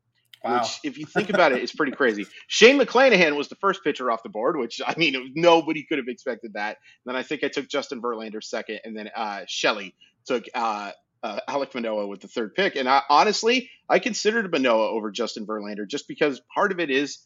Wow. 0.44 0.60
Which, 0.60 0.80
if 0.84 0.98
you 0.98 1.06
think 1.06 1.30
about 1.30 1.52
it, 1.52 1.62
is 1.64 1.72
pretty 1.72 1.92
crazy. 1.92 2.26
Shane 2.48 2.80
McClanahan 2.80 3.36
was 3.36 3.48
the 3.48 3.56
first 3.56 3.84
pitcher 3.84 4.12
off 4.12 4.24
the 4.24 4.30
board, 4.30 4.58
which 4.58 4.82
I 4.86 4.96
mean, 4.98 5.34
nobody 5.36 5.84
could 5.84 5.98
have 5.98 6.08
expected 6.08 6.54
that. 6.54 6.78
Then 7.06 7.16
I 7.16 7.24
think 7.24 7.44
I 7.44 7.48
took 7.48 7.68
Justin 7.68 8.02
Verlander 8.02 8.44
second, 8.44 8.80
and 8.84 8.96
then 8.96 9.10
uh, 9.16 9.42
Shelley 9.48 9.96
took 10.26 10.46
uh, 10.54 10.92
uh, 11.24 11.40
Alek 11.50 11.74
Manoah 11.74 12.08
with 12.08 12.22
the 12.22 12.28
third 12.28 12.54
pick. 12.56 12.76
And 12.76 12.88
I, 12.88 13.02
honestly, 13.10 13.70
I 13.90 14.00
considered 14.00 14.52
Manoah 14.52 14.90
over 14.90 15.12
Justin 15.12 15.46
Verlander 15.46 15.88
just 15.88 16.08
because 16.08 16.42
part 16.54 16.72
of 16.72 16.80
it 16.80 16.90
is 16.90 17.20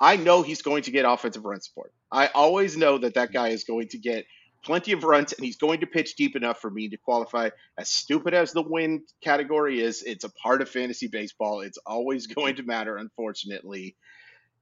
I 0.00 0.16
know 0.16 0.42
he's 0.42 0.62
going 0.62 0.82
to 0.84 0.90
get 0.90 1.04
offensive 1.04 1.44
run 1.44 1.60
support. 1.60 1.92
I 2.10 2.28
always 2.28 2.76
know 2.76 2.98
that 2.98 3.14
that 3.14 3.32
guy 3.32 3.48
is 3.48 3.64
going 3.64 3.88
to 3.88 3.98
get 3.98 4.26
plenty 4.64 4.92
of 4.92 5.04
runs, 5.04 5.32
and 5.32 5.44
he's 5.44 5.56
going 5.56 5.80
to 5.80 5.86
pitch 5.86 6.16
deep 6.16 6.36
enough 6.36 6.60
for 6.60 6.70
me 6.70 6.88
to 6.88 6.96
qualify. 6.96 7.50
As 7.78 7.88
stupid 7.88 8.34
as 8.34 8.52
the 8.52 8.62
win 8.62 9.02
category 9.20 9.80
is, 9.80 10.02
it's 10.02 10.24
a 10.24 10.30
part 10.30 10.62
of 10.62 10.68
fantasy 10.68 11.06
baseball. 11.06 11.60
It's 11.60 11.78
always 11.86 12.26
going 12.34 12.56
to 12.56 12.62
matter, 12.62 12.96
unfortunately. 12.96 13.96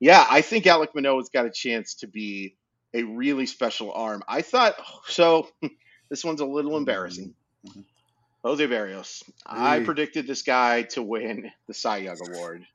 Yeah, 0.01 0.25
I 0.29 0.43
think 0.43 0.65
Alek 0.65 0.95
Manoah's 0.95 1.29
got 1.29 1.47
a 1.47 1.51
chance 1.51 1.95
to 1.97 2.09
be 2.09 2.57
a 2.93 3.05
really 3.05 3.47
special 3.47 3.93
arm. 3.93 4.23
I 4.29 4.43
thought 4.43 4.75
so. 5.07 5.49
this 6.11 6.25
one's 6.25 6.41
a 6.41 6.47
little 6.47 6.77
embarrassing. 6.77 7.35
Mm-hmm. 7.67 7.81
Jose 8.45 8.67
Berrios. 8.67 9.23
I 9.47 9.81
predicted 9.81 10.27
this 10.27 10.43
guy 10.43 10.83
to 10.83 11.03
win 11.03 11.53
the 11.69 11.75
Cy 11.75 11.99
Young 11.99 12.19
Award. 12.29 12.67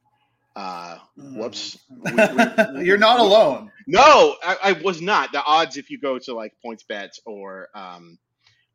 Uh, 0.58 0.98
whoops. 1.16 1.78
Mm. 2.04 2.74
We, 2.74 2.80
we, 2.80 2.86
You're 2.88 2.98
not 2.98 3.20
alone. 3.20 3.72
No, 3.86 4.36
I, 4.44 4.58
I, 4.64 4.72
was 4.72 5.04
not. 5.04 5.32
The 5.32 5.44
odds, 5.44 5.78
if 5.78 5.92
you 5.92 6.00
go 6.00 6.18
to 6.18 6.34
like 6.34 6.54
PointsBet 6.66 7.20
or 7.28 7.70
um, 7.76 8.18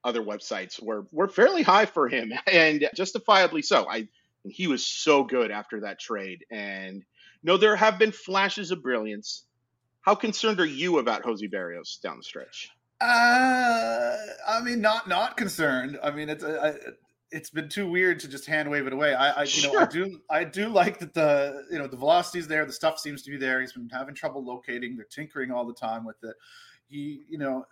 other 0.04 0.22
websites, 0.22 0.80
were 0.80 1.06
were 1.10 1.26
fairly 1.26 1.64
high 1.64 1.86
for 1.86 2.08
him, 2.08 2.32
and 2.46 2.88
justifiably 2.94 3.62
so. 3.62 3.88
I 3.90 4.06
he 4.44 4.68
was 4.68 4.86
so 4.86 5.24
good 5.24 5.50
after 5.50 5.80
that 5.80 5.98
trade. 5.98 6.44
And 6.52 7.04
no, 7.42 7.56
there 7.56 7.74
have 7.74 7.98
been 7.98 8.12
flashes 8.12 8.70
of 8.70 8.80
brilliance. 8.80 9.44
How 10.02 10.14
concerned 10.14 10.60
are 10.60 10.64
you 10.64 10.98
about 10.98 11.24
Jose 11.24 11.46
Berrios 11.48 12.00
down 12.00 12.16
the 12.16 12.22
stretch? 12.22 12.70
Uh, 13.00 14.16
I 14.48 14.60
mean, 14.62 14.80
not 14.80 15.08
not 15.08 15.36
concerned. 15.36 15.98
I 16.00 16.12
mean, 16.12 16.28
it's 16.28 16.44
I, 16.44 16.74
it's 17.32 17.50
been 17.50 17.68
too 17.68 17.88
weird 17.88 18.20
to 18.20 18.28
just 18.28 18.46
hand 18.46 18.70
wave 18.70 18.86
it 18.86 18.92
away. 18.92 19.14
I, 19.14 19.30
I 19.30 19.42
you 19.42 19.48
sure. 19.48 19.72
know, 19.72 19.80
I 19.80 19.86
do 19.86 20.20
I 20.30 20.44
do 20.44 20.68
like 20.68 20.98
that 20.98 21.14
the 21.14 21.64
you 21.70 21.78
know 21.78 21.86
the 21.86 21.96
velocity's 21.96 22.46
there, 22.46 22.64
the 22.64 22.72
stuff 22.72 22.98
seems 22.98 23.22
to 23.22 23.30
be 23.30 23.36
there. 23.36 23.60
He's 23.60 23.72
been 23.72 23.88
having 23.88 24.14
trouble 24.14 24.44
locating. 24.44 24.96
They're 24.96 25.06
tinkering 25.06 25.50
all 25.50 25.64
the 25.64 25.74
time 25.74 26.04
with 26.04 26.22
it. 26.22 26.36
He, 26.88 27.22
you 27.28 27.38
know, 27.38 27.66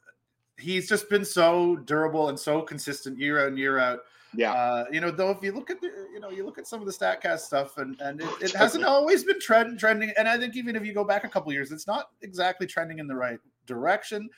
he's 0.59 0.89
just 0.89 1.09
been 1.11 1.25
so 1.25 1.77
durable 1.77 2.31
and 2.31 2.39
so 2.39 2.63
consistent 2.63 3.19
year 3.19 3.41
out 3.41 3.49
and 3.49 3.59
year 3.59 3.79
out. 3.79 4.01
Yeah. 4.35 4.53
Uh, 4.53 4.85
you 4.91 5.01
know, 5.01 5.11
though, 5.11 5.31
if 5.31 5.43
you 5.43 5.53
look 5.53 5.71
at 5.71 5.81
the, 5.81 5.89
you 6.13 6.21
know, 6.21 6.31
you 6.31 6.45
look 6.45 6.57
at 6.57 6.67
some 6.67 6.81
of 6.81 6.87
the 6.87 6.93
Statcast 6.93 7.41
stuff, 7.41 7.77
and 7.77 8.01
and 8.01 8.21
it, 8.21 8.29
it 8.41 8.53
hasn't 8.53 8.85
always 8.85 9.25
been 9.25 9.41
trend 9.41 9.79
trending. 9.79 10.13
And 10.17 10.29
I 10.29 10.39
think 10.39 10.57
even 10.57 10.77
if 10.77 10.85
you 10.85 10.95
go 10.95 11.05
back 11.05 11.25
a 11.25 11.29
couple 11.29 11.53
years, 11.53 11.73
it's 11.73 11.87
not 11.87 12.11
exactly 12.23 12.67
trending 12.67 12.99
in 12.99 13.07
the 13.07 13.15
right 13.15 13.39
direction 13.67 14.29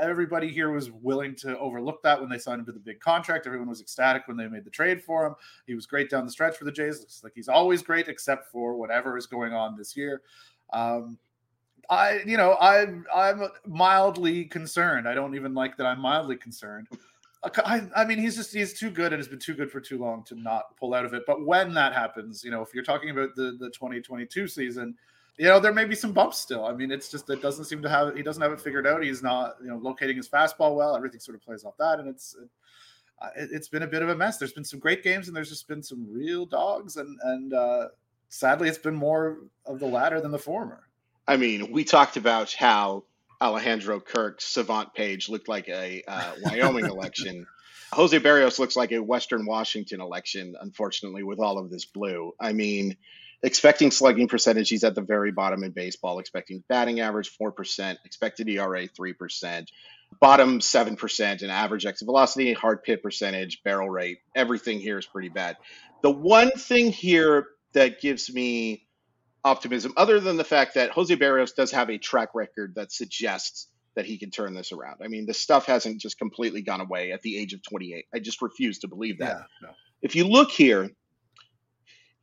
everybody 0.00 0.48
here 0.48 0.70
was 0.70 0.90
willing 0.90 1.34
to 1.36 1.58
overlook 1.58 2.02
that 2.02 2.20
when 2.20 2.28
they 2.28 2.38
signed 2.38 2.60
him 2.60 2.66
to 2.66 2.72
the 2.72 2.80
big 2.80 3.00
contract. 3.00 3.46
Everyone 3.46 3.68
was 3.68 3.80
ecstatic 3.80 4.26
when 4.26 4.36
they 4.36 4.48
made 4.48 4.64
the 4.64 4.70
trade 4.70 5.02
for 5.02 5.26
him. 5.26 5.34
He 5.66 5.74
was 5.74 5.86
great 5.86 6.10
down 6.10 6.24
the 6.24 6.30
stretch 6.30 6.56
for 6.56 6.64
the 6.64 6.72
Jays. 6.72 7.00
Looks 7.00 7.22
like 7.22 7.32
he's 7.34 7.48
always 7.48 7.82
great, 7.82 8.08
except 8.08 8.50
for 8.50 8.76
whatever 8.76 9.16
is 9.16 9.26
going 9.26 9.52
on 9.52 9.76
this 9.76 9.96
year. 9.96 10.22
Um, 10.72 11.18
I, 11.90 12.20
you 12.24 12.36
know, 12.36 12.56
I'm 12.60 13.04
I'm 13.14 13.48
mildly 13.66 14.46
concerned. 14.46 15.08
I 15.08 15.14
don't 15.14 15.34
even 15.34 15.54
like 15.54 15.76
that. 15.76 15.86
I'm 15.86 16.00
mildly 16.00 16.36
concerned. 16.36 16.88
I, 17.64 17.82
I 17.94 18.04
mean, 18.06 18.18
he's 18.18 18.36
just 18.36 18.54
he's 18.54 18.72
too 18.72 18.90
good 18.90 19.12
and 19.12 19.20
has 19.20 19.28
been 19.28 19.38
too 19.38 19.54
good 19.54 19.70
for 19.70 19.80
too 19.80 19.98
long 19.98 20.24
to 20.24 20.34
not 20.34 20.76
pull 20.78 20.94
out 20.94 21.04
of 21.04 21.12
it. 21.12 21.24
But 21.26 21.44
when 21.44 21.74
that 21.74 21.92
happens, 21.92 22.42
you 22.42 22.50
know, 22.50 22.62
if 22.62 22.72
you're 22.74 22.84
talking 22.84 23.10
about 23.10 23.34
the 23.34 23.56
the 23.60 23.70
2022 23.70 24.48
season, 24.48 24.96
you 25.36 25.46
know, 25.46 25.58
there 25.58 25.72
may 25.72 25.84
be 25.84 25.94
some 25.94 26.12
bumps 26.12 26.38
still. 26.38 26.64
I 26.64 26.72
mean, 26.72 26.90
it's 26.90 27.10
just 27.10 27.28
it 27.28 27.42
doesn't 27.42 27.64
seem 27.64 27.82
to 27.82 27.88
have 27.88 28.16
he 28.16 28.22
doesn't 28.22 28.42
have 28.42 28.52
it 28.52 28.60
figured 28.60 28.86
out. 28.86 29.02
He's 29.02 29.22
not, 29.22 29.56
you 29.60 29.68
know, 29.68 29.78
locating 29.78 30.16
his 30.16 30.28
fastball 30.28 30.76
well. 30.76 30.96
Everything 30.96 31.20
sort 31.20 31.36
of 31.36 31.42
plays 31.42 31.64
off 31.64 31.76
that, 31.78 31.98
and 31.98 32.08
it's 32.08 32.36
uh, 33.20 33.28
it, 33.36 33.50
has 33.52 33.68
been 33.68 33.82
a 33.82 33.86
bit 33.86 34.02
of 34.02 34.08
a 34.08 34.16
mess. 34.16 34.38
There's 34.38 34.52
been 34.52 34.64
some 34.64 34.78
great 34.78 35.02
games, 35.02 35.26
and 35.26 35.36
there's 35.36 35.48
just 35.48 35.66
been 35.66 35.82
some 35.82 36.06
real 36.08 36.46
dogs, 36.46 36.96
and 36.96 37.18
and 37.22 37.52
uh, 37.52 37.88
sadly, 38.28 38.68
it's 38.68 38.78
been 38.78 38.94
more 38.94 39.38
of 39.66 39.80
the 39.80 39.86
latter 39.86 40.20
than 40.20 40.30
the 40.30 40.38
former. 40.38 40.84
I 41.26 41.36
mean, 41.36 41.72
we 41.72 41.84
talked 41.84 42.16
about 42.16 42.52
how 42.52 43.04
Alejandro 43.40 44.00
Kirk's 44.00 44.44
savant 44.44 44.94
page 44.94 45.28
looked 45.28 45.48
like 45.48 45.68
a 45.68 46.02
uh, 46.06 46.32
Wyoming 46.42 46.84
election. 46.90 47.46
Jose 47.92 48.18
Berrios 48.18 48.58
looks 48.58 48.76
like 48.76 48.92
a 48.92 49.02
Western 49.02 49.46
Washington 49.46 50.00
election, 50.00 50.54
unfortunately, 50.60 51.22
with 51.22 51.38
all 51.38 51.58
of 51.58 51.70
this 51.70 51.84
blue. 51.84 52.32
I 52.40 52.52
mean, 52.52 52.96
expecting 53.44 53.90
slugging 53.90 54.26
percentage, 54.26 54.70
he's 54.70 54.84
at 54.84 54.94
the 54.94 55.02
very 55.02 55.30
bottom 55.30 55.62
in 55.62 55.70
baseball, 55.70 56.18
expecting 56.18 56.64
batting 56.68 57.00
average 57.00 57.36
4%, 57.40 57.96
expected 58.04 58.48
ERA 58.48 58.88
3%, 58.88 59.66
bottom 60.20 60.60
7%, 60.60 61.42
and 61.42 61.50
average 61.50 61.84
exit 61.84 62.06
velocity, 62.06 62.54
hard 62.54 62.82
pit 62.82 63.02
percentage, 63.02 63.62
barrel 63.62 63.90
rate. 63.90 64.18
Everything 64.34 64.80
here 64.80 64.98
is 64.98 65.06
pretty 65.06 65.28
bad. 65.28 65.56
The 66.02 66.10
one 66.10 66.50
thing 66.52 66.90
here 66.90 67.46
that 67.74 68.00
gives 68.00 68.32
me 68.32 68.86
optimism, 69.44 69.92
other 69.96 70.20
than 70.20 70.38
the 70.38 70.44
fact 70.44 70.74
that 70.74 70.90
Jose 70.92 71.14
Berrios 71.14 71.54
does 71.54 71.70
have 71.72 71.90
a 71.90 71.98
track 71.98 72.30
record 72.34 72.74
that 72.76 72.92
suggests 72.92 73.68
that 73.94 74.06
he 74.06 74.18
can 74.18 74.30
turn 74.30 74.54
this 74.54 74.72
around. 74.72 75.00
I 75.04 75.08
mean, 75.08 75.26
the 75.26 75.34
stuff 75.34 75.66
hasn't 75.66 76.00
just 76.00 76.18
completely 76.18 76.62
gone 76.62 76.80
away 76.80 77.12
at 77.12 77.20
the 77.20 77.36
age 77.36 77.52
of 77.52 77.62
28. 77.62 78.06
I 78.12 78.18
just 78.20 78.40
refuse 78.40 78.78
to 78.80 78.88
believe 78.88 79.18
that. 79.18 79.36
Yeah, 79.36 79.68
no. 79.68 79.74
If 80.02 80.16
you 80.16 80.26
look 80.26 80.50
here, 80.50 80.90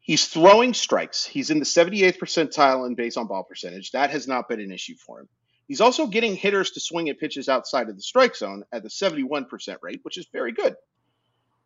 He's 0.02 0.28
throwing 0.28 0.74
strikes. 0.74 1.26
He's 1.26 1.52
in 1.52 1.60
the 1.60 1.66
78th 1.66 2.18
percentile 2.18 2.88
in 2.88 2.96
base 2.96 3.18
on 3.18 3.28
ball 3.28 3.44
percentage. 3.44 3.92
That 3.92 4.10
has 4.10 4.28
not 4.28 4.50
been 4.50 4.60
an 4.60 4.72
issue 4.72 4.96
for 4.96 5.20
him. 5.20 5.30
He's 5.68 5.80
also 5.80 6.08
getting 6.08 6.36
hitters 6.36 6.72
to 6.72 6.80
swing 6.80 7.08
at 7.10 7.20
pitches 7.20 7.48
outside 7.48 7.88
of 7.88 7.96
the 7.96 8.02
strike 8.02 8.36
zone 8.36 8.64
at 8.72 8.84
the 8.84 8.90
71% 8.90 9.78
rate, 9.82 10.00
which 10.04 10.18
is 10.18 10.28
very 10.34 10.52
good. 10.52 10.76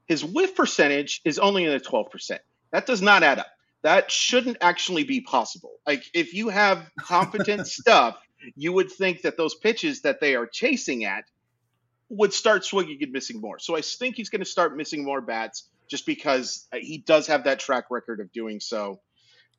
His 0.05 0.23
whiff 0.23 0.55
percentage 0.55 1.21
is 1.25 1.39
only 1.39 1.63
in 1.63 1.71
the 1.71 1.79
12%. 1.79 2.37
That 2.71 2.85
does 2.85 3.01
not 3.01 3.23
add 3.23 3.39
up. 3.39 3.47
That 3.83 4.11
shouldn't 4.11 4.57
actually 4.61 5.05
be 5.05 5.21
possible. 5.21 5.71
Like, 5.87 6.03
if 6.13 6.33
you 6.33 6.49
have 6.49 6.89
competent 6.99 7.67
stuff, 7.67 8.17
you 8.55 8.73
would 8.73 8.91
think 8.91 9.21
that 9.21 9.37
those 9.37 9.55
pitches 9.55 10.01
that 10.01 10.19
they 10.19 10.35
are 10.35 10.45
chasing 10.45 11.05
at 11.05 11.23
would 12.09 12.33
start 12.33 12.65
swinging 12.65 12.99
and 13.01 13.11
missing 13.11 13.41
more. 13.41 13.59
So 13.59 13.75
I 13.75 13.81
think 13.81 14.17
he's 14.17 14.29
going 14.29 14.43
to 14.43 14.49
start 14.49 14.75
missing 14.75 15.03
more 15.03 15.21
bats 15.21 15.69
just 15.87 16.05
because 16.05 16.67
uh, 16.73 16.77
he 16.81 16.97
does 16.97 17.27
have 17.27 17.45
that 17.45 17.59
track 17.59 17.85
record 17.89 18.19
of 18.19 18.31
doing 18.31 18.59
so. 18.59 18.99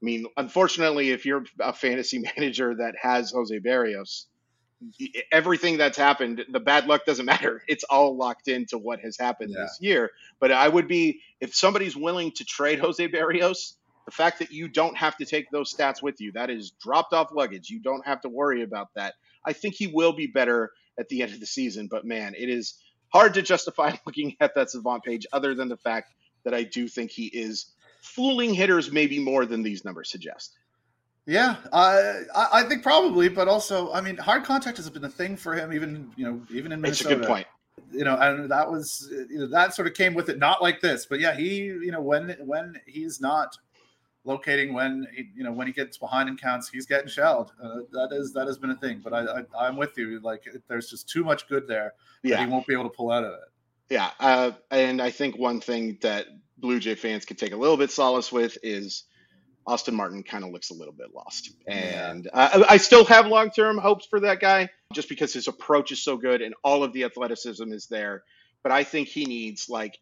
I 0.03 0.05
mean, 0.05 0.27
unfortunately, 0.37 1.11
if 1.11 1.25
you're 1.25 1.45
a 1.61 1.73
fantasy 1.73 2.19
manager 2.37 2.75
that 2.77 2.95
has 3.01 3.33
Jose 3.33 3.59
Berrios, 3.61 4.25
everything 5.33 5.79
that's 5.79 5.97
happened, 5.97 6.45
the 6.51 6.61
bad 6.61 6.87
luck 6.87 7.05
doesn't 7.07 7.25
matter. 7.27 7.63
It's 7.67 7.85
all 7.85 8.17
locked 8.17 8.49
into 8.49 8.79
what 8.79 9.01
has 9.01 9.17
happened 9.19 9.55
yeah. 9.57 9.65
this 9.65 9.79
year. 9.81 10.11
But 10.41 10.53
I 10.53 10.69
would 10.69 10.89
be, 10.89 11.21
if 11.41 11.55
somebody's 11.55 11.97
willing 11.97 12.33
to 12.33 12.45
trade 12.45 12.79
Jose 12.79 13.07
Berrios, 13.09 13.75
the 14.05 14.13
fact 14.13 14.39
that 14.39 14.53
you 14.53 14.69
don't 14.69 14.97
have 14.97 15.17
to 15.17 15.25
take 15.25 15.51
those 15.51 15.75
stats 15.75 16.03
with 16.03 16.21
you, 16.21 16.33
that 16.33 16.49
is 16.51 16.73
dropped 16.81 17.13
off 17.13 17.31
luggage. 17.33 17.71
You 17.71 17.81
don't 17.81 18.07
have 18.07 18.21
to 18.21 18.29
worry 18.29 18.63
about 18.63 18.89
that. 18.95 19.15
I 19.45 19.53
think 19.53 19.75
he 19.75 19.89
will 19.89 20.13
be 20.13 20.29
better 20.29 20.71
at 20.99 21.09
the 21.09 21.23
end 21.23 21.33
of 21.33 21.41
the 21.41 21.47
season. 21.47 21.89
But 21.91 22.05
man, 22.05 22.35
it 22.37 22.49
is 22.49 22.75
hard 23.09 23.35
to 23.35 23.43
justify 23.43 23.95
looking 24.07 24.37
at 24.41 24.55
that 24.55 24.71
savant 24.71 25.05
page 25.05 25.27
other 25.33 25.55
than 25.55 25.69
the 25.69 25.77
fact 25.77 26.15
that 26.45 26.55
I 26.55 26.63
do 26.63 26.89
think 26.89 27.11
he 27.11 27.27
is 27.27 27.73
fooling 28.01 28.55
hitters 28.55 28.93
maybe 28.93 29.19
more 29.19 29.47
than 29.47 29.63
these 29.63 29.85
numbers 29.85 30.11
suggest. 30.11 30.57
Yeah, 31.27 31.57
I 31.73 32.23
I 32.53 32.63
think 32.63 32.85
probably, 32.85 33.29
but 33.29 33.49
also, 33.49 33.93
I 33.93 34.01
mean, 34.01 34.17
hard 34.17 34.45
contact 34.45 34.77
has 34.77 34.89
been 34.89 35.05
a 35.05 35.09
thing 35.09 35.37
for 35.37 35.55
him, 35.55 35.73
even 35.73 36.13
you 36.17 36.25
know, 36.25 36.41
even 36.51 36.71
in 36.71 36.81
Minnesota. 36.81 37.11
It's 37.11 37.17
a 37.17 37.21
good 37.21 37.27
point. 37.27 37.47
You 37.91 38.05
know, 38.05 38.17
and 38.17 38.49
that 38.49 38.71
was 38.71 39.09
you 39.11 39.41
know 39.41 39.47
that 39.49 39.75
sort 39.75 39.89
of 39.89 39.95
came 39.95 40.15
with 40.15 40.29
it, 40.29 40.39
not 40.39 40.63
like 40.63 40.81
this, 40.81 41.05
but 41.05 41.19
yeah, 41.19 41.35
he 41.35 41.65
you 41.65 41.91
know 41.91 42.01
when 42.01 42.37
when 42.45 42.81
he's 42.87 43.21
not 43.21 43.57
locating 44.27 44.75
when 44.75 45.07
he, 45.15 45.31
you 45.35 45.45
know 45.45 45.53
when 45.53 45.67
he 45.67 45.73
gets 45.73 45.97
behind 45.97 46.29
and 46.29 46.41
counts, 46.41 46.69
he's 46.69 46.87
getting 46.87 47.09
shelled. 47.09 47.53
Uh, 47.63 47.81
that 47.93 48.11
is 48.13 48.33
that 48.33 48.47
has 48.47 48.59
been 48.59 48.71
a 48.71 48.77
thing. 48.77 49.01
But 49.03 49.13
I, 49.13 49.45
I 49.59 49.69
am 49.69 49.77
with 49.77 49.97
you. 49.97 50.21
Like 50.21 50.45
there's 50.69 50.91
just 50.91 51.09
too 51.09 51.25
much 51.25 51.49
good 51.49 51.67
there. 51.67 51.95
Yeah, 52.23 52.45
he 52.45 52.51
won't 52.51 52.67
be 52.67 52.75
able 52.75 52.85
to 52.85 52.97
pull 52.97 53.11
out 53.11 53.25
of 53.25 53.33
it. 53.33 53.49
Yeah, 53.89 54.11
uh, 54.19 54.53
and 54.71 55.01
I 55.01 55.11
think 55.11 55.39
one 55.39 55.61
thing 55.61 55.99
that 56.03 56.27
Blue 56.59 56.81
Jay 56.81 56.97
fans 56.97 57.25
could 57.25 57.39
take 57.39 57.53
a 57.53 57.57
little 57.57 57.77
bit 57.77 57.91
solace 57.91 58.33
with 58.33 58.59
is 58.63 59.05
Austin 59.67 59.95
Martin 59.95 60.23
kind 60.23 60.45
of 60.45 60.51
looks 60.51 60.71
a 60.71 60.75
little 60.75 60.95
bit 60.95 61.15
lost, 61.15 61.53
and 61.67 62.29
I 62.35 62.77
still 62.79 63.05
have 63.05 63.27
long 63.27 63.51
term 63.51 63.79
hopes 63.79 64.07
for 64.07 64.21
that 64.21 64.41
guy 64.41 64.71
just 64.93 65.09
because 65.09 65.33
his 65.33 65.49
approach 65.49 65.93
is 65.93 66.03
so 66.03 66.17
good 66.17 66.43
and 66.43 66.55
all 66.63 66.85
of 66.85 66.93
the 66.93 67.05
athleticism 67.05 67.73
is 67.73 67.87
there. 67.87 68.23
But 68.63 68.73
I 68.73 68.85
think 68.85 69.09
he 69.09 69.25
needs 69.25 69.69
like 69.69 69.99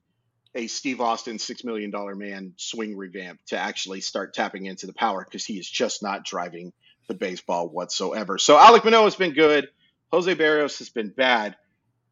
a 0.55 0.67
Steve 0.67 1.01
Austin 1.01 1.39
six 1.39 1.65
million 1.65 1.91
dollar 1.91 2.15
man 2.15 2.53
swing 2.57 2.97
revamp 2.97 3.41
to 3.47 3.59
actually 3.59 4.01
start 4.01 4.35
tapping 4.35 4.67
into 4.67 4.87
the 4.87 4.93
power 4.93 5.25
because 5.25 5.45
he 5.45 5.59
is 5.59 5.69
just 5.69 6.03
not 6.03 6.25
driving 6.25 6.73
the 7.09 7.15
baseball 7.15 7.69
whatsoever. 7.69 8.39
So 8.39 8.57
Alek 8.57 8.85
Manoah 8.85 9.05
has 9.05 9.17
been 9.17 9.35
good. 9.35 9.69
Jose 10.13 10.35
Berrios 10.35 10.79
has 10.79 10.91
been 10.91 11.11
bad. 11.11 11.57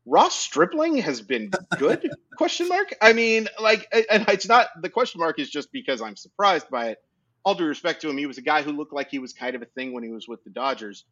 Ross 0.05 0.35
Stripling 0.35 0.99
has 0.99 1.23
been 1.23 1.53
good? 1.79 2.11
question 2.37 2.69
mark. 2.69 2.93
I 3.01 3.13
mean, 3.13 3.49
like, 3.61 3.87
and 4.11 4.29
it's 4.29 4.49
not 4.49 4.69
the 4.81 4.89
question 4.89 5.21
mark 5.21 5.39
is 5.39 5.49
just 5.49 5.71
because 5.71 6.03
I'm 6.03 6.17
surprised 6.17 6.69
by 6.71 6.89
it. 6.91 6.99
All 7.45 7.55
due 7.55 7.65
respect 7.65 8.03
to 8.03 8.11
him, 8.11 8.19
he 8.19 8.27
was 8.27 8.39
a 8.39 8.43
guy 8.43 8.63
who 8.63 8.73
looked 8.73 8.93
like 8.93 9.11
he 9.11 9.19
was 9.19 9.33
kind 9.33 9.55
of 9.55 9.63
a 9.63 9.67
thing 9.67 9.93
when 9.93 10.05
he 10.05 10.11
was 10.11 10.29
with 10.29 10.43
the 10.45 10.51
Dodgers, 10.51 11.05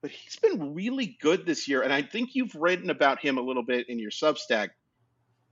but 0.00 0.10
he's 0.10 0.36
been 0.36 0.74
really 0.74 1.16
good 1.20 1.46
this 1.46 1.68
year. 1.68 1.82
And 1.82 1.92
I 1.92 2.02
think 2.02 2.34
you've 2.34 2.54
written 2.54 2.90
about 2.90 3.20
him 3.20 3.38
a 3.38 3.40
little 3.40 3.62
bit 3.62 3.88
in 3.88 3.98
your 3.98 4.10
Substack. 4.10 4.70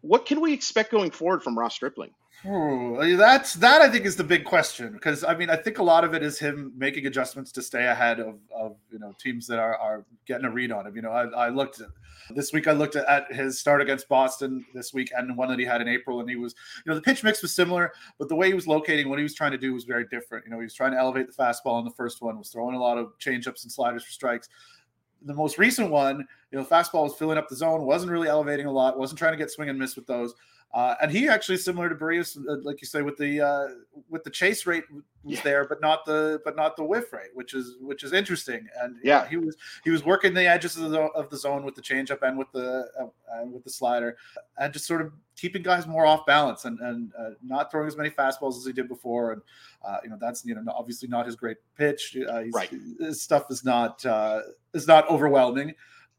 What 0.00 0.26
can 0.26 0.40
we 0.40 0.52
expect 0.52 0.90
going 0.90 1.10
forward 1.10 1.42
from 1.42 1.58
Ross 1.58 1.74
Stripling? 1.74 2.10
Hmm, 2.42 2.96
Ooh, 2.96 3.16
that's 3.16 3.54
that 3.54 3.80
I 3.80 3.88
think 3.88 4.04
is 4.04 4.16
the 4.16 4.24
big 4.24 4.44
question 4.44 4.92
because 4.92 5.24
I 5.24 5.34
mean 5.34 5.48
I 5.48 5.56
think 5.56 5.78
a 5.78 5.82
lot 5.82 6.04
of 6.04 6.12
it 6.12 6.22
is 6.22 6.38
him 6.38 6.70
making 6.76 7.06
adjustments 7.06 7.50
to 7.52 7.62
stay 7.62 7.86
ahead 7.86 8.20
of, 8.20 8.36
of 8.54 8.76
you 8.92 8.98
know 8.98 9.14
teams 9.18 9.46
that 9.46 9.58
are, 9.58 9.74
are 9.76 10.04
getting 10.26 10.44
a 10.44 10.50
read 10.50 10.70
on 10.70 10.86
him. 10.86 10.94
You 10.94 11.02
know, 11.02 11.10
I, 11.10 11.46
I 11.46 11.48
looked 11.48 11.80
at, 11.80 11.88
this 12.34 12.52
week. 12.52 12.68
I 12.68 12.72
looked 12.72 12.94
at 12.94 13.32
his 13.32 13.58
start 13.58 13.80
against 13.80 14.08
Boston 14.08 14.66
this 14.74 14.92
week 14.92 15.12
and 15.16 15.36
one 15.36 15.48
that 15.48 15.58
he 15.58 15.64
had 15.64 15.80
in 15.80 15.88
April, 15.88 16.20
and 16.20 16.28
he 16.28 16.36
was 16.36 16.54
you 16.84 16.90
know 16.90 16.94
the 16.94 17.02
pitch 17.02 17.24
mix 17.24 17.40
was 17.40 17.54
similar, 17.54 17.92
but 18.18 18.28
the 18.28 18.36
way 18.36 18.48
he 18.48 18.54
was 18.54 18.66
locating 18.66 19.08
what 19.08 19.18
he 19.18 19.22
was 19.22 19.34
trying 19.34 19.52
to 19.52 19.58
do 19.58 19.72
was 19.72 19.84
very 19.84 20.04
different. 20.10 20.44
You 20.44 20.50
know, 20.50 20.58
he 20.58 20.64
was 20.64 20.74
trying 20.74 20.92
to 20.92 20.98
elevate 20.98 21.28
the 21.28 21.32
fastball 21.42 21.78
in 21.78 21.86
the 21.86 21.94
first 21.96 22.20
one, 22.20 22.36
was 22.36 22.50
throwing 22.50 22.74
a 22.74 22.80
lot 22.80 22.98
of 22.98 23.18
changeups 23.18 23.62
and 23.62 23.72
sliders 23.72 24.04
for 24.04 24.12
strikes 24.12 24.48
the 25.26 25.34
most 25.34 25.58
recent 25.58 25.90
one, 25.90 26.26
you 26.50 26.58
know, 26.58 26.64
fastball 26.64 27.04
was 27.04 27.14
filling 27.14 27.36
up 27.36 27.48
the 27.48 27.56
zone, 27.56 27.84
wasn't 27.84 28.10
really 28.10 28.28
elevating 28.28 28.66
a 28.66 28.72
lot, 28.72 28.98
wasn't 28.98 29.18
trying 29.18 29.32
to 29.32 29.38
get 29.38 29.50
swing 29.50 29.68
and 29.68 29.78
miss 29.78 29.96
with 29.96 30.06
those. 30.06 30.34
Uh, 30.74 30.94
and 31.00 31.10
he 31.10 31.28
actually 31.28 31.56
similar 31.56 31.88
to 31.88 31.94
Berrios, 31.94 32.36
uh, 32.36 32.56
like 32.62 32.82
you 32.82 32.86
say, 32.86 33.00
with 33.00 33.16
the 33.16 33.40
uh, 33.40 33.68
with 34.10 34.24
the 34.24 34.30
chase 34.30 34.66
rate 34.66 34.84
was 35.24 35.36
yeah. 35.36 35.40
there, 35.42 35.66
but 35.66 35.80
not 35.80 36.04
the 36.04 36.40
but 36.44 36.54
not 36.54 36.76
the 36.76 36.84
whiff 36.84 37.12
rate, 37.12 37.30
which 37.34 37.54
is 37.54 37.76
which 37.80 38.02
is 38.02 38.12
interesting. 38.12 38.66
And 38.82 38.96
yeah, 39.02 39.26
he 39.26 39.38
was 39.38 39.56
he 39.84 39.90
was 39.90 40.04
working 40.04 40.34
the 40.34 40.46
edges 40.46 40.76
of 40.76 40.90
the 40.90 41.00
of 41.00 41.30
the 41.30 41.36
zone 41.38 41.64
with 41.64 41.76
the 41.76 41.80
changeup 41.80 42.20
and 42.22 42.36
with 42.36 42.50
the 42.52 42.88
uh, 43.00 43.44
with 43.46 43.64
the 43.64 43.70
slider, 43.70 44.18
and 44.58 44.70
just 44.70 44.86
sort 44.86 45.00
of 45.00 45.12
keeping 45.34 45.62
guys 45.62 45.86
more 45.86 46.04
off 46.04 46.26
balance 46.26 46.66
and 46.66 46.78
and 46.80 47.10
uh, 47.18 47.30
not 47.42 47.70
throwing 47.70 47.86
as 47.86 47.96
many 47.96 48.10
fastballs 48.10 48.58
as 48.58 48.66
he 48.66 48.72
did 48.72 48.88
before. 48.88 49.32
And 49.32 49.42
uh, 49.82 49.98
you 50.04 50.10
know 50.10 50.18
that's 50.20 50.44
you 50.44 50.54
know 50.54 50.62
obviously 50.76 51.08
not 51.08 51.24
his 51.24 51.36
great 51.36 51.56
pitch. 51.78 52.18
right, 52.52 52.70
his 53.00 53.22
stuff 53.22 53.50
is 53.50 53.64
not 53.64 54.04
is 54.74 54.86
not 54.86 55.08
overwhelming. 55.08 55.74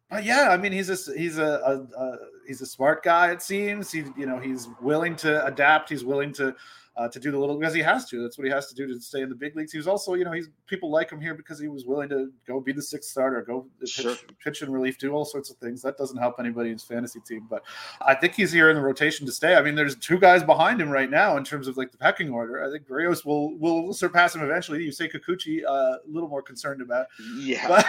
But 0.10 0.24
yeah, 0.24 0.50
I 0.50 0.58
mean, 0.58 0.72
he's 0.72 0.90
a 0.90 1.14
he's 1.14 1.38
a, 1.38 1.44
a, 1.44 2.02
a, 2.02 2.18
he's 2.48 2.62
a 2.62 2.66
smart 2.66 3.04
guy. 3.04 3.32
It 3.32 3.42
seems 3.42 3.92
he 3.92 4.06
you 4.16 4.26
know 4.26 4.40
he's 4.40 4.70
willing 4.82 5.16
to 5.18 5.46
adapt. 5.46 5.90
He's 5.90 6.06
willing 6.06 6.34
to 6.34 6.56
uh, 6.98 7.08
to 7.08 7.20
do 7.20 7.30
the 7.30 7.38
little 7.38 7.58
because 7.58 7.76
he 7.76 7.82
has 7.82 8.10
to. 8.10 8.24
That's 8.24 8.38
what 8.38 8.46
he 8.46 8.52
has 8.52 8.68
to 8.70 8.76
do 8.76 8.88
to 8.88 9.00
stay 9.00 9.22
in 9.22 9.30
the 9.30 9.36
big 9.36 9.56
leagues. 9.56 9.72
He 9.72 9.78
was 9.78 9.88
also 9.88 10.16
you 10.16 10.26
know 10.26 10.32
he's 10.32 10.50
people 10.66 10.90
like 10.90 11.12
him 11.12 11.22
here 11.22 11.36
because 11.36 11.60
he 11.60 11.68
was 11.68 11.86
willing 11.86 12.10
to 12.10 12.32
go 12.48 12.60
be 12.60 12.72
the 12.72 12.82
sixth 12.82 13.12
starter, 13.12 13.44
go 13.44 13.68
pitch, 13.80 13.90
sure. 13.90 14.16
pitch 14.44 14.64
in 14.64 14.72
relief, 14.72 14.98
do 14.98 15.12
all 15.12 15.26
sorts 15.26 15.52
of 15.52 15.58
things. 15.58 15.82
That 15.84 15.98
doesn't 15.98 16.18
help 16.18 16.40
anybody 16.40 16.70
in 16.70 16.76
his 16.76 16.84
fantasy 16.84 17.20
team, 17.20 17.46
but 17.50 17.64
I 18.02 18.16
think 18.16 18.34
he's 18.34 18.52
here 18.52 18.70
in 18.70 18.76
the 18.76 18.82
rotation 18.82 19.26
to 19.28 19.32
stay. 19.32 19.56
I 19.56 19.62
mean, 19.62 19.76
there's 19.76 19.96
two 19.96 20.18
guys 20.18 20.44
behind 20.44 20.82
him 20.82 20.90
right 20.90 21.10
now 21.10 21.38
in 21.38 21.44
terms 21.44 21.68
of 21.68 21.78
like 21.78 21.92
the 21.92 21.98
pecking 21.98 22.32
order. 22.32 22.64
I 22.68 22.72
think 22.72 22.88
Berrios 22.88 23.26
will 23.26 23.56
will 23.58 23.94
surpass 23.94 24.34
him 24.34 24.42
eventually. 24.42 24.84
You 24.84 24.92
say 24.92 25.08
Kikuchi, 25.08 25.64
uh, 25.64 25.70
a 25.70 26.00
little 26.08 26.30
more 26.30 26.42
concerned 26.42 26.82
about, 26.82 27.08
yeah, 27.38 27.68
but 27.68 27.86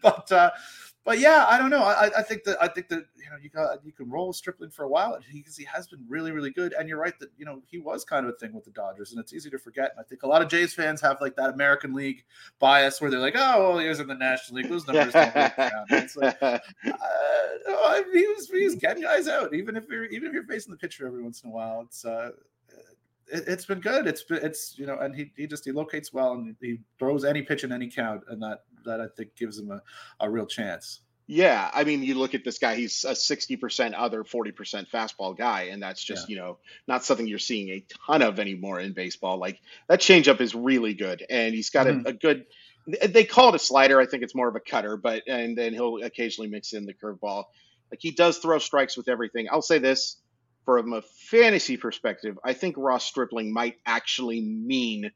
but. 0.02 0.32
Uh, 0.32 0.50
but 1.08 1.20
yeah, 1.20 1.46
I 1.48 1.56
don't 1.56 1.70
know. 1.70 1.84
I, 1.84 2.10
I 2.18 2.22
think 2.22 2.44
that 2.44 2.62
I 2.62 2.68
think 2.68 2.88
that 2.88 3.06
you 3.16 3.30
know 3.30 3.38
you 3.42 3.48
got 3.48 3.82
you 3.82 3.92
can 3.92 4.10
roll 4.10 4.30
Stripling 4.34 4.68
for 4.68 4.84
a 4.84 4.88
while 4.88 5.18
because 5.32 5.56
he, 5.56 5.62
he 5.62 5.68
has 5.72 5.86
been 5.86 6.04
really 6.06 6.32
really 6.32 6.50
good. 6.50 6.74
And 6.74 6.86
you're 6.86 6.98
right 6.98 7.18
that 7.18 7.30
you 7.38 7.46
know 7.46 7.62
he 7.66 7.78
was 7.78 8.04
kind 8.04 8.26
of 8.26 8.34
a 8.34 8.36
thing 8.36 8.52
with 8.52 8.66
the 8.66 8.72
Dodgers, 8.72 9.12
and 9.12 9.18
it's 9.18 9.32
easy 9.32 9.48
to 9.48 9.58
forget. 9.58 9.92
And 9.92 10.00
I 10.00 10.02
think 10.06 10.22
a 10.22 10.26
lot 10.26 10.42
of 10.42 10.48
Jays 10.48 10.74
fans 10.74 11.00
have 11.00 11.16
like 11.22 11.34
that 11.36 11.48
American 11.48 11.94
League 11.94 12.26
bias 12.58 13.00
where 13.00 13.10
they're 13.10 13.20
like, 13.20 13.36
oh, 13.38 13.70
well, 13.70 13.78
he 13.78 13.88
was 13.88 14.00
in 14.00 14.06
the 14.06 14.16
National 14.16 14.58
League. 14.58 14.68
Those 14.68 14.86
numbers 14.86 15.14
don't 15.14 15.34
work 15.34 15.54
It's 15.92 16.14
like, 16.14 16.36
uh, 16.42 16.58
oh, 16.84 18.04
he 18.12 18.26
was 18.26 18.50
he 18.50 18.64
was 18.64 18.74
getting 18.74 19.04
guys 19.04 19.28
out, 19.28 19.54
even 19.54 19.76
if 19.76 19.84
you're 19.88 20.04
even 20.04 20.28
if 20.28 20.34
you're 20.34 20.44
facing 20.44 20.72
the 20.72 20.78
pitcher 20.78 21.06
every 21.06 21.22
once 21.22 21.42
in 21.42 21.48
a 21.48 21.52
while. 21.54 21.80
It's 21.86 22.04
uh, 22.04 22.32
it, 23.30 23.48
has 23.48 23.66
been 23.66 23.80
good. 23.80 24.06
It's 24.06 24.24
it's 24.30 24.78
you 24.78 24.86
know, 24.86 24.98
and 24.98 25.14
he, 25.14 25.32
he 25.36 25.46
just 25.46 25.64
he 25.64 25.72
locates 25.72 26.12
well 26.12 26.32
and 26.32 26.56
he 26.60 26.78
throws 26.98 27.24
any 27.24 27.42
pitch 27.42 27.64
in 27.64 27.72
any 27.72 27.90
count, 27.90 28.22
and 28.28 28.42
that 28.42 28.64
that 28.84 29.00
I 29.00 29.06
think 29.16 29.36
gives 29.36 29.58
him 29.58 29.70
a, 29.70 29.82
a 30.20 30.30
real 30.30 30.46
chance. 30.46 31.00
Yeah, 31.30 31.70
I 31.74 31.84
mean, 31.84 32.02
you 32.02 32.14
look 32.14 32.34
at 32.34 32.42
this 32.42 32.58
guy; 32.58 32.74
he's 32.74 33.04
a 33.04 33.14
sixty 33.14 33.56
percent 33.56 33.94
other, 33.94 34.24
forty 34.24 34.50
percent 34.50 34.88
fastball 34.90 35.36
guy, 35.36 35.64
and 35.64 35.82
that's 35.82 36.02
just 36.02 36.28
yeah. 36.28 36.34
you 36.34 36.40
know 36.40 36.58
not 36.86 37.04
something 37.04 37.26
you're 37.26 37.38
seeing 37.38 37.68
a 37.68 37.84
ton 38.06 38.22
of 38.22 38.40
anymore 38.40 38.80
in 38.80 38.94
baseball. 38.94 39.36
Like 39.38 39.60
that 39.88 40.00
changeup 40.00 40.40
is 40.40 40.54
really 40.54 40.94
good, 40.94 41.24
and 41.28 41.54
he's 41.54 41.68
got 41.68 41.86
mm-hmm. 41.86 42.06
a, 42.06 42.10
a 42.10 42.12
good. 42.14 42.46
They 43.06 43.24
call 43.24 43.50
it 43.50 43.54
a 43.54 43.58
slider. 43.58 44.00
I 44.00 44.06
think 44.06 44.22
it's 44.22 44.34
more 44.34 44.48
of 44.48 44.56
a 44.56 44.60
cutter, 44.60 44.96
but 44.96 45.24
and 45.28 45.56
then 45.56 45.74
he'll 45.74 46.02
occasionally 46.02 46.48
mix 46.48 46.72
in 46.72 46.86
the 46.86 46.94
curveball. 46.94 47.44
Like 47.90 48.00
he 48.00 48.10
does 48.10 48.38
throw 48.38 48.58
strikes 48.58 48.96
with 48.96 49.08
everything. 49.08 49.48
I'll 49.50 49.60
say 49.60 49.78
this: 49.78 50.16
from 50.68 50.92
a 50.92 51.00
fantasy 51.00 51.78
perspective, 51.78 52.38
I 52.44 52.52
think 52.52 52.74
Ross 52.76 53.02
Stripling 53.02 53.54
might 53.54 53.78
actually 53.86 54.42
mean 54.42 55.12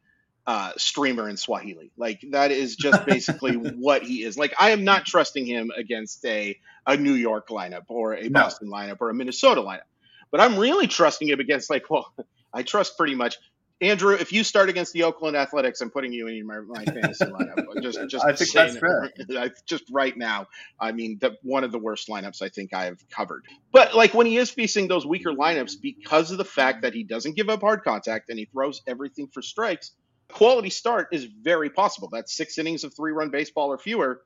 uh, 0.47 0.73
streamer 0.79 1.29
in 1.29 1.37
Swahili. 1.37 1.91
Like 1.99 2.25
that 2.31 2.51
is 2.51 2.75
just 2.75 3.05
basically 3.07 3.57
what 3.57 4.03
he 4.03 4.23
is. 4.23 4.39
Like 4.39 4.55
I 4.59 4.71
am 4.71 4.85
not 4.85 5.05
trusting 5.05 5.45
him 5.45 5.71
against 5.77 6.25
a 6.25 6.59
a 6.87 6.97
New 6.97 7.13
York 7.13 7.49
lineup 7.51 7.83
or 7.89 8.15
a 8.15 8.31
no. 8.31 8.31
Boston 8.31 8.71
lineup 8.71 8.97
or 9.01 9.11
a 9.11 9.15
Minnesota 9.15 9.61
lineup, 9.61 9.83
but 10.31 10.41
I'm 10.41 10.57
really 10.57 10.87
trusting 10.87 11.29
him 11.29 11.39
against 11.39 11.69
like 11.69 11.85
well, 11.91 12.11
I 12.51 12.63
trust 12.63 12.97
pretty 12.97 13.15
much 13.15 13.37
Andrew, 13.83 14.15
if 14.15 14.33
you 14.33 14.45
start 14.45 14.69
against 14.69 14.93
the 14.93 15.03
Oakland 15.03 15.37
Athletics, 15.37 15.81
I'm 15.81 15.91
putting 15.91 16.13
you 16.13 16.29
in 16.29 16.47
my, 16.47 16.61
my 16.61 16.85
fantasy 16.85 17.25
lineup. 17.25 17.83
Just, 17.83 17.99
just 18.09 18.25
I 18.25 18.33
think 18.33 18.53
that's 18.53 18.79
fair. 18.79 19.13
Just 19.67 19.85
right 19.91 20.17
now, 20.17 20.47
I 20.79 20.93
mean, 20.93 21.19
the, 21.21 21.37
one 21.43 21.65
of 21.65 21.73
the 21.73 21.81
worst 21.81 22.09
lineups 22.09 22.43
I 22.43 22.49
think 22.49 22.73
I 22.73 22.85
have 22.85 23.09
covered. 23.11 23.45
But 23.73 23.95
like 23.95 24.15
when 24.15 24.27
he 24.27 24.37
is 24.37 24.51
facing 24.51 24.87
those 24.87 25.05
weaker 25.05 25.33
lineups, 25.33 25.81
because 25.83 26.31
of 26.31 26.39
the 26.39 26.45
fact 26.45 26.83
that 26.83 26.95
he 26.95 27.03
doesn't 27.03 27.35
give 27.35 27.49
up 27.49 27.61
hard 27.61 27.83
contact 27.83 28.31
and 28.31 28.39
he 28.39 28.45
throws 28.45 28.83
everything 28.87 29.27
for 29.27 29.43
strikes, 29.43 29.91
quality 30.31 30.71
start 30.71 31.09
is 31.11 31.25
very 31.25 31.69
possible. 31.69 32.09
That's 32.11 32.33
six 32.33 32.59
innings 32.59 32.85
of 32.85 32.95
three 32.95 33.11
run 33.11 33.31
baseball 33.31 33.73
or 33.73 33.79
fewer. 33.79 34.23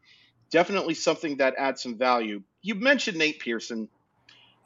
Definitely 0.50 0.94
something 0.94 1.38
that 1.38 1.54
adds 1.56 1.82
some 1.82 1.96
value. 1.96 2.42
You 2.60 2.74
mentioned 2.74 3.16
Nate 3.16 3.40
Pearson. 3.40 3.88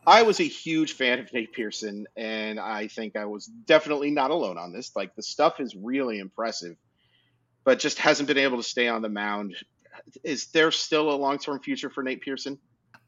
I 0.06 0.22
was 0.22 0.40
a 0.40 0.44
huge 0.44 0.94
fan 0.94 1.18
of 1.18 1.32
Nate 1.32 1.52
Pearson, 1.52 2.06
and 2.16 2.58
I 2.58 2.88
think 2.88 3.16
I 3.16 3.26
was 3.26 3.46
definitely 3.46 4.10
not 4.10 4.30
alone 4.30 4.58
on 4.58 4.72
this. 4.72 4.96
Like 4.96 5.14
the 5.14 5.22
stuff 5.22 5.60
is 5.60 5.76
really 5.76 6.18
impressive, 6.18 6.76
but 7.64 7.78
just 7.78 7.98
hasn't 7.98 8.26
been 8.26 8.38
able 8.38 8.56
to 8.56 8.62
stay 8.62 8.88
on 8.88 9.02
the 9.02 9.08
mound. 9.08 9.54
Is 10.24 10.46
there 10.46 10.70
still 10.70 11.10
a 11.10 11.16
long 11.16 11.38
term 11.38 11.60
future 11.60 11.90
for 11.90 12.02
Nate 12.02 12.22
Pearson? 12.22 12.58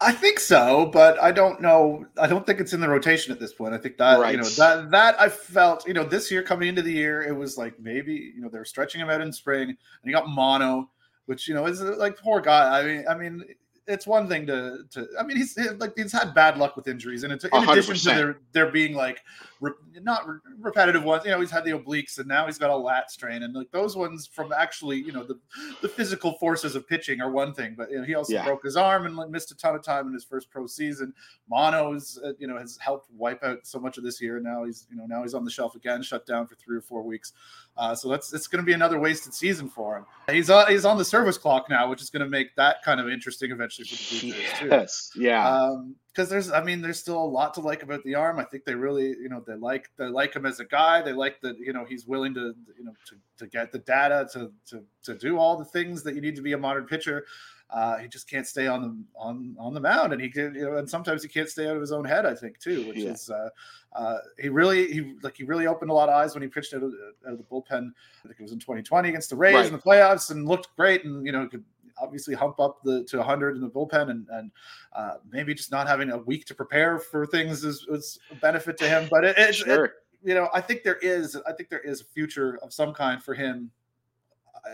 I 0.01 0.13
think 0.13 0.41
so, 0.41 0.87
but 0.87 1.23
I 1.23 1.31
don't 1.31 1.61
know. 1.61 2.05
I 2.19 2.27
don't 2.27 2.45
think 2.45 2.61
it's 2.61 2.73
in 2.73 2.81
the 2.81 2.89
rotation 2.89 3.33
at 3.33 3.39
this 3.39 3.53
point. 3.53 3.73
I 3.73 3.79
think 3.79 3.99
that 3.99 4.19
right. 4.19 4.33
you 4.33 4.39
know 4.39 4.49
that 4.49 4.91
that 4.91 5.21
I 5.21 5.29
felt 5.29 5.87
you 5.87 5.95
know 5.95 6.05
this 6.05 6.31
year 6.31 6.43
coming 6.43 6.69
into 6.69 6.83
the 6.83 6.93
year, 6.93 7.23
it 7.23 7.33
was 7.37 7.57
like 7.57 7.79
maybe 7.79 8.13
you 8.35 8.41
know 8.41 8.49
they're 8.49 8.65
stretching 8.65 9.01
him 9.01 9.09
out 9.09 9.21
in 9.21 9.33
spring, 9.33 9.69
and 9.69 9.77
he 10.05 10.13
got 10.13 10.29
mono, 10.29 10.91
which 11.27 11.47
you 11.49 11.55
know 11.55 11.67
is 11.67 11.81
like 11.81 12.19
poor 12.19 12.41
guy. 12.41 12.81
I 12.81 12.85
mean, 12.85 13.05
I 13.09 13.15
mean 13.15 13.45
it's 13.87 14.07
one 14.07 14.29
thing 14.29 14.47
to 14.47 14.85
to 14.91 15.09
I 15.19 15.25
mean 15.25 15.37
he's 15.37 15.59
like 15.79 15.93
he's 15.97 16.13
had 16.13 16.35
bad 16.35 16.59
luck 16.59 16.77
with 16.77 16.89
injuries 16.89 17.25
and 17.25 17.33
it's 17.33 17.45
in 17.45 17.51
100%. 17.51 17.73
addition 17.73 17.95
to 17.97 18.05
there 18.05 18.39
there 18.53 18.71
being 18.71 18.95
like 18.95 19.21
re, 19.61 19.73
not 20.03 20.27
re, 20.29 20.39
repetitive 20.61 21.03
ones 21.05 21.25
you 21.25 21.31
know 21.31 21.41
he's 21.41 21.51
had 21.51 21.65
the 21.65 21.73
obliques 21.73 22.19
and 22.19 22.29
now 22.29 22.47
he's 22.47 22.59
got 22.59 22.71
a 22.71 22.77
lat 22.77 23.11
strain 23.11 23.43
and 23.43 23.55
like 23.55 23.71
those 23.73 23.97
ones 23.97 24.27
from 24.27 24.53
actually 24.53 24.99
you 24.99 25.13
know 25.13 25.25
the 25.25 25.39
the 25.81 25.89
physical 25.89 26.35
forces 26.35 26.75
of 26.75 26.87
pitching 26.87 27.21
are 27.21 27.31
one 27.31 27.53
thing 27.53 27.75
but 27.77 27.91
you 27.91 27.99
know, 27.99 28.05
he 28.05 28.15
also 28.15 28.33
yeah. 28.33 28.45
broke 28.45 28.65
his 28.65 28.77
arm 28.77 29.07
and 29.07 29.31
missed 29.31 29.51
a 29.51 29.57
ton 29.57 29.75
of 29.75 29.83
time 29.83 30.07
in 30.07 30.15
his 30.15 30.25
first 30.25 30.51
pro 30.51 30.67
season. 30.67 31.13
Mono 31.49 31.95
is 31.95 32.19
uh, 32.25 32.33
you 32.39 32.47
know 32.47 32.59
has 32.59 32.77
helped 32.79 33.11
wipe 33.13 33.43
out 33.45 33.59
so 33.67 33.79
much 33.79 33.99
of 33.99 34.05
this 34.05 34.21
year. 34.21 34.37
And 34.37 34.45
now 34.45 34.65
he's 34.65 34.87
you 34.91 34.97
know 34.97 35.07
now 35.07 35.23
he's 35.23 35.35
on 35.35 35.45
the 35.45 35.51
shelf 35.51 35.75
again 35.75 36.03
shut 36.03 36.27
down 36.27 36.47
for 36.47 36.55
three 36.55 36.77
or 36.77 36.81
four 36.81 37.03
weeks. 37.03 37.33
Uh, 37.77 37.95
so 37.95 38.09
that's 38.09 38.33
it's 38.33 38.47
going 38.47 38.63
to 38.63 38.67
be 38.67 38.73
another 38.73 38.99
wasted 38.99 39.35
season 39.35 39.69
for 39.69 39.97
him. 39.97 40.07
He's 40.31 40.51
on 40.51 40.69
he's 40.69 40.85
on 40.85 40.99
the 40.99 41.05
service 41.05 41.39
clock 41.39 41.69
now 41.69 41.89
which 41.89 42.03
is 42.03 42.11
going 42.11 42.23
to 42.23 42.29
make 42.29 42.55
that 42.57 42.83
kind 42.83 43.01
of 43.01 43.09
interesting 43.09 43.51
eventually 43.51 43.72
especially 43.81 43.97
for 43.97 44.15
the 44.15 44.33
Blue 44.33 44.41
Jays 44.41 44.59
too. 44.59 44.67
Yes, 44.67 45.11
yeah. 45.17 45.77
Because 46.09 46.29
um, 46.29 46.31
there's, 46.31 46.51
I 46.51 46.63
mean, 46.63 46.83
there's 46.83 46.99
still 46.99 47.23
a 47.23 47.25
lot 47.25 47.55
to 47.55 47.61
like 47.61 47.83
about 47.83 48.03
the 48.05 48.15
arm. 48.15 48.39
I 48.39 48.45
think 48.45 48.65
they 48.65 48.75
really, 48.75 49.09
you 49.09 49.29
know, 49.29 49.43
they 49.47 49.55
like 49.55 49.91
they 49.97 50.07
like 50.07 50.35
him 50.35 50.47
as 50.47 50.61
a 50.61 50.65
guy. 50.65 51.03
They 51.03 51.13
like 51.13 51.41
that, 51.41 51.59
you 51.59 51.73
know, 51.73 51.85
he's 51.85 52.07
willing 52.07 52.35
to, 52.35 52.55
you 52.79 52.85
know, 52.85 52.95
to, 53.09 53.17
to 53.39 53.47
get 53.47 53.73
the 53.73 53.79
data 53.81 54.29
to 54.33 54.53
to 54.71 54.85
to 55.05 55.15
do 55.15 55.39
all 55.39 55.57
the 55.57 55.65
things 55.65 56.03
that 56.03 56.15
you 56.15 56.21
need 56.21 56.37
to 56.37 56.43
be 56.43 56.53
a 56.53 56.59
modern 56.59 56.87
pitcher. 56.87 57.25
Uh, 57.73 57.97
he 57.97 58.07
just 58.07 58.29
can't 58.29 58.47
stay 58.47 58.67
on 58.67 58.83
the 58.83 58.97
on 59.17 59.57
on 59.59 59.73
the 59.73 59.81
mound, 59.81 60.13
and 60.13 60.21
he 60.21 60.29
can, 60.29 60.55
you 60.55 60.63
know, 60.63 60.77
and 60.77 60.89
sometimes 60.89 61.23
he 61.23 61.29
can't 61.29 61.49
stay 61.49 61.67
out 61.67 61.75
of 61.75 61.81
his 61.81 61.91
own 61.91 62.05
head. 62.05 62.27
I 62.27 62.35
think 62.35 62.59
too, 62.59 62.87
which 62.87 62.99
yeah. 62.99 63.13
is 63.13 63.31
uh, 63.31 63.49
uh, 63.95 64.19
he 64.39 64.51
really 64.51 64.93
he 64.93 65.15
like 65.23 65.39
he 65.39 65.45
really 65.45 65.67
opened 65.67 65.91
a 65.91 65.95
lot 65.95 66.11
of 66.11 66.15
eyes 66.15 66.35
when 66.35 66.43
he 66.43 66.49
pitched 66.49 66.75
out 66.75 66.83
of, 66.83 66.93
out 67.27 67.33
of 67.33 67.39
the 67.39 67.45
bullpen. 67.45 67.91
I 68.25 68.29
think 68.29 68.37
it 68.39 68.43
was 68.43 68.53
in 68.53 68.59
2020 68.59 69.09
against 69.09 69.31
the 69.31 69.37
Rays 69.37 69.55
right. 69.55 69.67
in 69.67 69.73
the 69.73 69.79
playoffs, 69.79 70.31
and 70.31 70.47
looked 70.47 70.69
great, 70.77 71.05
and 71.07 71.25
you 71.25 71.33
know 71.33 71.49
could 71.49 71.65
obviously 72.01 72.35
hump 72.35 72.61
up 72.61 72.83
the 72.83 73.05
to 73.05 73.19
100 73.19 73.57
in 73.57 73.63
the 73.63 73.69
bullpen 73.69 74.11
and 74.11 74.27
and 74.31 74.51
uh, 74.95 75.15
maybe 75.31 75.55
just 75.55 75.71
not 75.71 75.87
having 75.87 76.11
a 76.11 76.19
week 76.19 76.45
to 76.47 76.55
prepare 76.55 76.99
for 76.99 77.27
things 77.27 77.65
is, 77.65 77.87
is 77.89 78.19
a 78.31 78.35
benefit 78.37 78.77
to 78.79 78.89
him. 78.89 79.09
But 79.11 79.25
it, 79.25 79.39
it, 79.39 79.55
sure. 79.55 79.85
it, 79.87 79.93
you 80.23 80.35
know, 80.35 80.49
I 80.55 80.61
think 80.61 80.83
there 80.83 80.99
is 80.99 81.37
I 81.47 81.53
think 81.53 81.69
there 81.69 81.81
is 81.81 82.01
a 82.01 82.05
future 82.05 82.59
of 82.63 82.73
some 82.73 82.93
kind 82.93 83.23
for 83.23 83.35
him. 83.35 83.71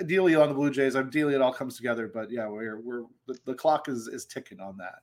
Ideally 0.00 0.34
on 0.34 0.48
the 0.48 0.54
Blue 0.54 0.70
Jays, 0.70 0.96
ideally 0.96 1.34
it 1.34 1.40
all 1.40 1.52
comes 1.52 1.76
together. 1.76 2.10
But 2.12 2.30
yeah, 2.30 2.46
we're 2.46 2.78
we're 2.80 3.02
the, 3.26 3.38
the 3.46 3.54
clock 3.54 3.88
is 3.88 4.06
is 4.08 4.26
ticking 4.26 4.60
on 4.60 4.76
that. 4.78 5.00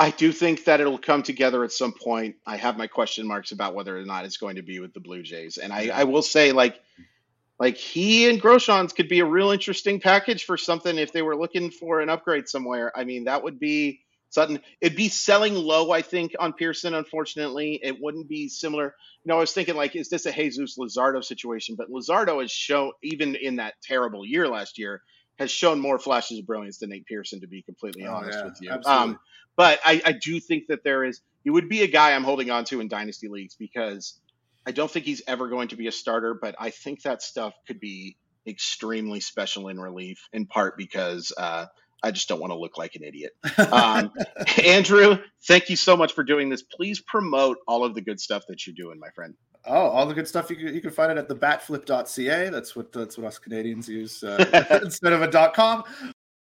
I 0.00 0.10
do 0.10 0.30
think 0.30 0.64
that 0.64 0.80
it'll 0.80 0.96
come 0.96 1.24
together 1.24 1.64
at 1.64 1.72
some 1.72 1.92
point. 1.92 2.36
I 2.46 2.56
have 2.56 2.78
my 2.78 2.86
question 2.86 3.26
marks 3.26 3.50
about 3.50 3.74
whether 3.74 3.98
or 3.98 4.04
not 4.04 4.24
it's 4.24 4.36
going 4.36 4.54
to 4.54 4.62
be 4.62 4.78
with 4.78 4.94
the 4.94 5.00
Blue 5.00 5.22
Jays, 5.22 5.58
and 5.58 5.72
I, 5.72 5.88
I 5.88 6.04
will 6.04 6.22
say 6.22 6.52
like 6.52 6.80
like 7.58 7.76
he 7.76 8.28
and 8.28 8.40
Groshans 8.40 8.94
could 8.94 9.08
be 9.08 9.20
a 9.20 9.24
real 9.24 9.50
interesting 9.50 10.00
package 10.00 10.44
for 10.44 10.56
something 10.56 10.96
if 10.96 11.12
they 11.12 11.22
were 11.22 11.36
looking 11.36 11.70
for 11.70 12.00
an 12.00 12.08
upgrade 12.08 12.48
somewhere. 12.48 12.92
I 12.96 13.04
mean, 13.04 13.24
that 13.24 13.42
would 13.42 13.58
be 13.58 14.00
something. 14.30 14.60
It'd 14.80 14.96
be 14.96 15.08
selling 15.08 15.54
low, 15.54 15.90
I 15.90 16.02
think, 16.02 16.34
on 16.38 16.52
Pearson. 16.52 16.94
Unfortunately, 16.94 17.80
it 17.82 18.00
wouldn't 18.00 18.28
be 18.28 18.48
similar. 18.48 18.94
You 19.24 19.30
know, 19.30 19.36
I 19.36 19.40
was 19.40 19.52
thinking 19.52 19.74
like, 19.74 19.96
is 19.96 20.08
this 20.08 20.26
a 20.26 20.32
Jesus 20.32 20.78
Luzardo 20.78 21.22
situation? 21.22 21.74
But 21.76 21.90
Luzardo 21.90 22.40
has 22.40 22.52
shown, 22.52 22.92
even 23.02 23.34
in 23.34 23.56
that 23.56 23.74
terrible 23.82 24.24
year 24.24 24.46
last 24.46 24.78
year, 24.78 25.02
has 25.40 25.50
shown 25.50 25.80
more 25.80 25.98
flashes 25.98 26.38
of 26.38 26.46
brilliance 26.46 26.78
than 26.78 26.90
Nate 26.90 27.06
Pearson. 27.06 27.40
To 27.40 27.48
be 27.48 27.62
completely 27.62 28.06
oh, 28.06 28.14
honest 28.14 28.38
yeah, 28.38 28.44
with 28.44 28.58
you, 28.60 28.90
um, 28.90 29.18
but 29.56 29.80
I, 29.84 30.00
I 30.04 30.12
do 30.12 30.38
think 30.38 30.68
that 30.68 30.84
there 30.84 31.02
is. 31.04 31.20
He 31.42 31.50
would 31.50 31.68
be 31.68 31.82
a 31.82 31.88
guy 31.88 32.12
I'm 32.12 32.24
holding 32.24 32.50
on 32.50 32.64
to 32.66 32.80
in 32.80 32.88
dynasty 32.88 33.28
leagues 33.28 33.56
because 33.56 34.20
I 34.66 34.72
don't 34.72 34.90
think 34.90 35.04
he's 35.04 35.22
ever 35.26 35.48
going 35.48 35.68
to 35.68 35.76
be 35.76 35.86
a 35.86 35.92
starter, 35.92 36.34
but 36.34 36.54
I 36.58 36.70
think 36.70 37.02
that 37.02 37.22
stuff 37.22 37.54
could 37.66 37.80
be 37.80 38.16
extremely 38.46 39.20
special 39.20 39.68
in 39.68 39.78
relief, 39.80 40.28
in 40.32 40.46
part 40.46 40.76
because 40.76 41.32
uh, 41.36 41.66
I 42.02 42.10
just 42.10 42.28
don't 42.28 42.40
want 42.40 42.52
to 42.52 42.58
look 42.58 42.78
like 42.78 42.94
an 42.94 43.02
idiot. 43.02 43.32
Um, 43.72 44.12
Andrew, 44.64 45.18
thank 45.46 45.68
you 45.68 45.76
so 45.76 45.96
much 45.96 46.12
for 46.14 46.24
doing 46.24 46.48
this. 46.48 46.62
Please 46.62 47.00
promote 47.00 47.58
all 47.66 47.84
of 47.84 47.94
the 47.94 48.00
good 48.00 48.20
stuff 48.20 48.44
that 48.48 48.66
you're 48.66 48.74
doing, 48.74 48.98
my 48.98 49.10
friend. 49.10 49.34
Oh, 49.66 49.88
all 49.88 50.06
the 50.06 50.14
good 50.14 50.26
stuff 50.26 50.48
you 50.48 50.56
can, 50.56 50.74
you 50.74 50.80
can 50.80 50.90
find 50.90 51.12
it 51.12 51.18
at 51.18 51.28
the 51.28 51.36
batflip.ca. 51.36 52.48
That's 52.48 52.74
what 52.74 52.92
that's 52.92 53.18
what 53.18 53.26
us 53.26 53.38
Canadians 53.38 53.88
use 53.88 54.22
uh, 54.22 54.80
instead 54.82 55.12
of 55.12 55.22
a 55.22 55.52
.com. 55.52 55.84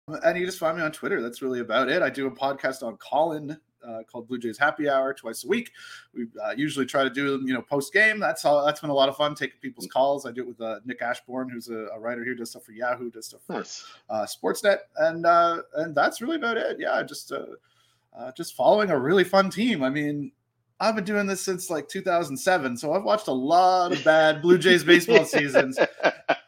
And 0.09 0.39
you 0.39 0.45
just 0.45 0.59
find 0.59 0.77
me 0.77 0.83
on 0.83 0.93
Twitter. 0.93 1.23
That's 1.23 1.41
really 1.41 1.61
about 1.61 1.89
it. 1.89 2.03
I 2.03 2.11
do 2.11 2.27
a 2.27 2.31
podcast 2.31 2.83
on 2.83 2.97
Callin 2.97 3.59
uh, 3.87 4.03
called 4.11 4.29
Blue 4.29 4.39
Jays 4.39 4.59
Happy 4.59 4.89
Hour 4.89 5.15
twice 5.15 5.45
a 5.45 5.49
week. 5.49 5.73
We 6.15 6.27
uh, 6.45 6.55
usually 6.57 6.87
try 6.87 7.05
to 7.05 7.11
do 7.11 7.31
them, 7.33 7.47
you 7.47 7.55
know 7.55 7.63
post 7.63 7.93
game. 7.93 8.19
That's 8.19 8.45
all. 8.45 8.65
That's 8.65 8.81
been 8.81 8.91
a 8.91 8.95
lot 8.95 9.09
of 9.09 9.17
fun 9.17 9.35
taking 9.35 9.59
people's 9.61 9.87
calls. 9.87 10.27
I 10.27 10.33
do 10.33 10.43
it 10.43 10.49
with 10.49 10.61
uh, 10.61 10.81
Nick 10.85 11.03
Ashbourne, 11.03 11.49
who's 11.49 11.69
a, 11.69 11.87
a, 11.95 11.99
writer 11.99 12.25
here, 12.25 12.35
does 12.35 12.51
stuff 12.51 12.65
for 12.65 12.73
Yahoo, 12.73 13.11
does 13.11 13.27
stuff 13.27 13.43
for 13.47 13.55
nice. 13.55 13.87
Uh, 14.09 14.27
Sportsnet, 14.27 14.79
and 14.99 15.27
uh, 15.27 15.63
and 15.77 15.95
that's 15.95 16.21
really 16.21 16.37
about 16.37 16.57
it. 16.57 16.79
Yeah, 16.79 17.03
just 17.03 17.33
uh, 17.33 18.33
just 18.33 18.55
following 18.55 18.91
a 18.91 18.99
really 18.99 19.25
fun 19.25 19.51
team. 19.51 19.83
I 19.83 19.91
mean, 19.91 20.33
I've 20.81 20.95
been 20.95 21.05
doing 21.05 21.27
this 21.27 21.43
since 21.43 21.71
like 21.71 21.89
2007, 21.89 22.77
so 22.77 22.93
I've 22.93 23.03
watched 23.03 23.27
a 23.27 23.33
lot 23.33 23.93
of 23.93 24.05
bad 24.05 24.41
Blue 24.41 24.59
Jays 24.59 24.85
baseball 24.85 25.25
seasons, 25.25 25.77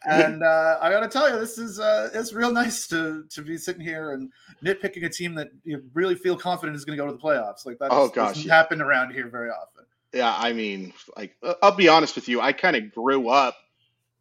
and 0.05 0.43
uh, 0.43 0.78
I 0.81 0.91
got 0.91 1.01
to 1.01 1.09
tell 1.09 1.28
you, 1.28 1.39
this 1.41 1.59
is 1.59 1.81
uh, 1.81 2.11
it's 2.14 2.33
real 2.33 2.53
nice 2.53 2.87
to 2.89 3.24
to 3.31 3.43
be 3.43 3.57
sitting 3.57 3.83
here 3.83 4.12
and 4.12 4.31
nitpicking 4.64 5.05
a 5.05 5.09
team 5.09 5.35
that 5.35 5.49
you 5.64 5.83
really 5.95 6.14
feel 6.14 6.37
confident 6.37 6.76
is 6.76 6.85
going 6.85 6.97
to 6.97 7.03
go 7.03 7.07
to 7.07 7.12
the 7.12 7.18
playoffs. 7.18 7.66
Like 7.66 7.78
that, 7.81 7.89
oh 7.91 8.09
gosh, 8.09 8.35
doesn't 8.35 8.49
yeah. 8.49 8.55
happen 8.55 8.81
around 8.81 9.12
here 9.12 9.28
very 9.28 9.51
often. 9.51 9.85
Yeah, 10.12 10.35
I 10.37 10.53
mean, 10.53 10.93
like 11.16 11.37
uh, 11.43 11.55
I'll 11.61 11.74
be 11.74 11.89
honest 11.89 12.14
with 12.14 12.28
you, 12.28 12.41
I 12.41 12.53
kind 12.53 12.76
of 12.76 12.93
grew 12.95 13.28
up 13.28 13.57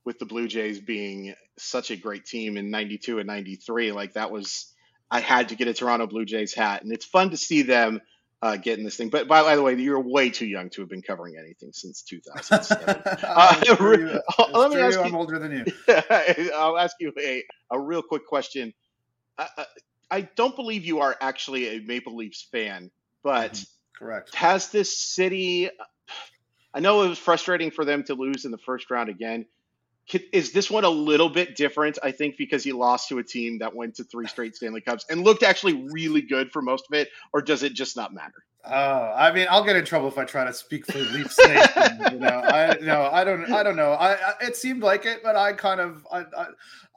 with 0.05 0.17
the 0.17 0.25
Blue 0.25 0.47
Jays 0.47 0.79
being 0.79 1.35
such 1.59 1.91
a 1.91 1.95
great 1.95 2.25
team 2.25 2.57
in 2.57 2.71
'92 2.71 3.19
and 3.19 3.27
'93. 3.27 3.91
Like 3.91 4.13
that 4.13 4.31
was, 4.31 4.73
I 5.11 5.19
had 5.19 5.49
to 5.49 5.55
get 5.55 5.67
a 5.67 5.73
Toronto 5.75 6.07
Blue 6.07 6.25
Jays 6.25 6.55
hat, 6.55 6.81
and 6.81 6.91
it's 6.91 7.05
fun 7.05 7.29
to 7.29 7.37
see 7.37 7.61
them 7.61 8.01
uh, 8.41 8.57
getting 8.57 8.85
this 8.85 8.95
thing. 8.95 9.09
But 9.09 9.27
by, 9.27 9.43
by, 9.43 9.55
the 9.55 9.61
way, 9.61 9.75
you're 9.75 9.99
way 9.99 10.29
too 10.29 10.45
young 10.45 10.69
to 10.71 10.81
have 10.81 10.89
been 10.89 11.01
covering 11.01 11.35
anything 11.37 11.71
since 11.73 12.01
2007. 12.03 13.01
uh, 13.23 13.61
let 14.53 14.71
me 14.71 14.79
ask 14.79 14.97
you, 14.97 15.03
I'm 15.03 15.15
older 15.15 15.39
than 15.39 15.51
you. 15.51 15.65
I'll 16.55 16.77
ask 16.77 16.95
you 16.99 17.13
a, 17.17 17.43
a 17.71 17.79
real 17.79 18.01
quick 18.01 18.25
question. 18.25 18.73
I, 19.37 19.65
I, 20.11 20.21
don't 20.21 20.55
believe 20.55 20.85
you 20.85 20.99
are 20.99 21.15
actually 21.21 21.77
a 21.77 21.79
Maple 21.81 22.15
Leafs 22.15 22.43
fan, 22.51 22.91
but 23.23 23.53
mm-hmm. 23.53 24.05
correct. 24.05 24.35
Has 24.35 24.69
this 24.69 24.97
city? 24.97 25.69
I 26.73 26.79
know 26.81 27.03
it 27.03 27.09
was 27.09 27.19
frustrating 27.19 27.71
for 27.71 27.85
them 27.85 28.03
to 28.03 28.15
lose 28.15 28.45
in 28.45 28.51
the 28.51 28.57
first 28.57 28.91
round 28.91 29.09
again 29.09 29.45
is 30.33 30.51
this 30.51 30.69
one 30.69 30.83
a 30.83 30.89
little 30.89 31.29
bit 31.29 31.55
different? 31.55 31.97
I 32.03 32.11
think 32.11 32.37
because 32.37 32.63
he 32.63 32.71
lost 32.71 33.09
to 33.09 33.19
a 33.19 33.23
team 33.23 33.59
that 33.59 33.75
went 33.75 33.95
to 33.95 34.03
three 34.03 34.27
straight 34.27 34.55
Stanley 34.55 34.81
Cups 34.81 35.05
and 35.09 35.23
looked 35.23 35.43
actually 35.43 35.87
really 35.91 36.21
good 36.21 36.51
for 36.51 36.61
most 36.61 36.85
of 36.91 36.97
it, 36.97 37.09
or 37.33 37.41
does 37.41 37.63
it 37.63 37.73
just 37.73 37.95
not 37.95 38.13
matter? 38.13 38.45
Oh, 38.65 39.13
I 39.15 39.31
mean, 39.31 39.47
I'll 39.49 39.63
get 39.63 39.77
in 39.77 39.85
trouble 39.85 40.09
if 40.09 40.17
I 40.17 40.25
try 40.25 40.43
to 40.43 40.53
speak 40.53 40.85
for 40.85 40.99
Leafs 40.99 41.39
Nation. 41.39 42.01
you 42.11 42.19
know, 42.19 42.41
I 42.43 42.77
no, 42.81 43.09
I 43.11 43.23
don't, 43.23 43.49
I 43.51 43.63
don't 43.63 43.77
know. 43.77 43.93
I, 43.93 44.13
I, 44.13 44.33
it 44.41 44.57
seemed 44.57 44.83
like 44.83 45.05
it, 45.05 45.21
but 45.23 45.35
I 45.37 45.53
kind 45.53 45.79
of, 45.79 46.05
I, 46.11 46.19
I, 46.37 46.47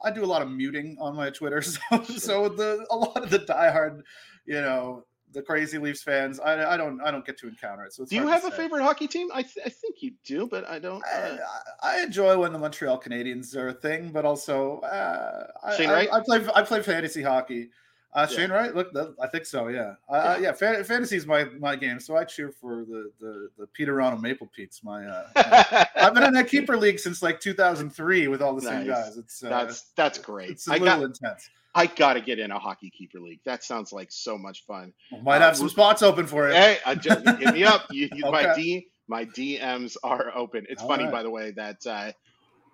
I 0.03 0.11
do 0.11 0.25
a 0.25 0.27
lot 0.27 0.41
of 0.41 0.51
muting 0.51 0.97
on 0.99 1.15
my 1.15 1.29
Twitter, 1.29 1.61
so 1.61 2.03
so 2.03 2.49
the 2.49 2.85
a 2.89 2.95
lot 2.95 3.23
of 3.23 3.29
the 3.29 3.39
diehard, 3.39 4.01
you 4.45 4.59
know, 4.59 5.05
the 5.33 5.41
crazy 5.41 5.77
Leafs 5.77 6.03
fans. 6.03 6.39
I, 6.39 6.73
I 6.73 6.77
don't 6.77 7.01
I 7.01 7.11
don't 7.11 7.25
get 7.25 7.37
to 7.39 7.47
encounter 7.47 7.85
it. 7.85 7.93
So 7.93 8.05
do 8.05 8.15
you 8.15 8.27
have 8.27 8.45
a 8.45 8.51
favorite 8.51 8.83
hockey 8.83 9.07
team? 9.07 9.29
I, 9.33 9.41
th- 9.41 9.65
I 9.65 9.69
think 9.69 10.01
you 10.01 10.13
do, 10.23 10.47
but 10.47 10.67
I 10.69 10.79
don't. 10.79 11.03
Uh... 11.03 11.37
I, 11.81 11.97
I, 11.97 12.03
enjoy 12.03 12.37
when 12.37 12.53
the 12.53 12.59
Montreal 12.59 13.01
Canadiens 13.01 13.55
are 13.55 13.69
a 13.69 13.73
thing, 13.73 14.11
but 14.11 14.25
also 14.25 14.79
uh, 14.79 15.47
I? 15.63 15.85
I, 15.85 16.17
I, 16.17 16.19
play 16.21 16.45
I 16.55 16.61
play 16.61 16.81
fantasy 16.81 17.21
hocky. 17.21 17.69
Uh, 18.15 18.27
yeah. 18.29 18.35
Shane 18.37 18.51
Wright, 18.51 18.75
look, 18.75 18.91
I 19.19 19.27
think 19.27 19.45
so. 19.45 19.69
Yeah, 19.69 19.95
uh, 20.07 20.37
yeah. 20.39 20.51
Fan- 20.51 20.83
fantasy 20.83 21.17
is 21.17 21.25
my 21.25 21.45
my 21.45 21.75
game, 21.75 21.99
so 21.99 22.15
I 22.15 22.23
cheer 22.25 22.51
for 22.51 22.85
the 22.85 23.11
the 23.19 23.49
the 23.57 23.67
Peterano 23.67 24.21
Maple 24.21 24.47
Peats. 24.55 24.83
My, 24.83 25.05
uh, 25.05 25.27
my 25.35 25.87
I've 25.95 26.13
been 26.13 26.23
in 26.23 26.33
that 26.33 26.47
keeper 26.47 26.77
league 26.77 26.99
since 26.99 27.23
like 27.23 27.39
2003 27.39 28.27
with 28.27 28.41
all 28.41 28.55
the 28.55 28.61
nice. 28.61 28.71
same 28.71 28.87
guys. 28.87 29.17
It's 29.17 29.43
uh, 29.43 29.49
that's 29.49 29.81
that's 29.95 30.19
great. 30.19 30.51
It's 30.51 30.67
a 30.67 30.73
little 30.73 30.85
got, 30.85 31.01
intense. 31.01 31.49
I 31.73 31.87
got 31.87 32.13
to 32.13 32.21
get 32.21 32.37
in 32.37 32.51
a 32.51 32.59
hockey 32.59 32.91
keeper 32.91 33.19
league. 33.19 33.39
That 33.45 33.63
sounds 33.63 33.91
like 33.91 34.11
so 34.11 34.37
much 34.37 34.63
fun. 34.65 34.93
might 35.23 35.41
have 35.41 35.53
uh, 35.53 35.55
some 35.55 35.69
spots 35.69 36.03
open 36.03 36.27
for 36.27 36.49
it. 36.49 36.55
Hey, 36.55 36.77
uh, 36.85 36.93
just, 36.93 37.27
hit 37.27 37.53
me 37.53 37.63
up. 37.63 37.87
You, 37.89 38.09
you, 38.13 38.25
okay. 38.25 38.45
My 38.45 38.55
D, 38.55 38.87
my 39.07 39.25
DMs 39.25 39.97
are 40.03 40.31
open. 40.35 40.67
It's 40.69 40.83
All 40.83 40.87
funny, 40.87 41.05
right. 41.05 41.11
by 41.11 41.23
the 41.23 41.31
way, 41.31 41.49
that 41.51 41.77
uh, 41.87 42.11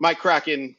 Mike 0.02 0.20
Kraken 0.20 0.76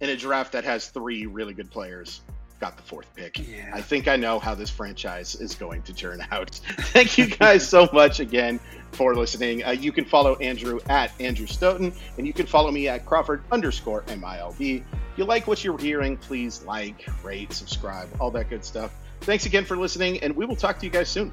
in 0.00 0.10
a 0.10 0.16
draft 0.16 0.52
that 0.52 0.64
has 0.64 0.88
three 0.88 1.26
really 1.26 1.54
good 1.54 1.70
players 1.70 2.20
got 2.60 2.76
the 2.76 2.82
fourth 2.82 3.06
pick. 3.14 3.38
Yeah. 3.38 3.70
I 3.72 3.80
think 3.80 4.08
I 4.08 4.16
know 4.16 4.38
how 4.38 4.54
this 4.54 4.70
franchise 4.70 5.34
is 5.34 5.54
going 5.54 5.82
to 5.82 5.92
turn 5.92 6.24
out. 6.30 6.50
Thank 6.50 7.18
you 7.18 7.26
guys 7.26 7.68
so 7.68 7.88
much 7.92 8.20
again 8.20 8.60
for 8.92 9.14
listening. 9.14 9.64
Uh, 9.64 9.70
you 9.70 9.92
can 9.92 10.04
follow 10.04 10.36
Andrew 10.36 10.80
at 10.88 11.12
Andrew 11.20 11.46
Stoeten, 11.46 11.92
and 12.18 12.26
you 12.26 12.32
can 12.32 12.46
follow 12.46 12.70
me 12.70 12.88
at 12.88 13.04
Crawford 13.04 13.42
underscore 13.52 14.02
MILB. 14.02 14.82
If 14.82 15.18
you 15.18 15.24
like 15.24 15.46
what 15.46 15.64
you're 15.64 15.78
hearing, 15.78 16.16
please 16.16 16.62
like, 16.64 17.06
rate, 17.22 17.52
subscribe, 17.52 18.08
all 18.20 18.30
that 18.32 18.48
good 18.48 18.64
stuff. 18.64 18.92
Thanks 19.20 19.46
again 19.46 19.64
for 19.64 19.76
listening, 19.76 20.20
and 20.20 20.34
we 20.34 20.46
will 20.46 20.56
talk 20.56 20.78
to 20.78 20.86
you 20.86 20.90
guys 20.90 21.08
soon. 21.08 21.32